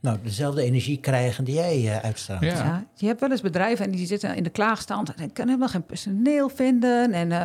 nou, 0.00 0.18
dezelfde 0.22 0.62
energie 0.62 1.00
krijgen 1.00 1.44
die 1.44 1.54
jij 1.54 1.88
eh, 1.88 2.04
uitstraalt. 2.04 2.42
Ja. 2.42 2.48
Ja. 2.64 2.84
je 2.94 3.06
hebt 3.06 3.20
wel 3.20 3.30
eens 3.30 3.40
bedrijven 3.40 3.84
en 3.84 3.90
die 3.90 4.06
zitten 4.06 4.34
in 4.36 4.42
de 4.42 4.50
klaagstand 4.50 5.08
en 5.08 5.14
kunnen 5.32 5.54
helemaal 5.54 5.68
geen 5.68 5.86
personeel 5.86 6.48
vinden. 6.48 7.12
En, 7.12 7.32
eh, 7.32 7.44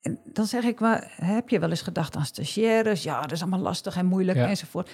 en 0.00 0.18
dan 0.24 0.46
zeg 0.46 0.64
ik, 0.64 0.80
maar 0.80 1.12
heb 1.16 1.48
je 1.48 1.58
wel 1.58 1.70
eens 1.70 1.82
gedacht 1.82 2.16
aan 2.16 2.24
stagiaires? 2.24 3.02
Ja, 3.02 3.20
dat 3.20 3.32
is 3.32 3.40
allemaal 3.40 3.60
lastig 3.60 3.96
en 3.96 4.06
moeilijk 4.06 4.38
Ja. 4.38 4.48
enzovoort. 4.48 4.90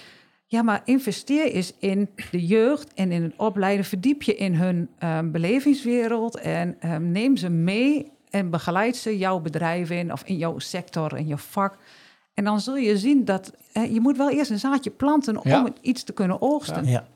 Ja, 0.51 0.61
maar 0.61 0.81
investeer 0.85 1.51
eens 1.51 1.73
in 1.79 2.09
de 2.31 2.45
jeugd 2.45 2.93
en 2.93 3.11
in 3.11 3.23
het 3.23 3.33
opleiden. 3.37 3.85
Verdiep 3.85 4.21
je 4.23 4.35
in 4.35 4.53
hun 4.55 4.89
ehm, 4.97 5.31
belevingswereld 5.31 6.37
en 6.37 6.75
ehm, 6.79 7.11
neem 7.11 7.37
ze 7.37 7.49
mee 7.49 8.11
en 8.29 8.49
begeleid 8.49 8.95
ze 8.95 9.17
jouw 9.17 9.39
bedrijf 9.39 9.89
in 9.89 10.11
of 10.11 10.23
in 10.23 10.37
jouw 10.37 10.59
sector, 10.59 11.17
in 11.17 11.27
je 11.27 11.37
vak. 11.37 11.77
En 12.33 12.43
dan 12.43 12.59
zul 12.61 12.75
je 12.77 12.97
zien 12.97 13.25
dat 13.25 13.53
eh, 13.73 13.93
je 13.93 13.99
moet 13.99 14.17
wel 14.17 14.29
eerst 14.31 14.51
een 14.51 14.59
zaadje 14.59 14.89
planten 14.89 15.39
Ja. 15.43 15.59
om 15.65 15.73
iets 15.81 16.03
te 16.03 16.13
kunnen 16.13 16.41
oogsten. 16.41 16.85
Ja. 16.85 17.07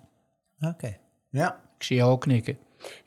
Oké. 0.61 0.97
Ja. 1.29 1.59
Ik 1.77 1.83
zie 1.83 1.95
jou 1.95 2.11
ook 2.11 2.21
knikken. 2.21 2.57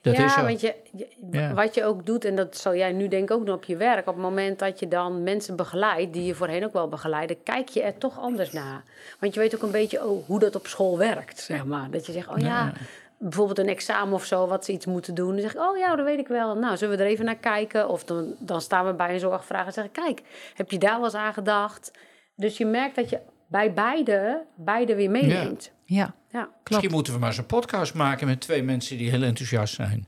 Dat 0.00 0.16
ja, 0.16 0.24
is 0.24 0.36
want 0.36 0.60
je, 0.60 0.74
je- 0.92 1.08
Ja. 1.30 1.54
wat 1.54 1.74
je 1.74 1.84
ook 1.84 2.06
doet, 2.06 2.24
en 2.24 2.36
dat 2.36 2.56
zal 2.56 2.74
jij 2.74 2.92
nu 2.92 3.08
denk 3.08 3.22
ik 3.22 3.36
ook 3.36 3.46
doen 3.46 3.54
op 3.54 3.64
je 3.64 3.76
werk, 3.76 4.06
op 4.08 4.14
het 4.14 4.22
moment 4.22 4.58
dat 4.58 4.78
je 4.78 4.88
dan 4.88 5.22
mensen 5.22 5.56
begeleidt, 5.56 6.12
die 6.12 6.24
je 6.24 6.34
voorheen 6.34 6.64
ook 6.64 6.72
wel 6.72 6.88
begeleidde, 6.88 7.34
kijk 7.44 7.68
je 7.68 7.82
er 7.82 7.98
toch 7.98 8.18
anders 8.20 8.52
naar. 8.52 8.82
Want 9.20 9.34
je 9.34 9.40
weet 9.40 9.54
ook 9.54 9.62
een 9.62 9.70
beetje 9.70 10.06
oh, 10.06 10.26
hoe 10.26 10.38
dat 10.38 10.54
op 10.54 10.66
school 10.66 10.98
werkt, 10.98 11.40
zeg 11.40 11.64
maar. 11.64 11.90
Dat 11.90 12.06
je 12.06 12.12
zegt, 12.12 12.28
oh 12.28 12.38
ja, 12.38 12.72
bijvoorbeeld 13.18 13.58
een 13.58 13.68
examen 13.68 14.14
of 14.14 14.24
zo, 14.24 14.46
wat 14.46 14.64
ze 14.64 14.72
iets 14.72 14.86
moeten 14.86 15.14
doen. 15.14 15.30
Dan 15.32 15.40
zeg 15.40 15.54
ik, 15.54 15.60
oh 15.60 15.76
ja, 15.76 15.96
dat 15.96 16.04
weet 16.04 16.18
ik 16.18 16.28
wel. 16.28 16.54
Nou, 16.56 16.76
zullen 16.76 16.96
we 16.96 17.02
er 17.04 17.10
even 17.10 17.24
naar 17.24 17.36
kijken? 17.36 17.88
Of 17.88 18.04
dan, 18.04 18.34
dan 18.38 18.60
staan 18.60 18.86
we 18.86 18.92
bij 18.92 19.12
een 19.12 19.20
zorgvraag 19.20 19.66
en 19.66 19.72
zeggen, 19.72 19.92
kijk, 19.92 20.22
heb 20.54 20.70
je 20.70 20.78
daar 20.78 20.94
wel 20.96 21.04
eens 21.04 21.14
aan 21.14 21.32
gedacht? 21.32 21.90
Dus 22.34 22.56
je 22.58 22.66
merkt 22.66 22.96
dat 22.96 23.10
je 23.10 23.18
bij 23.46 23.72
beide, 23.72 24.42
beide 24.54 24.94
weer 24.94 25.10
meeneemt. 25.10 25.64
Ja. 25.84 26.04
Ja. 26.06 26.14
Misschien 26.68 26.90
moeten 26.90 27.12
we 27.12 27.18
maar 27.18 27.28
eens 27.28 27.38
een 27.38 27.46
podcast 27.46 27.94
maken 27.94 28.26
met 28.26 28.40
twee 28.40 28.62
mensen 28.62 28.98
die 28.98 29.10
heel 29.10 29.22
enthousiast 29.22 29.74
zijn. 29.74 30.06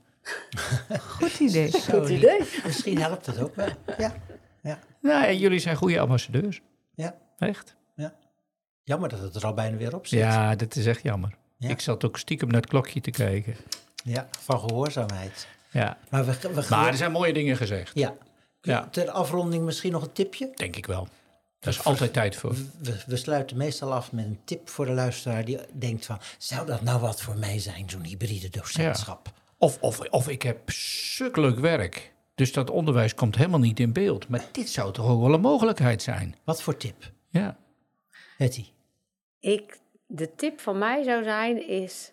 Goed 1.19 1.39
idee. 1.41 1.73
Goed 1.91 2.09
idee. 2.09 2.41
Misschien 2.65 2.99
helpt 3.01 3.27
het 3.27 3.39
ook 3.41 3.55
wel. 3.57 3.69
Ja. 3.99 4.15
Ja. 4.63 4.79
Nou, 5.01 5.25
ja, 5.25 5.33
jullie 5.33 5.59
zijn 5.59 5.77
goede 5.77 6.01
ambassadeurs. 6.01 6.61
Ja. 6.95 7.15
Echt? 7.39 7.77
Jammer 8.83 9.09
dat 9.09 9.19
het 9.19 9.35
er 9.35 9.45
al 9.45 9.55
bijna 9.55 9.77
weer 9.77 9.95
op 9.95 10.07
zit. 10.07 10.19
Ja, 10.19 10.55
dat 10.55 10.77
is 10.77 10.87
echt 10.87 11.03
jammer. 11.03 11.35
Ja. 11.57 11.69
Ik 11.69 11.81
zat 11.81 12.05
ook 12.05 12.19
stiekem 12.19 12.49
naar 12.49 12.61
het 12.61 12.71
klokje 12.71 13.01
te 13.01 13.11
kijken. 13.11 13.57
Ja, 14.05 14.29
van 14.41 14.59
gehoorzaamheid. 14.61 15.47
Ja. 15.71 15.99
Maar 16.11 16.25
we, 16.27 16.39
we 16.55 16.67
Maar 16.71 16.87
er 16.87 16.97
zijn 16.97 17.13
mooie 17.13 17.33
dingen 17.33 17.57
gezegd. 17.57 17.91
ja. 17.95 18.15
Ja. 18.61 18.89
Ter 18.91 19.11
afronding 19.11 19.65
misschien 19.65 19.93
nog 19.93 20.03
een 20.03 20.13
tipje. 20.13 20.51
Denk 20.55 20.77
ik 20.77 20.87
wel. 20.87 21.09
Daar 21.61 21.73
is 21.73 21.85
altijd 21.85 22.13
tijd 22.13 22.37
voor. 22.37 22.55
We, 22.79 23.03
we 23.07 23.17
sluiten 23.17 23.57
meestal 23.57 23.93
af 23.93 24.13
met 24.13 24.25
een 24.25 24.41
tip 24.45 24.69
voor 24.69 24.87
de 24.87 24.93
luisteraar 24.93 25.45
die 25.45 25.59
denkt 25.73 26.07
van... 26.07 26.19
zou 26.39 26.67
dat 26.67 26.83
nou 26.83 27.01
wat 27.01 27.23
voor 27.23 27.37
mij 27.37 27.59
zijn, 27.59 27.91
zo'n 27.91 28.05
hybride 28.05 28.49
docentschap? 28.49 29.33
Of, 29.57 29.79
of, 29.81 30.01
of 30.01 30.29
ik 30.29 30.43
heb 30.43 30.71
sukkelijk 30.71 31.59
werk. 31.59 32.13
Dus 32.35 32.53
dat 32.53 32.71
onderwijs 32.71 33.15
komt 33.15 33.37
helemaal 33.37 33.59
niet 33.59 33.81
in 33.81 33.93
beeld. 33.93 34.29
Maar 34.29 34.45
dit 34.53 34.69
zou 34.69 34.93
toch 34.93 35.07
ook 35.09 35.21
wel 35.21 35.35
een 35.35 35.41
mogelijkheid 35.41 36.03
zijn? 36.03 36.37
Wat 36.45 36.63
voor 36.63 36.77
tip, 36.77 37.13
Ja. 37.31 37.57
Hetty? 38.37 38.65
Ik, 39.41 39.79
de 40.07 40.35
tip 40.35 40.61
van 40.61 40.79
mij 40.79 41.03
zou 41.03 41.23
zijn 41.23 41.69
is... 41.69 42.13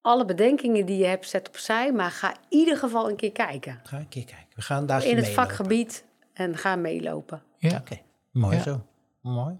alle 0.00 0.24
bedenkingen 0.24 0.86
die 0.86 0.98
je 0.98 1.06
hebt, 1.06 1.28
zet 1.28 1.48
opzij... 1.48 1.92
maar 1.92 2.10
ga 2.10 2.30
in 2.30 2.38
ieder 2.48 2.76
geval 2.76 3.08
een 3.08 3.16
keer 3.16 3.32
kijken. 3.32 3.80
Ga 3.84 3.98
een 3.98 4.08
keer 4.08 4.24
kijken. 4.24 4.46
We 4.54 4.62
gaan 4.62 4.86
daar 4.86 5.04
In 5.04 5.16
het 5.16 5.28
vakgebied 5.28 6.04
en 6.32 6.56
ga 6.56 6.76
meelopen. 6.76 7.42
ja. 7.58 7.76
Oké, 7.76 7.98
mooi 8.30 8.56
Ja. 8.56 8.62
zo. 8.62 8.86
Mooi. 9.20 9.56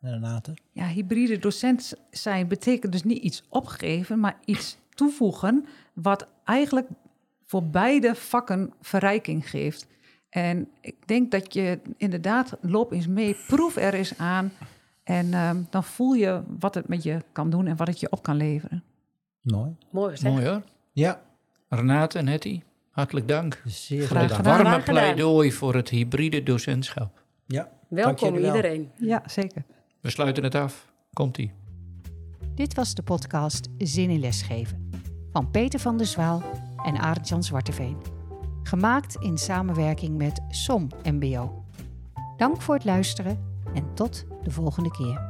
Renate? 0.00 0.54
Ja, 0.72 0.86
hybride 0.86 1.38
docent 1.38 1.94
zijn 2.10 2.48
betekent 2.48 2.92
dus 2.92 3.02
niet 3.04 3.22
iets 3.22 3.42
opgeven, 3.48 4.20
maar 4.20 4.38
iets 4.44 4.76
toevoegen 4.94 5.66
wat 5.94 6.26
eigenlijk 6.44 6.88
voor 7.44 7.64
beide 7.64 8.14
vakken 8.14 8.72
verrijking 8.80 9.50
geeft. 9.50 9.86
En 10.28 10.68
ik 10.80 11.08
denk 11.08 11.30
dat 11.30 11.54
je 11.54 11.80
inderdaad 11.96 12.56
loop 12.60 12.92
eens 12.92 13.06
mee, 13.06 13.36
proef 13.46 13.76
er 13.76 13.94
eens 13.94 14.18
aan 14.18 14.52
en 15.04 15.34
ehm, 15.34 15.62
dan 15.70 15.84
voel 15.84 16.12
je 16.12 16.42
wat 16.58 16.74
het 16.74 16.88
met 16.88 17.02
je 17.02 17.18
kan 17.32 17.50
doen 17.50 17.66
en 17.66 17.76
wat 17.76 17.86
het 17.86 18.00
je 18.00 18.10
op 18.10 18.22
kan 18.22 18.36
leveren. 18.36 18.82
Mooi. 19.40 19.76
Mooi. 19.90 20.16
Mooi 20.22 20.46
hoor. 20.46 20.62
Ja, 20.92 21.22
Renate 21.68 22.18
en 22.18 22.26
Hetty, 22.26 22.60
hartelijk 22.90 23.28
dank. 23.28 23.62
zeer 23.66 24.06
Graag 24.06 24.36
gedaan. 24.36 24.42
Warme 24.42 24.68
Graag 24.68 24.84
gedaan. 24.84 24.94
pleidooi 24.94 25.52
voor 25.52 25.74
het 25.74 25.88
hybride 25.88 26.42
docentschap. 26.42 27.22
Ja, 27.46 27.68
Welkom 27.88 28.36
iedereen. 28.36 28.90
Ja, 28.96 29.22
zeker. 29.26 29.64
We 30.00 30.10
sluiten 30.10 30.42
het 30.44 30.54
af. 30.54 30.92
Komt-ie. 31.12 31.52
Dit 32.54 32.74
was 32.74 32.94
de 32.94 33.02
podcast 33.02 33.68
Zin 33.78 34.10
in 34.10 34.20
Lesgeven 34.20 34.90
van 35.32 35.50
Peter 35.50 35.80
van 35.80 35.96
der 35.96 36.06
Zwaal 36.06 36.42
en 36.84 36.96
Arend-Jan 36.98 37.42
Zwarteveen. 37.42 37.96
Gemaakt 38.62 39.14
in 39.20 39.38
samenwerking 39.38 40.16
met 40.18 40.40
SOM 40.48 40.88
MBO. 41.02 41.64
Dank 42.36 42.62
voor 42.62 42.74
het 42.74 42.84
luisteren 42.84 43.38
en 43.74 43.94
tot 43.94 44.24
de 44.42 44.50
volgende 44.50 44.90
keer. 44.90 45.29